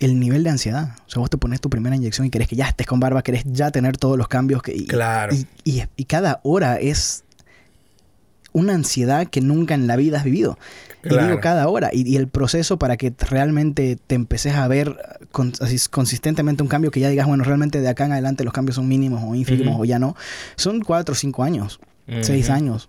[0.00, 0.96] el nivel de ansiedad.
[1.06, 3.22] O sea, vos te pones tu primera inyección y querés que ya estés con barba,
[3.22, 4.60] querés ya tener todos los cambios.
[4.60, 5.32] Que, y, Claro.
[5.32, 7.22] Y, y- y cada hora es
[8.56, 10.58] una ansiedad que nunca en la vida has vivido.
[11.04, 11.26] Y Claro.
[11.28, 11.90] digo cada hora.
[11.92, 14.96] Y, y el proceso para que realmente te empeces a ver
[15.30, 18.52] con- así, consistentemente un cambio que ya digas, bueno, realmente de acá en adelante los
[18.52, 20.16] cambios son mínimos o ínfimos o ya no.
[20.56, 21.78] Son cuatro o cinco años
[22.22, 22.88] seis años.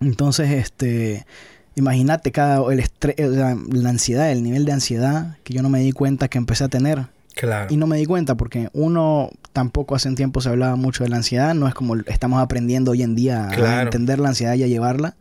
[0.00, 1.26] Entonces, este,
[1.74, 5.92] imagínate cada el estrés, la ansiedad, el nivel de ansiedad que yo no me di
[5.92, 7.06] cuenta que empecé a tener.
[7.34, 7.72] Claro.
[7.72, 11.10] Y no me di cuenta porque uno tampoco hace un tiempo se hablaba mucho de
[11.10, 14.62] la ansiedad, no es como estamos aprendiendo hoy en día a entender la ansiedad y
[14.62, 15.16] a llevarla.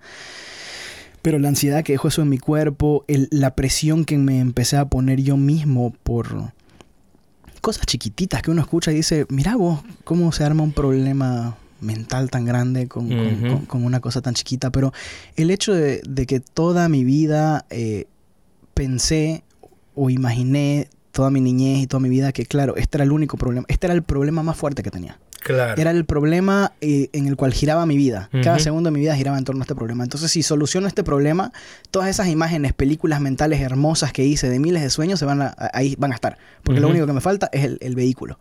[1.21, 4.77] Pero la ansiedad que dejó eso en mi cuerpo, el- la presión que me empecé
[4.77, 6.51] a poner yo mismo por
[7.61, 12.29] cosas chiquititas que uno escucha y dice, mira vos, cómo se arma un problema mental
[12.31, 13.47] tan grande con, con- Ujú.
[13.47, 14.71] con- con una cosa tan chiquita.
[14.71, 14.93] Pero
[15.35, 18.05] el hecho de, de que toda mi vida eh,
[18.73, 19.43] pensé
[19.93, 23.37] o imaginé toda mi niñez y toda mi vida que, claro, este era el único
[23.37, 25.17] problema, este era el problema más fuerte que tenía.
[25.43, 25.81] Claro.
[25.81, 28.29] Era el problema eh, en el cual giraba mi vida.
[28.43, 30.03] Cada segundo de mi vida giraba en torno a este problema.
[30.03, 31.51] Entonces, si soluciono este problema,
[31.89, 35.47] todas esas imágenes, películas mentales hermosas que hice de miles de sueños se van a,
[35.57, 36.37] a- ahí van a estar.
[36.61, 38.37] Porque lo único que me falta es el, el vehículo.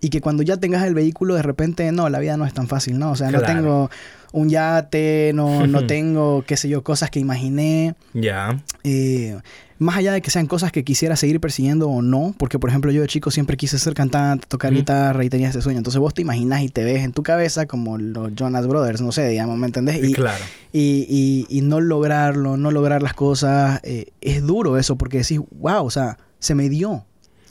[0.00, 2.68] Y que cuando ya tengas el vehículo, de repente, no, la vida no es tan
[2.68, 3.10] fácil, ¿no?
[3.10, 3.90] O sea, no tengo
[4.32, 7.96] un yate, no, no tengo, qué sé yo, cosas que imaginé.
[8.14, 8.58] Ya.
[8.84, 9.36] Eh,
[9.78, 12.90] más allá de que sean cosas que quisiera seguir persiguiendo o no, porque por ejemplo
[12.90, 15.78] yo de chico siempre quise ser cantante, tocar guitarra y tenía ese sueño.
[15.78, 19.12] Entonces vos te imaginas y te ves en tu cabeza como los Jonas Brothers, no
[19.12, 20.02] sé, digamos, ¿me entendés?
[20.02, 20.44] Y, claro.
[20.72, 25.40] y, y- y no lograrlo, no lograr las cosas, eh, es duro eso, porque decís,
[25.52, 27.04] wow, o sea, se me dio.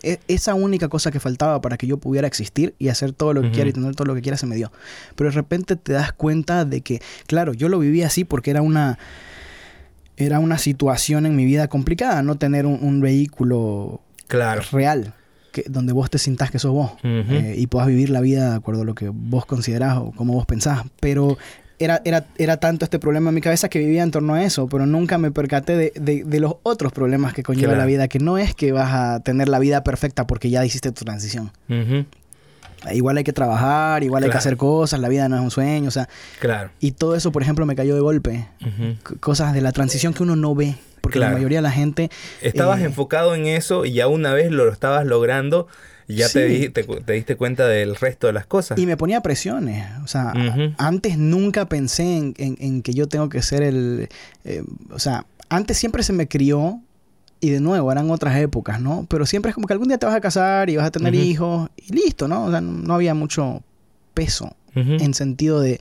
[0.03, 3.41] E- esa única cosa que faltaba para que yo pudiera existir y hacer todo lo
[3.41, 4.71] que quiera y tener todo lo que quiera se me dio.
[5.15, 8.61] Pero de repente te das cuenta de que, claro, yo lo viví así porque era
[8.61, 8.99] una,
[10.17, 14.61] era una situación en mi vida complicada, no tener un, un vehículo Claro.
[14.71, 15.13] real.
[15.53, 18.55] Que, donde vos te sintás que sos vos eh, y puedas vivir la vida de
[18.57, 20.81] acuerdo a lo que vos considerás o como vos pensás.
[20.99, 21.37] Pero
[21.79, 24.67] era, era, era tanto este problema en mi cabeza que vivía en torno a eso,
[24.67, 27.79] pero nunca me percaté de, de- de los otros problemas que conlleva Claro.
[27.81, 30.91] la vida, que no es que vas a tener la vida perfecta porque ya hiciste
[30.91, 31.51] tu transición.
[32.93, 35.87] Igual hay que trabajar, igual hay que hacer cosas, la vida no es un sueño,
[35.87, 36.07] o sea,
[36.39, 36.69] Claro.
[36.79, 38.47] y todo eso, por ejemplo, me cayó de golpe.
[39.19, 41.31] Cosas de la transición que uno no ve, porque Claro.
[41.33, 42.09] la mayoría de la gente
[42.41, 45.67] Estabas Eh, enfocado en eso y ya una vez lo estabas logrando,
[46.07, 48.77] ya te, di- te, te diste cuenta del resto de las cosas.
[48.79, 49.85] Y me ponía presiones.
[50.03, 50.31] O sea,
[50.77, 54.07] antes nunca pensé en, en- en que yo tengo que ser el...
[54.45, 56.79] eh, o sea, antes siempre se me crió,
[57.39, 59.05] y de nuevo, eran otras épocas, ¿no?
[59.09, 61.13] Pero siempre es como que algún día te vas a casar y vas a tener
[61.15, 62.45] hijos y listo, ¿no?
[62.45, 63.61] O sea, no había mucho
[64.13, 65.79] peso en sentido de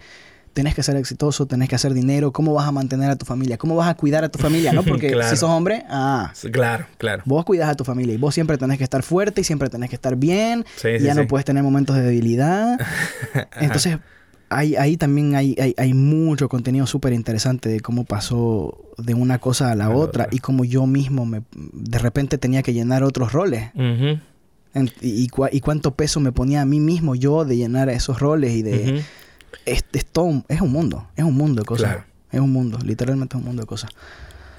[0.55, 3.59] tenés que ser exitoso, tenés que hacer dinero, cómo vas a mantener a tu familia,
[3.59, 4.83] cómo vas a cuidar a tu familia, ¿no?
[4.85, 5.29] Porque Claro.
[5.29, 7.23] si sos hombre, ah, Claro, claro.
[7.27, 9.91] vos cuidas a tu familia y vos siempre tenés que estar fuerte y siempre tenés
[9.91, 11.21] que estar bien Sí, y sí, ya sí.
[11.21, 12.79] no puedes tener momentos de debilidad.
[13.61, 13.99] Entonces,
[14.49, 19.39] ahí, ahí también hay, hay, hay mucho contenido súper interesante de cómo pasó de una
[19.39, 20.37] cosa a la A la otra otra.
[20.37, 23.71] y cómo yo mismo me, de repente tenía que llenar otros roles.
[23.75, 27.89] En- y, y cua- y cuánto peso me ponía a mí mismo yo de llenar
[27.89, 28.93] esos roles y de...
[28.93, 29.03] Ujú.
[29.65, 31.91] es, es todo un- es un mundo, es un mundo de cosas.
[31.93, 32.05] Claro.
[32.31, 33.91] Es un mundo, literalmente es un mundo de cosas.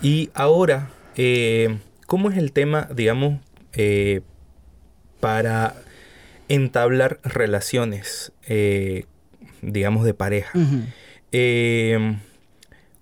[0.02, 1.78] Y ahora, eh,
[2.08, 3.40] ¿cómo es el tema, digamos,
[3.74, 4.22] eh,
[5.20, 5.76] para
[6.50, 9.06] entablar relaciones, eh,
[9.62, 10.58] digamos, de pareja?
[11.32, 12.18] Eh,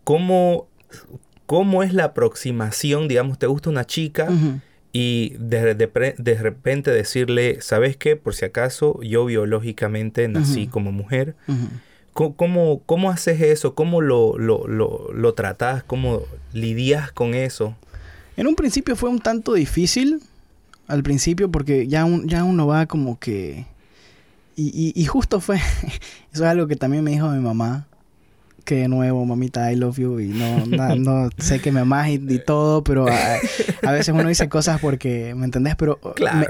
[0.03, 0.67] ¿cómo,
[1.45, 4.29] ¿Cómo es la aproximación, digamos, te gusta una chica
[4.91, 8.15] y de, de repente decirle, ¿sabes qué?
[8.15, 11.35] Por si acaso, yo biológicamente nací como mujer.
[12.13, 13.75] ¿Cómo, cómo, cómo haces eso?
[13.75, 15.83] ¿Cómo lo, lo, lo, lo tratas?
[15.83, 16.21] ¿Cómo
[16.53, 17.75] lidias con eso?
[18.37, 20.21] En un principio fue un tanto difícil
[20.87, 23.65] al principio porque ya, ya uno va como que...
[24.57, 25.57] Y, y, justo fue,
[26.31, 27.87] eso es algo que también me dijo mi mamá,
[28.63, 30.65] que de nuevo, mamita, I love you, y no,
[30.95, 35.45] no, sé que me amas y, todo, pero a, veces uno dice cosas porque, ¿me
[35.45, 35.75] entendés?
[35.75, 35.99] Pero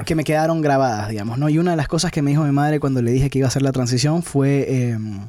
[0.06, 1.50] que me quedaron grabadas, digamos, ¿no?
[1.50, 3.48] Y una de las cosas que me dijo mi madre cuando le dije que iba
[3.48, 5.28] a hacer la transición fue, em,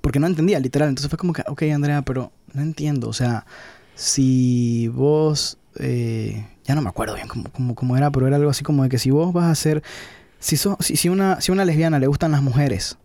[0.00, 3.46] porque no entendía, literal, entonces fue como que, ok, Andrea, pero no entiendo, o sea,
[3.94, 8.64] si vos, eh, ya no me acuerdo bien cómo, cómo, era, pero era algo así
[8.64, 9.82] como de que si vos vas a hacer,
[10.46, 12.96] si, so, si, si, una, si una lesbiana le gustan las mujeres,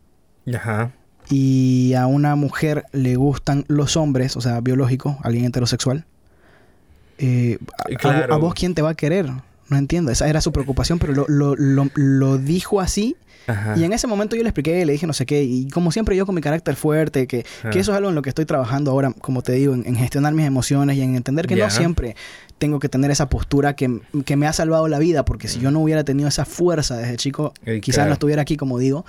[0.54, 0.92] Ajá.
[1.28, 6.06] y a una mujer le gustan los hombres, o sea, biológico, alguien heterosexual,
[7.18, 7.58] eh,
[8.04, 9.32] a, vos quién te va a querer?
[9.70, 13.16] No entiendo, esa era su preocupación, pero lo, lo, lo, lo dijo así
[13.76, 16.16] y en ese momento yo le expliqué, le dije no sé qué, y como siempre
[16.16, 18.92] yo con mi carácter fuerte, que, que eso es algo en lo que estoy trabajando
[18.92, 22.16] ahora, como te digo, en, gestionar mis emociones y en entender que no siempre
[22.62, 25.72] tengo que tener esa postura que, que, me ha salvado la vida, porque si yo
[25.72, 29.04] no hubiera tenido esa fuerza desde chico, quizás no estuviera aquí, como digo.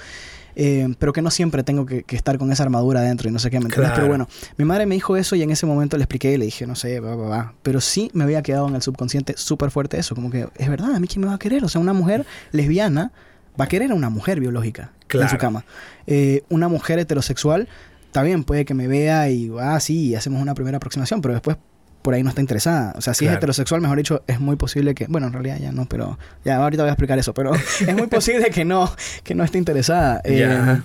[0.56, 3.50] Eh, pero que no siempre tengo que, estar con esa armadura adentro y no sé
[3.50, 3.92] qué, ¿me entiendes?
[3.94, 4.26] Pero bueno,
[4.56, 6.74] mi madre me dijo eso y en ese momento le expliqué y le dije, no
[6.74, 7.54] sé, va, va, va.
[7.62, 10.94] Pero sí me había quedado en el subconsciente súper fuerte eso, como que es verdad,
[10.94, 13.12] a mí quién me va a querer, o sea, una mujer lesbiana
[13.60, 15.66] va a querer a una mujer biológica en su cama.
[16.06, 17.68] Eh, una mujer heterosexual,
[18.06, 21.58] está bien, puede que me vea y, ah, sí, hacemos una primera aproximación, pero después
[22.02, 22.92] por ahí no está interesada.
[22.96, 25.72] O sea, si es heterosexual, mejor dicho, es muy posible que, bueno, en realidad ya
[25.72, 27.52] no, pero ya ahorita voy a explicar eso, pero
[27.86, 28.90] es muy posible que no,
[29.22, 30.20] que no esté interesada.
[30.24, 30.80] Eh,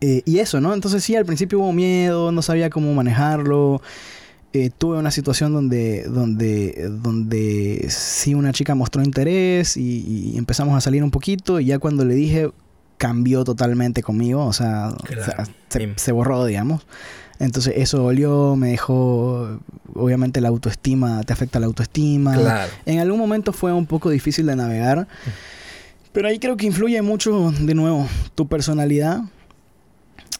[0.00, 0.74] eh, y eso, ¿no?
[0.74, 3.80] Entonces sí, al principio hubo miedo, no sabía cómo manejarlo.
[4.52, 10.80] Eh, tuve una situación donde, donde, donde sí una chica mostró interés y, empezamos a
[10.80, 12.50] salir un poquito y ya cuando le dije
[12.96, 14.94] cambió totalmente conmigo, o sea,
[15.96, 16.86] se, borró, digamos.
[17.44, 19.60] Entonces eso dolió, me dejó,
[19.94, 22.66] obviamente la autoestima, te afecta la autoestima.
[22.86, 25.06] En algún momento fue un poco difícil de navegar,
[26.12, 29.20] pero ahí creo que influye mucho, de nuevo, tu personalidad.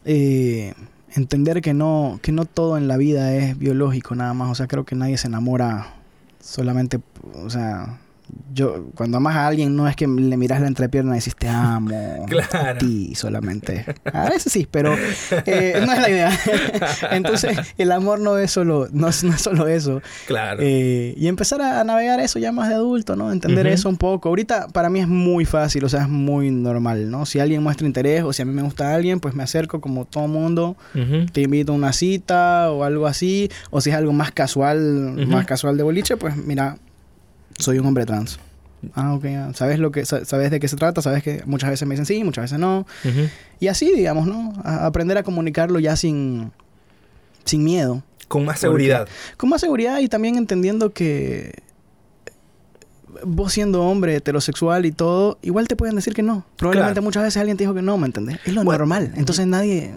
[0.07, 0.73] Eh,
[1.15, 4.51] entender que no, que no todo en la vida es biológico nada más.
[4.51, 5.95] O sea, creo que nadie se enamora
[6.41, 7.01] solamente,
[7.35, 7.99] o sea,
[8.53, 11.49] yo cuando amas a alguien no es que le miras la entrepierna y dices te
[11.49, 11.91] amo
[12.29, 12.71] claro.
[12.71, 13.85] a ti solamente.
[14.13, 14.95] A veces sí pero
[15.47, 16.39] eh, no es la idea.
[17.11, 20.03] Entonces el amor no es solo no es, solo eso.
[20.27, 20.61] Claro.
[20.63, 24.29] Eh, y empezar a, navegar eso ya más de adulto no entender eso un poco.
[24.29, 27.87] Ahorita para mí es muy fácil o sea es muy normal no si alguien muestra
[27.87, 30.77] interés o si a mí me gusta alguien pues me acerco como todo mundo
[31.33, 35.47] te invito a una cita o algo así o si es algo más casual más
[35.47, 36.77] casual de boliche pues mira
[37.59, 38.39] soy un hombre trans.
[38.95, 39.25] Ah, ok.
[39.55, 41.01] ¿Sabes, lo que, ¿Sabes de qué se trata?
[41.03, 42.87] ¿Sabes que muchas veces me dicen sí, muchas veces no?
[43.61, 44.53] Y así, digamos, ¿no?
[44.65, 46.53] aprender a comunicarlo ya sin,
[47.45, 48.03] sin miedo.
[48.29, 49.07] Con más seguridad.
[49.37, 51.63] con más seguridad y también entendiendo que
[53.23, 56.45] vos siendo hombre heterosexual y todo, igual te pueden decir que no.
[56.57, 58.39] Probablemente muchas veces alguien te dijo que no, ¿me entendés?
[58.45, 59.13] Es lo normal.
[59.17, 59.95] Entonces nadie...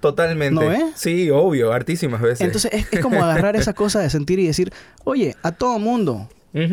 [0.00, 0.54] Totalmente.
[0.54, 0.82] ¿No ves?
[0.96, 2.42] Sí, obvio, hartísimas veces.
[2.42, 4.70] Entonces es, es como agarrar esa cosa de sentir y decir,
[5.04, 6.28] oye, a todo mundo,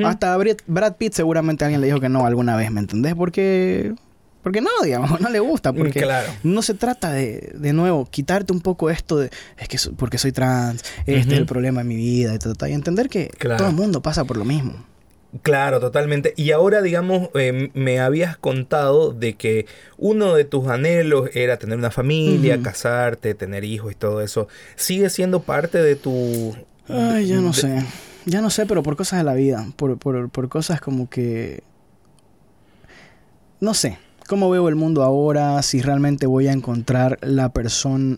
[0.06, 0.38] hasta
[0.68, 3.16] Brad Pitt seguramente alguien le dijo que no alguna vez, ¿me entendés?
[3.16, 3.94] Porque
[4.46, 5.72] porque no, digamos, no le gusta.
[5.72, 6.08] Mm, porque
[6.44, 10.32] no se trata de, de nuevo, quitarte un poco esto de, es que porque soy
[10.32, 14.04] trans, este es el problema en mi vida, y, y entender que todo el mundo
[14.04, 14.86] pasa por lo mismo.
[15.42, 16.36] Claro, totalmente.
[16.38, 19.66] Y ahora, digamos, eh, me habías contado de que
[19.98, 24.48] uno de tus anhelos era tener una familia, casarte, tener hijos y todo eso.
[24.76, 26.56] ¿Sigue siendo parte de tu...
[26.88, 27.84] Ay, ya no sé.
[28.26, 29.66] Ya no sé, pero por cosas de la vida.
[29.76, 31.64] Por, por, por cosas como que...
[33.60, 34.00] No sé.
[34.28, 35.62] ¿Cómo veo el mundo ahora?
[35.62, 38.18] Si realmente voy a encontrar la persona...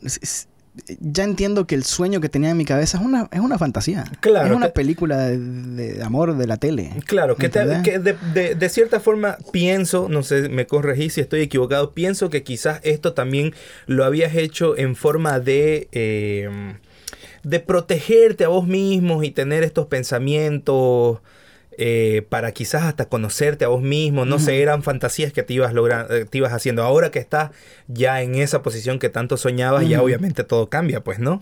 [0.99, 4.05] Ya entiendo que el sueño que tenía en mi cabeza es una, es una fantasía.
[4.19, 4.47] Claro.
[4.47, 6.93] Es una película de, amor de la tele.
[7.05, 11.93] Claro, que, que de, de, cierta forma pienso, no sé, me corregí si estoy equivocado,
[11.93, 13.55] pienso que quizás esto también
[13.88, 15.89] lo habías hecho en forma de...
[15.91, 16.77] Eh,
[17.48, 21.19] de protegerte a vos mismos y tener estos pensamientos
[21.78, 25.74] eh, para quizás hasta conocerte a vos mismo, no sé, eran fantasías que te ibas,
[25.74, 26.84] logrando, eh, te ibas haciendo.
[26.84, 27.52] Ahora que estás
[27.88, 31.40] ya en esa posición que tanto soñabas, ya obviamente todo cambia, pues, ¿no?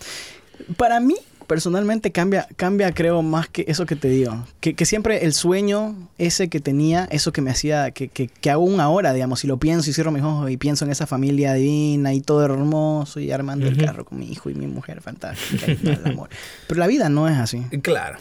[0.78, 1.16] Para mí,
[1.48, 4.46] personalmente cambia, cambia creo más que eso que te digo.
[4.60, 8.80] Que, siempre el sueño ese que tenía, eso que me hacía, que, que, que, aún
[8.80, 12.14] ahora, digamos, si lo pienso y cierro mis ojos y pienso en esa familia divina
[12.14, 15.88] y todo hermoso y armando el carro con mi hijo y mi mujer fantástica y
[15.88, 16.30] el amor.
[16.68, 17.62] Pero la vida no es así.
[17.82, 18.18] Claro.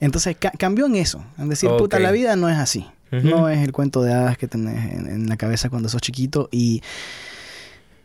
[0.00, 1.24] Entonces cambió en eso.
[1.38, 2.86] En decir, puta, la vida no es así.
[3.10, 6.82] No es el cuento de hadas que tenés en la cabeza cuando sos chiquito y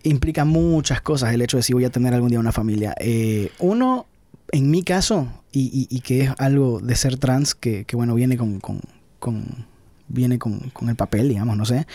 [0.03, 2.95] implica muchas cosas el hecho de si voy a tener algún día una familia.
[2.99, 4.06] Eh, uno,
[4.52, 8.38] en mi caso, y, y, que es algo de ser trans que, que bueno, viene
[8.38, 8.80] con, con,
[9.19, 9.65] con
[10.07, 11.86] viene con, con el papel, digamos, no sé,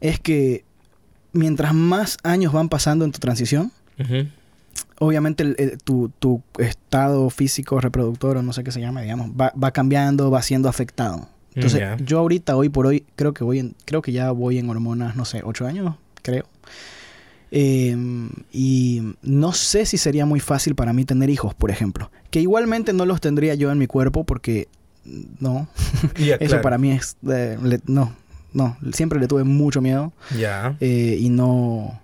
[0.00, 0.64] es que
[1.32, 3.70] mientras más años van pasando en tu transición,
[4.98, 9.30] obviamente el- el- tu, tu estado físico, reproductor o no sé qué se llama, digamos,
[9.30, 11.28] va, va cambiando, va siendo afectado.
[11.54, 14.70] Entonces, yo ahorita, hoy por hoy, creo que voy en, creo que ya voy en
[14.70, 16.44] hormonas, no sé, ocho años, creo.
[17.50, 17.96] Eh,
[18.52, 22.10] y no sé si sería muy fácil para mí tener hijos, por ejemplo.
[22.30, 24.68] Que igualmente no los tendría yo en mi cuerpo porque
[25.04, 25.68] mm, no.
[26.16, 26.62] Eso claro.
[26.62, 27.16] para mí es...
[27.28, 28.14] eh, le- no,
[28.52, 28.76] no.
[28.92, 30.12] Siempre le tuve mucho miedo.
[30.38, 30.76] Ya.
[30.80, 32.00] Eh, y no...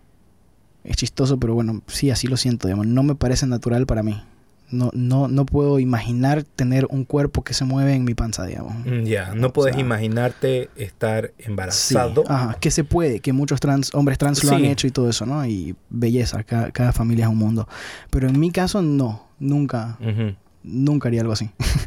[0.83, 2.87] Es chistoso, pero bueno, sí, así lo siento, digamos.
[2.87, 4.23] No me parece natural para mí.
[4.71, 8.75] No, no, no puedo imaginar tener un cuerpo que se mueve en mi panza, digamos.
[8.87, 12.25] Mm, Ya, no puedes sea- imaginarte estar Sí, embarazado.
[12.29, 15.27] ajá, que se puede, que muchos trans, hombres trans lo han hecho y todo eso,
[15.27, 15.45] ¿no?
[15.47, 17.69] Y belleza, cada, cada familia es un mundo.
[18.11, 19.99] Pero en mi caso, no, nunca.
[20.65, 21.51] Nunca haría algo así.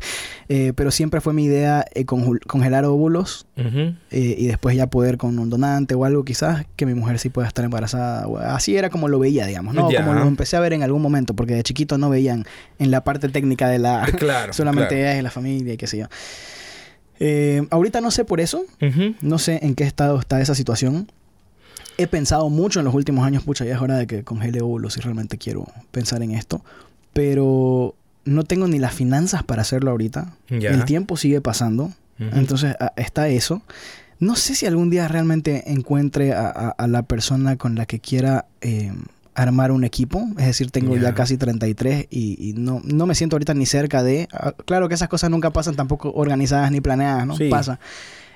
[0.49, 5.37] Eh, pero siempre fue mi idea eh, congelar óvulos eh, y después ya poder con
[5.39, 8.25] un donante o algo quizás que mi mujer sí pueda estar embarazada.
[8.55, 9.89] Así era como lo veía, digamos, ¿no?
[9.89, 12.45] Como lo empecé a ver en algún momento, porque de chiquito no veían
[12.79, 14.05] en la parte técnica de la...
[14.17, 14.53] Claro.
[14.53, 15.19] solamente claro.
[15.19, 16.05] y la familia y qué sé yo.
[17.19, 18.63] Eh, ahorita no sé por eso,
[19.21, 21.11] no sé en qué estado está esa situación.
[21.97, 24.93] He pensado mucho en los últimos años, pucha, ya es hora de que congele óvulos
[24.93, 26.63] si realmente quiero pensar en esto.
[27.11, 27.95] Pero
[28.27, 30.33] no tengo ni las finanzas para hacerlo ahorita.
[30.49, 31.85] El tiempo sigue pasando.
[32.19, 32.29] Ujú.
[32.37, 33.61] Entonces ah, está eso.
[34.19, 37.99] No sé si algún día realmente encuentre a, a- a la persona con la que
[37.99, 38.91] quiera eh,
[39.35, 40.25] armar un equipo.
[40.39, 41.13] Es decir, tengo ya Ya.
[41.13, 44.27] casi 33 y, y no, no me siento ahorita ni cerca de...
[44.33, 47.35] ah, claro que esas cosas nunca pasan tampoco organizadas ni planeadas, ¿no?
[47.37, 47.49] Sí.
[47.49, 47.79] Pasa.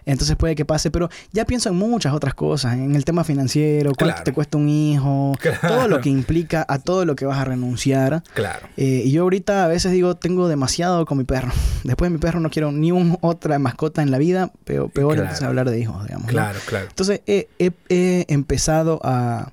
[0.06, 3.92] Entonces puede que pase, pero ya pienso en muchas otras cosas, en el tema financiero,
[3.98, 4.24] cuánto Claro.
[4.24, 5.60] te cuesta un hijo, Claro.
[5.68, 8.24] todo lo que implica a todo lo que vas a renunciar.
[8.34, 8.68] Claro.
[8.78, 11.52] Eh, y yo ahorita a veces digo, tengo demasiado con mi perro.
[11.84, 15.14] Después de mi perro no quiero ni un, otra mascota en la vida, pero peor
[15.14, 15.22] Claro.
[15.24, 16.28] entonces hablar de hijos, digamos.
[16.28, 16.32] ¿no?
[16.32, 16.86] Claro, claro.
[16.90, 19.52] Entonces he, he- he empezado a,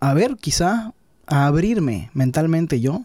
[0.00, 0.90] a ver quizás,
[1.26, 3.02] a abrirme mentalmente yo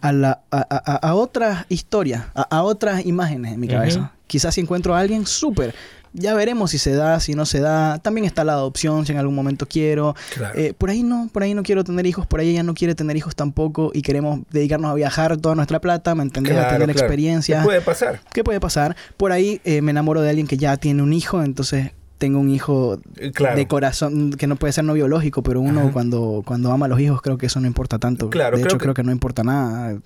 [0.00, 4.12] a, la, a, a- a otras historias, a, otras imágenes en mi cabeza.
[4.26, 5.74] Quizás si encuentro a alguien, súper.
[6.12, 7.98] Ya veremos si se da, si no se da.
[7.98, 10.16] También está la adopción, si en algún momento quiero.
[10.34, 10.58] Claro.
[10.58, 12.96] Eh, por ahí no, por ahí no quiero tener hijos, por ahí ella no quiere
[12.96, 16.56] tener hijos tampoco y queremos dedicarnos a viajar toda nuestra plata, ¿me entendés?
[16.56, 16.90] a tener claro.
[16.92, 17.60] experiencias.
[17.60, 18.20] ¿Qué puede pasar?
[18.32, 18.96] ¿Qué puede pasar?
[19.16, 22.50] Por ahí eh, me enamoro de alguien que ya tiene un hijo, entonces tengo un
[22.50, 23.56] hijo Eh, Claro.
[23.56, 25.90] de corazón, que no puede ser no biológico, pero uno Ajá.
[25.92, 28.30] cuando, cuando ama a los hijos creo que eso no importa tanto.
[28.30, 29.98] Claro, de creo hecho, que- creo que no importa nada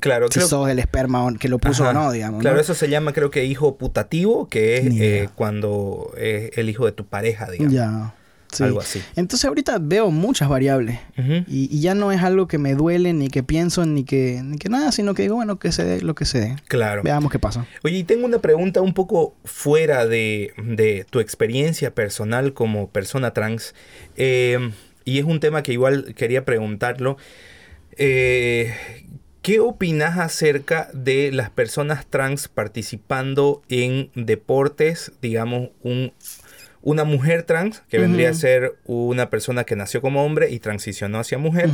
[0.00, 1.90] Claro, si creo sos el esperma que lo puso Ajá.
[1.90, 2.40] o no, digamos.
[2.40, 2.62] Claro, ¿no?
[2.62, 6.92] eso se llama creo que hijo putativo, que es eh, cuando es el hijo de
[6.92, 7.72] tu pareja, digamos.
[7.72, 8.14] Ya.
[8.52, 8.62] Sí.
[8.62, 9.02] Algo así.
[9.16, 10.98] Entonces ahorita veo muchas variables.
[11.48, 14.58] Y, y ya no es algo que me duele, ni que pienso, ni que, ni
[14.58, 16.56] que nada, sino que digo, bueno, que se dé lo que se dé.
[16.68, 17.02] Claro.
[17.02, 17.66] Veamos qué pasa.
[17.82, 23.32] Oye, y tengo una pregunta un poco fuera de, de tu experiencia personal como persona
[23.32, 23.74] trans.
[24.16, 24.70] eh,
[25.04, 27.16] y es un tema que igual quería preguntarlo.
[27.96, 28.72] Eh,
[29.42, 36.12] ¿Qué opinas acerca de las personas trans participando en deportes, digamos, un,
[36.82, 41.18] una mujer trans, que vendría a ser una persona que nació como hombre y transicionó
[41.20, 41.70] hacia mujer,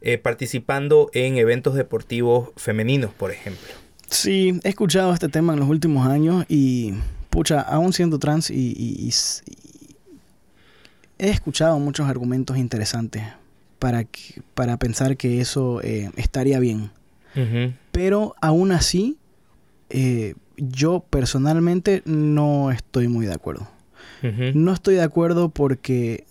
[0.00, 3.68] eh, participando en eventos deportivos femeninos, por ejemplo?
[4.10, 6.94] Sí, he escuchado este tema en los últimos años y,
[7.30, 9.94] pucha, aún siendo trans y, y- y s- y
[11.18, 13.22] he escuchado muchos argumentos interesantes
[13.78, 16.90] para, que- para pensar que eso eh, estaría bien.
[17.92, 19.16] Pero aún así,
[19.90, 23.68] eh, yo personalmente no estoy muy de acuerdo.
[24.54, 26.24] No estoy de acuerdo porque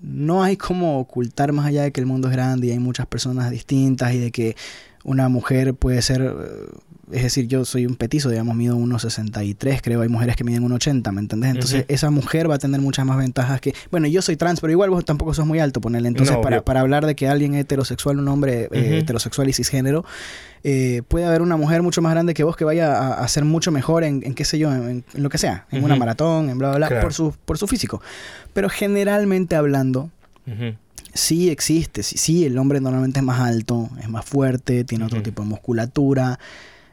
[0.00, 3.06] no hay como ocultar más allá de que el mundo es grande y hay muchas
[3.06, 4.56] personas distintas y de que
[5.04, 6.34] una mujer puede ser, eh,
[7.12, 11.12] es decir, yo soy un petizo, digamos, mido 1,63, creo, hay mujeres que miden 1,80,
[11.12, 11.50] ¿me entendés?
[11.50, 14.70] Entonces esa mujer va a tener muchas más ventajas que, bueno, yo soy trans, pero
[14.72, 16.08] igual vos tampoco sos muy alto, ponele.
[16.08, 20.04] Entonces, No, para, para hablar de que alguien heterosexual, un hombre eh, heterosexual y cisgénero,
[20.64, 23.44] eh, puede haber una mujer mucho más grande que vos que vaya a, a ser
[23.44, 26.50] mucho mejor en, en qué sé yo, en, en lo que sea, en una maratón,
[26.50, 27.02] en bla, bla, bla, Claro.
[27.02, 28.02] por, su, por su físico.
[28.52, 30.10] Pero generalmente hablando,
[31.14, 35.22] sí existe, sí, sí, el hombre normalmente es más alto, es más fuerte, tiene otro
[35.22, 36.38] tipo de musculatura.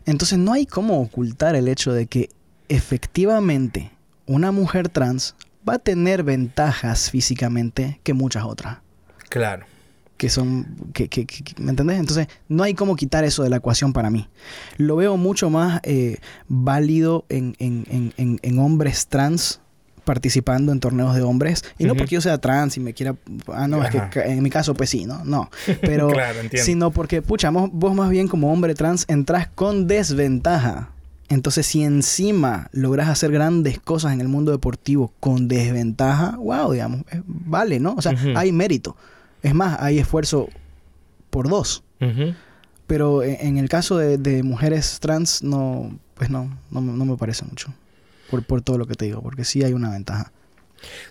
[0.06, 2.30] Entonces no hay cómo ocultar el hecho de que
[2.70, 3.92] efectivamente
[4.26, 5.36] una mujer trans
[5.68, 8.78] va a tener ventajas físicamente que muchas otras
[9.30, 9.66] Claro.
[10.18, 12.00] que son, que, que- que- ¿me entendés?
[12.00, 14.30] Entonces, no hay cómo quitar eso de la ecuación para mí.
[14.78, 19.60] Lo veo mucho más eh, válido en- en- en- en hombres trans
[20.06, 21.64] participando en torneos de hombres.
[21.78, 23.16] Y no porque yo sea trans y me quiera...
[23.52, 25.26] Ah, no, es que en mi caso pues sí, ¿no?
[25.26, 25.50] No.
[25.82, 26.08] Pero...
[26.10, 26.66] Claro, entiendo.
[26.66, 30.90] Sino porque, pucha, vos, vos más bien como hombre trans entras con desventaja
[31.28, 37.02] Entonces, si encima logras hacer grandes cosas en el mundo deportivo con desventaja, wow, digamos,
[37.12, 37.96] eh, vale, ¿no?
[37.98, 38.96] O sea, hay mérito.
[39.42, 40.48] Es más, hay esfuerzo
[41.32, 41.84] por dos.
[42.88, 47.18] Pero e- en el caso de, de mujeres trans, no, pues no, no, no me
[47.18, 47.74] parece mucho.
[48.30, 50.32] Por, por todo lo que te digo, porque sí hay una ventaja.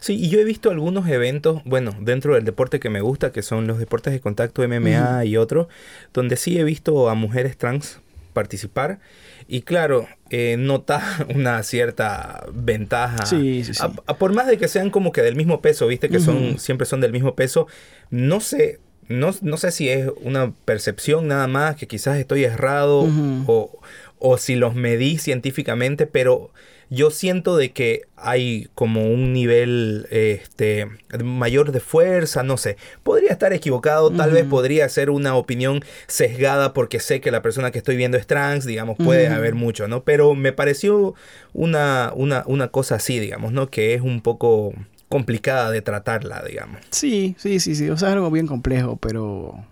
[0.01, 3.43] Sí, y yo he visto algunos eventos, bueno, dentro del deporte que me gusta, que
[3.43, 5.67] son los deportes de contacto MMA y otros,
[6.13, 8.01] donde sí he visto a mujeres trans
[8.33, 9.01] participar.
[9.49, 11.03] Y claro, eh, nota
[11.35, 13.25] una cierta ventaja.
[13.27, 13.81] Sí, sí, sí.
[13.83, 16.59] A- a- por más de que sean como que del mismo peso, viste que son
[16.59, 17.67] siempre son del mismo peso,
[18.11, 23.01] no sé, no, no sé si es una percepción nada más, que quizás estoy errado
[23.47, 23.79] o,
[24.19, 26.51] o si los medí científicamente, pero
[26.91, 30.87] yo siento de que hay como un nivel este
[31.23, 32.77] mayor de fuerza, no sé.
[33.03, 37.71] Podría estar equivocado, tal vez podría ser una opinión sesgada porque sé que la persona
[37.71, 40.05] que estoy viendo es trans, digamos, puede haber mucho, ¿no?
[40.05, 41.15] Pero me pareció
[41.53, 43.69] una, una, una cosa así, digamos, ¿no?
[43.69, 44.73] Que es un poco
[45.09, 46.81] complicada de tratarla, digamos.
[46.91, 47.89] Sí, sí, sí, sí.
[47.91, 49.65] O sea, es algo bien complejo, pero...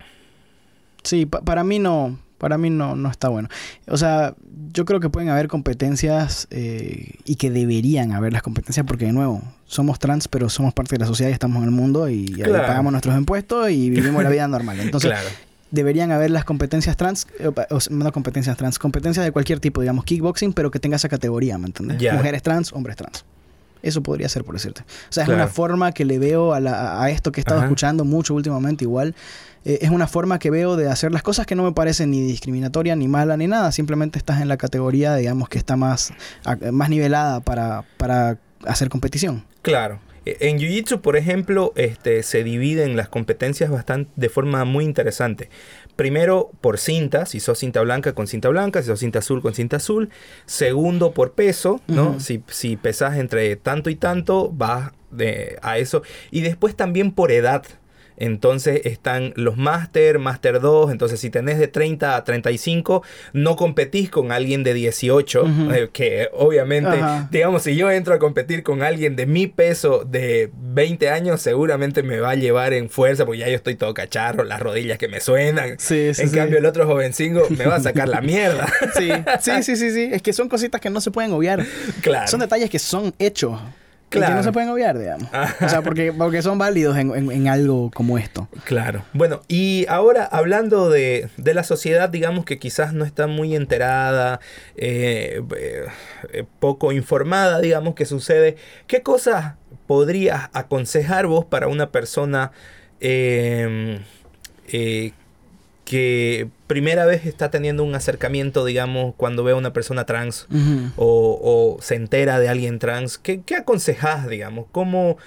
[1.02, 2.18] Sí, pa- para mí no...
[2.42, 3.48] Para mí no, no está bueno.
[3.86, 4.34] O sea,
[4.72, 9.12] yo creo que pueden haber competencias eh, y que deberían haber las competencias porque, de
[9.12, 12.26] nuevo, somos trans, pero somos parte de la sociedad y estamos en el mundo y,
[12.32, 12.66] Claro.
[12.66, 14.80] pagamos nuestros impuestos y vivimos la vida normal.
[14.80, 15.28] Entonces, claro.
[15.70, 20.04] deberían haber las competencias trans, eh, o no competencias trans, competencias de cualquier tipo, digamos,
[20.04, 22.12] kickboxing, pero que tenga esa categoría, ¿me entiendes?
[22.12, 23.24] Mujeres trans, hombres trans.
[23.82, 24.82] Eso podría ser, por decirte.
[24.82, 25.42] O sea, es Claro.
[25.42, 27.66] una forma que le veo a, la- a esto que he estado Ajá.
[27.66, 29.14] escuchando mucho últimamente, igual.
[29.64, 32.20] eh, es una forma que veo de hacer las cosas que no me parecen ni
[32.20, 33.70] discriminatoria, ni mala, ni nada.
[33.70, 36.12] Simplemente estás en la categoría, digamos, que está más,
[36.44, 39.44] a- más nivelada para, para hacer competición.
[39.62, 40.00] Claro.
[40.26, 45.48] E- En Jiu-Jitsu, por ejemplo, este, se dividen las competencias bastante, de forma muy interesante.
[45.96, 49.54] Primero, por cinta, si sos cinta blanca con cinta blanca, si sos cinta azul con
[49.54, 50.10] cinta azul.
[50.46, 52.18] Segundo, por peso, ¿no?
[52.18, 56.02] Si, si pesas entre tanto y tanto, vas de, a eso.
[56.30, 57.64] Y después también por edad.
[58.22, 60.92] Entonces están los Master, Master 2.
[60.92, 65.42] Entonces, si tenés de 30 a 35, no competís con alguien de 18.
[65.42, 65.72] Ujú.
[65.72, 66.96] eh, que obviamente,
[67.32, 72.04] digamos, si yo entro a competir con alguien de mi peso de 20 años, seguramente
[72.04, 75.08] me va a llevar en fuerza, porque ya yo estoy todo cacharro, las rodillas que
[75.08, 75.80] me suenan.
[75.80, 76.36] Sí, sí, en sí.
[76.36, 78.72] cambio, el otro jovencingo me va a sacar la mierda.
[78.96, 80.10] Sí, sí, sí, sí, sí.
[80.12, 81.66] Es que son cositas que no se pueden obviar.
[82.02, 82.28] claro.
[82.28, 83.58] Son detalles que son hechos.
[84.12, 84.32] Claro.
[84.32, 85.28] que no se pueden obviar, digamos.
[85.32, 85.66] Ajá.
[85.66, 88.48] O sea, porque, porque son válidos en, en- en algo como esto.
[88.64, 89.04] Claro.
[89.12, 94.40] Bueno, y ahora hablando de, de la sociedad, digamos que quizás no está muy enterada,
[94.76, 95.86] eh, eh,
[96.32, 98.56] eh, poco informada, digamos, que sucede,
[98.86, 99.54] ¿qué cosas
[99.86, 102.52] podrías aconsejar vos para una persona
[103.00, 104.00] eh,
[104.68, 105.12] eh,
[105.84, 110.46] que primera vez está teniendo un acercamiento, digamos, cuando ve a una persona trans?
[110.96, 114.66] O, o se entera de alguien trans, ¿qué, qué aconsejás, digamos?
[114.72, 115.18] ¿Cómo,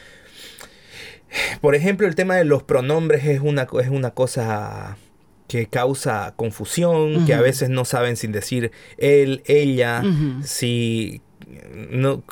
[1.61, 4.97] por ejemplo, el tema de los pronombres es una, es una cosa
[5.47, 10.03] que causa confusión, que a veces no saben sin decir él, ella,
[10.43, 11.21] si
[11.91, 12.23] no...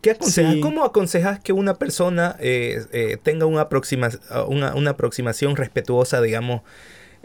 [0.00, 0.54] ¿Qué aconsejas?
[0.54, 0.60] Sí.
[0.60, 4.10] ¿Cómo aconsejas que una persona eh, eh, tenga una, aproxima,
[4.48, 6.60] una, una aproximación respetuosa, digamos,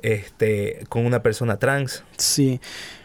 [0.03, 2.03] este, con una persona trans?
[2.17, 2.59] Sí.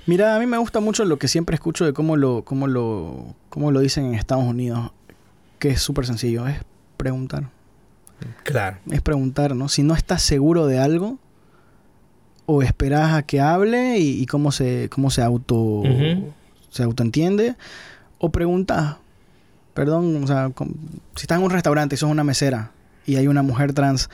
[0.06, 3.34] Mira, a mí me gusta mucho lo que siempre escucho de cómo lo, cómo lo,
[3.48, 4.92] cómo lo dicen en Estados Unidos,
[5.58, 6.58] que es súper sencillo, es
[6.96, 7.50] preguntar.
[8.42, 8.78] Claro.
[8.90, 9.68] Es preguntar, ¿no?
[9.68, 11.18] Si no estás seguro de algo,
[12.46, 15.82] o esperas a que hable y, y cómo se, cómo se auto
[16.70, 17.54] se autoentiende,
[18.18, 18.96] o preguntas.
[19.74, 20.50] Perdón, o sea,
[21.14, 22.72] si estás en un restaurante y sos una mesera
[23.06, 24.08] y hay una mujer trans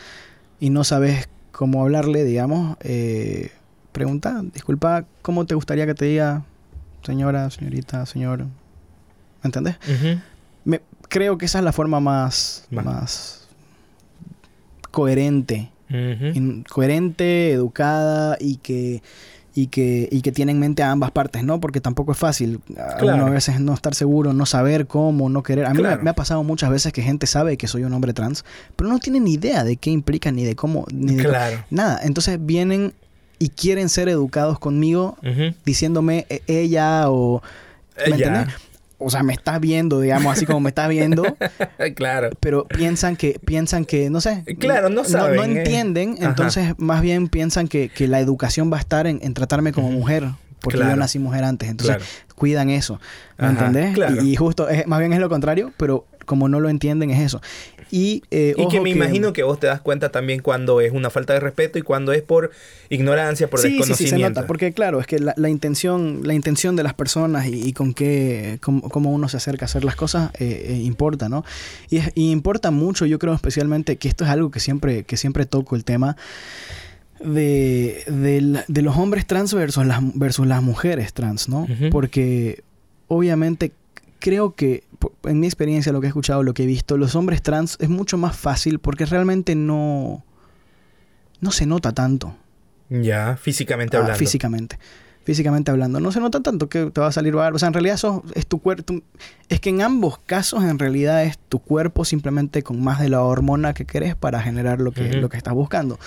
[0.58, 1.28] y no sabes
[1.60, 3.50] cómo hablarle, digamos, eh,
[3.92, 6.42] pregunta, disculpa, ¿cómo te gustaría que te diga
[7.02, 8.44] señora, señorita, señor?
[8.44, 8.48] ¿Me
[9.42, 9.76] entendés?
[10.64, 10.80] Me,
[11.10, 13.46] creo que esa es la forma más, más
[14.90, 15.70] coherente
[16.72, 19.02] coherente, educada y que,
[19.54, 21.60] y que, y que tiene en mente a ambas partes, ¿no?
[21.60, 22.60] Porque tampoco es fácil.
[22.98, 23.26] Claro.
[23.26, 25.66] a veces no estar seguro, no saber cómo, no querer.
[25.66, 26.02] A mí me- Claro.
[26.02, 28.44] me, ha pasado muchas veces que gente sabe que soy un hombre trans,
[28.76, 31.64] pero no tiene ni idea de qué implica, ni de cómo, ni de Claro.
[31.70, 32.00] nada.
[32.04, 32.92] Entonces vienen
[33.38, 35.16] y quieren ser educados conmigo
[35.64, 37.42] diciéndome "E- ella o...
[38.06, 38.48] ¿Me entiendes?
[39.00, 41.22] O sea, me estás viendo, digamos, así como me estás viendo,
[41.96, 42.30] claro.
[42.40, 44.44] pero piensan que, piensan que, no sé.
[44.58, 45.58] Claro, no saben, No, eh.
[45.58, 49.72] entienden, entonces más bien piensan que, que la educación va a estar en, en tratarme
[49.72, 50.24] como mujer,
[50.60, 50.92] porque Claro.
[50.92, 52.10] yo nací mujer antes, entonces Claro.
[52.34, 53.00] cuidan eso,
[53.38, 53.94] ¿me Ajá, entendés?
[53.94, 54.22] claro.
[54.22, 57.18] Y, y justo, es, más bien es lo contrario, pero como no lo entienden es
[57.20, 57.42] eso.
[57.90, 61.10] Y, eh, Y que me imagino que vos te das cuenta también cuando es una
[61.10, 62.52] falta de respeto y cuando es por
[62.88, 64.26] ignorancia, por sí, sí, sí, desconocimiento.
[64.28, 67.66] se nota, porque claro, es que la, la intención, la intención de las personas y,
[67.66, 71.28] y con qué, cómo, cómo uno se acerca a hacer las cosas eh, eh, importa,
[71.28, 71.44] ¿no?
[71.88, 75.16] Y, es- y importa mucho, yo creo especialmente que esto es algo que siempre, que
[75.16, 76.16] siempre toco el tema
[77.18, 81.66] de, de los hombres trans versus las, versus las mujeres trans, ¿no?
[81.90, 82.62] Porque
[83.08, 83.72] obviamente
[84.20, 84.84] creo que
[85.24, 87.88] en mi experiencia, lo que he escuchado, lo que he visto, los hombres trans es
[87.88, 90.24] mucho más fácil porque realmente no,
[91.40, 92.36] no se nota tanto.
[92.88, 94.18] Ya, físicamente Ah, hablando.
[94.18, 94.78] físicamente.
[95.22, 96.00] Físicamente hablando.
[96.00, 97.54] No se nota tanto que te va a salir barba.
[97.54, 98.94] O sea, en realidad eso es tu cuerpo.
[99.50, 103.22] Es que en ambos casos, en realidad, es tu cuerpo simplemente con más de la
[103.22, 105.16] hormona que querés para generar lo que, Ujú.
[105.18, 105.98] lo que estás buscando.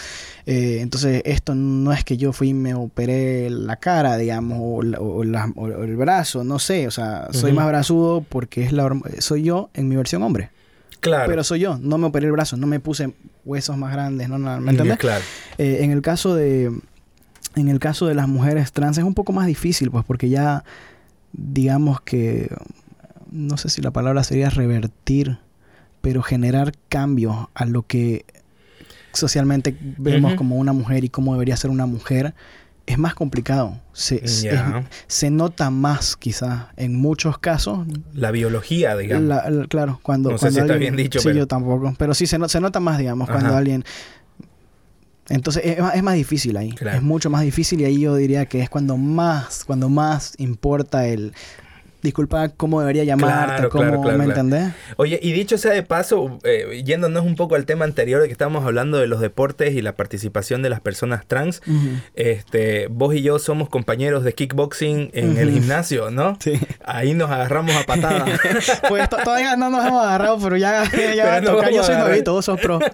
[0.47, 4.81] Eh, entonces, esto no es que yo fui y me operé la cara, digamos, o,
[4.81, 6.87] la- o la- o el brazo, no sé.
[6.87, 10.49] O sea, soy más brazudo porque es la soy yo en mi versión hombre.
[11.01, 11.25] Claro.
[11.29, 11.77] Pero soy yo.
[11.81, 13.13] No me operé el brazo, no me puse
[13.45, 14.97] huesos más grandes, no, nada, ¿me Ya, entendés?
[14.97, 15.23] Claro.
[15.57, 16.71] Eh, en el caso de
[17.55, 20.63] en el caso de las mujeres trans es un poco más difícil pues porque ya
[21.33, 22.49] digamos que
[23.31, 25.37] no sé si la palabra sería revertir
[26.01, 28.25] pero generar cambios a lo que
[29.13, 32.33] socialmente vemos como una mujer y cómo debería ser una mujer
[32.85, 34.43] es más complicado se, es-
[35.07, 39.27] se nota más quizás en muchos casos La biología, digamos.
[39.27, 40.31] la- la- claro, cuando.
[40.31, 41.93] No sé cuando si está bien dicho, Sí, pero- yo tampoco.
[41.97, 43.85] Pero sí se, no- se nota más, digamos, cuando alguien.
[45.29, 46.71] Entonces es, más- es más difícil ahí.
[46.73, 46.97] Claro.
[46.97, 51.07] Es mucho más difícil y ahí yo diría que es cuando más, cuando más importa
[51.07, 51.33] el.
[52.03, 53.45] Disculpa, ¿cómo debería llamarte?
[53.55, 54.73] Claro, ¿Cómo, claro, claro, ¿Me entendés?
[54.97, 58.33] Oye, y dicho sea de paso, eh, yéndonos un poco al tema anterior de que
[58.33, 61.61] estábamos hablando de los deportes y la participación de las personas trans,
[62.15, 66.37] este, vos y yo somos compañeros de kickboxing en el gimnasio, ¿no?
[66.41, 66.59] Sí.
[66.85, 68.29] Ahí nos agarramos a patadas.
[68.89, 70.83] Pues to- todavía no nos hemos agarrado, pero ya,
[71.15, 71.71] ya va a tocar.
[71.71, 72.79] Yo soy nuevito, vos sos pro.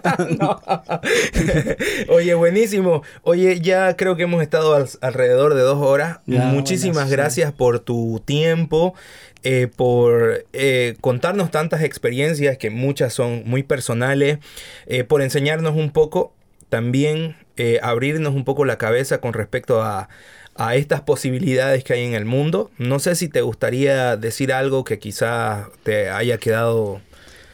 [2.08, 3.02] Oye, buenísimo.
[3.22, 6.20] Oye, ya creo que hemos estado al- alrededor de dos horas.
[6.26, 7.16] Ya, Muchísimas buenas, sí.
[7.16, 8.94] gracias por tu tiempo,
[9.42, 14.38] eh, por eh, contarnos tantas experiencias que muchas son muy personales,
[14.86, 16.32] eh, por enseñarnos un poco,
[16.68, 17.36] también
[17.82, 20.08] abrirnos un poco la cabeza con respecto a,
[20.54, 22.70] a estas posibilidades que hay en el mundo.
[22.78, 27.02] No sé si te gustaría decir algo que quizás te haya quedado...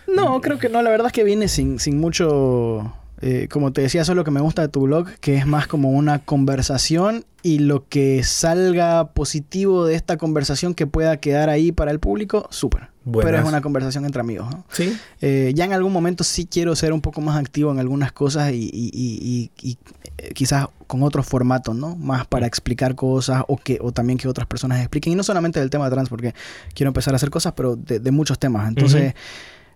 [0.07, 0.81] No, creo que no.
[0.83, 2.95] La verdad es que viene sin, sin mucho...
[3.21, 5.47] eh, como te decía, eso es lo que me gusta de tu blog, que es
[5.47, 11.49] más como una conversación y lo que salga positivo de esta conversación que pueda quedar
[11.49, 12.89] ahí para el público, súper.
[13.13, 14.49] Pero es una conversación entre amigos.
[14.51, 14.65] ¿no?
[14.69, 14.97] Sí.
[15.21, 18.51] Eh, ya en algún momento sí quiero ser un poco más activo en algunas cosas
[18.53, 19.79] y, y- y- y- y,
[20.19, 21.95] eh, quizás con otros formatos, ¿no?
[21.95, 25.13] Más para explicar cosas o que o también que otras personas expliquen.
[25.13, 26.35] Y no solamente del tema trans, porque
[26.75, 28.67] quiero empezar a hacer cosas, pero de, de muchos temas.
[28.69, 29.15] Entonces,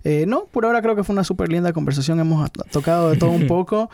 [0.05, 2.21] eh, no, por ahora creo que fue una súper linda conversación.
[2.21, 3.91] Hemos to- tocado de todo un poco.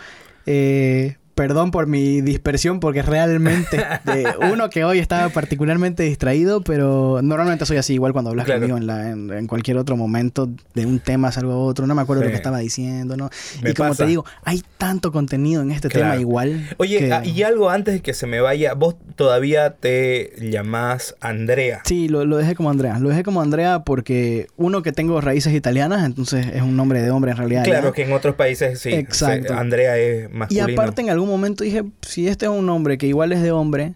[0.46, 7.20] Eh, perdón por mi dispersión, porque realmente, de uno que hoy estaba particularmente distraído, pero
[7.22, 8.62] normalmente soy así, igual cuando hablas Claro.
[8.62, 11.94] conmigo en, la- en, en cualquier otro momento, de un tema salgo a otro, no
[11.94, 12.26] me acuerdo Sí.
[12.28, 13.28] lo que estaba diciendo, ¿no?
[13.62, 14.04] Me y como pasa.
[14.04, 16.06] te digo, hay tanto contenido en este Claro.
[16.12, 16.68] tema igual.
[16.78, 21.16] Oye, que- ah, y algo antes de que se me vaya, vos todavía te llamás
[21.20, 21.82] Andrea.
[21.84, 22.98] Sí, lo, lo dejé como Andrea.
[22.98, 27.10] Lo dejé como Andrea porque uno que tengo raíces italianas, entonces es un nombre de
[27.10, 27.64] hombre en realidad.
[27.64, 28.88] Claro que en otros países sí.
[28.94, 29.48] Exacto.
[29.48, 30.80] se- Andrea es Y masculino.
[30.80, 33.94] aparte en algún momento dije, si este es un nombre que igual es de hombre,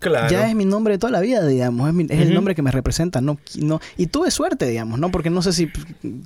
[0.00, 0.28] claro.
[0.28, 1.88] ya es mi nombre de toda la vida, digamos.
[1.88, 3.20] Es, mi- es el nombre que me representa.
[3.20, 5.10] No, no, y tuve suerte, digamos, ¿no?
[5.10, 5.68] Porque no sé si,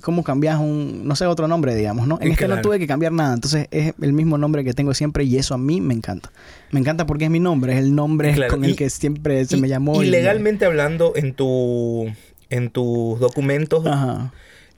[0.01, 2.17] cómo cambias un, no sé, otro nombre, digamos, ¿no?
[2.21, 2.61] En este no Claro.
[2.61, 3.33] tuve que cambiar nada.
[3.33, 6.31] Entonces es el mismo nombre que tengo siempre y eso a mí me encanta.
[6.71, 8.51] Me encanta porque es mi nombre, es el nombre Claro.
[8.51, 10.01] con el que siempre se Y- me llamó.
[10.03, 12.07] Y y- legalmente hablando, en tu
[12.51, 14.33] en tus documentos, Ajá.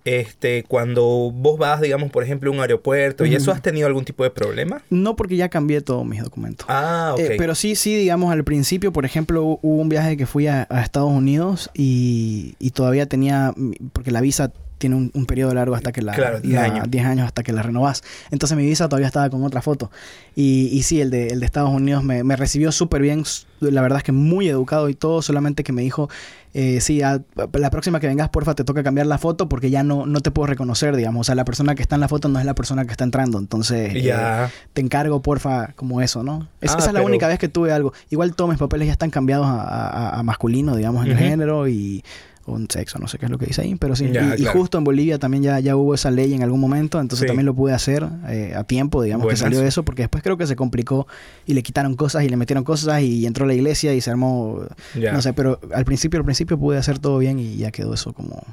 [0.05, 4.05] Este, cuando vos vas, digamos, por ejemplo, a un aeropuerto, ¿y eso has tenido algún
[4.05, 4.81] tipo de problema?
[4.89, 6.65] No porque ya cambié todos mis documentos.
[6.69, 7.19] Ah, ok.
[7.19, 10.47] Eh, pero sí, sí, digamos, al principio, por ejemplo, hu- hubo un viaje que fui
[10.47, 13.53] a, a Estados Unidos y, y todavía tenía,
[13.93, 14.51] porque la visa
[14.81, 16.11] tiene un, un periodo largo hasta que la...
[16.13, 16.85] Claro, 10 la- años.
[16.91, 18.03] 10 años hasta que la renovás.
[18.31, 19.89] Entonces mi visa todavía estaba con otra foto.
[20.35, 23.23] Y, y sí, el de, el de Estados Unidos me, me recibió súper bien.
[23.61, 26.09] La verdad es que muy educado y todo, solamente que me dijo,
[26.53, 27.21] eh, sí, a-
[27.53, 30.31] la próxima que vengas, porfa, te toca cambiar la foto porque ya no, no te
[30.31, 31.21] puedo reconocer, digamos.
[31.21, 33.03] O sea, la persona que está en la foto no es la persona que está
[33.03, 33.37] entrando.
[33.39, 33.93] Entonces...
[33.95, 34.49] eh, ya.
[34.73, 36.47] te encargo, porfa, como eso, ¿no?
[36.59, 37.93] Es- Ah, esa es la pero- única vez que tuve algo.
[38.09, 41.67] Igual todos mis papeles ya están cambiados a, a- a masculino, digamos, en el género
[41.67, 42.03] y
[42.51, 44.09] o en sexo, no sé qué es lo que dice ahí, pero sí.
[44.11, 47.21] Ya, y, justo en Bolivia también ya, ya hubo esa ley en algún momento, entonces
[47.23, 47.27] Sí.
[47.27, 49.39] también lo pude hacer eh, a tiempo, digamos, Buenas.
[49.39, 51.07] que salió eso, porque después creo que se complicó
[51.45, 54.61] y le quitaron cosas y le metieron cosas y entró la iglesia y se armó,
[54.95, 55.11] ya.
[55.13, 58.13] no sé, pero al principio, al principio pude hacer todo bien y ya quedó eso
[58.13, 58.43] como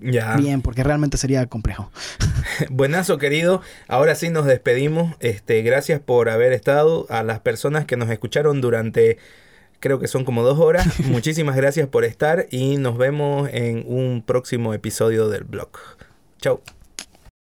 [0.00, 0.36] Ya.
[0.36, 1.90] bien, porque realmente sería complejo.
[2.70, 3.60] Buenazo, querido.
[3.88, 5.14] Ahora sí nos despedimos.
[5.20, 7.06] Este, gracias por haber estado.
[7.10, 9.18] A las personas que nos escucharon durante,
[9.80, 11.00] creo que son como dos horas.
[11.06, 15.70] Muchísimas gracias por estar y nos vemos en un próximo episodio del blog.
[16.40, 16.62] Chao.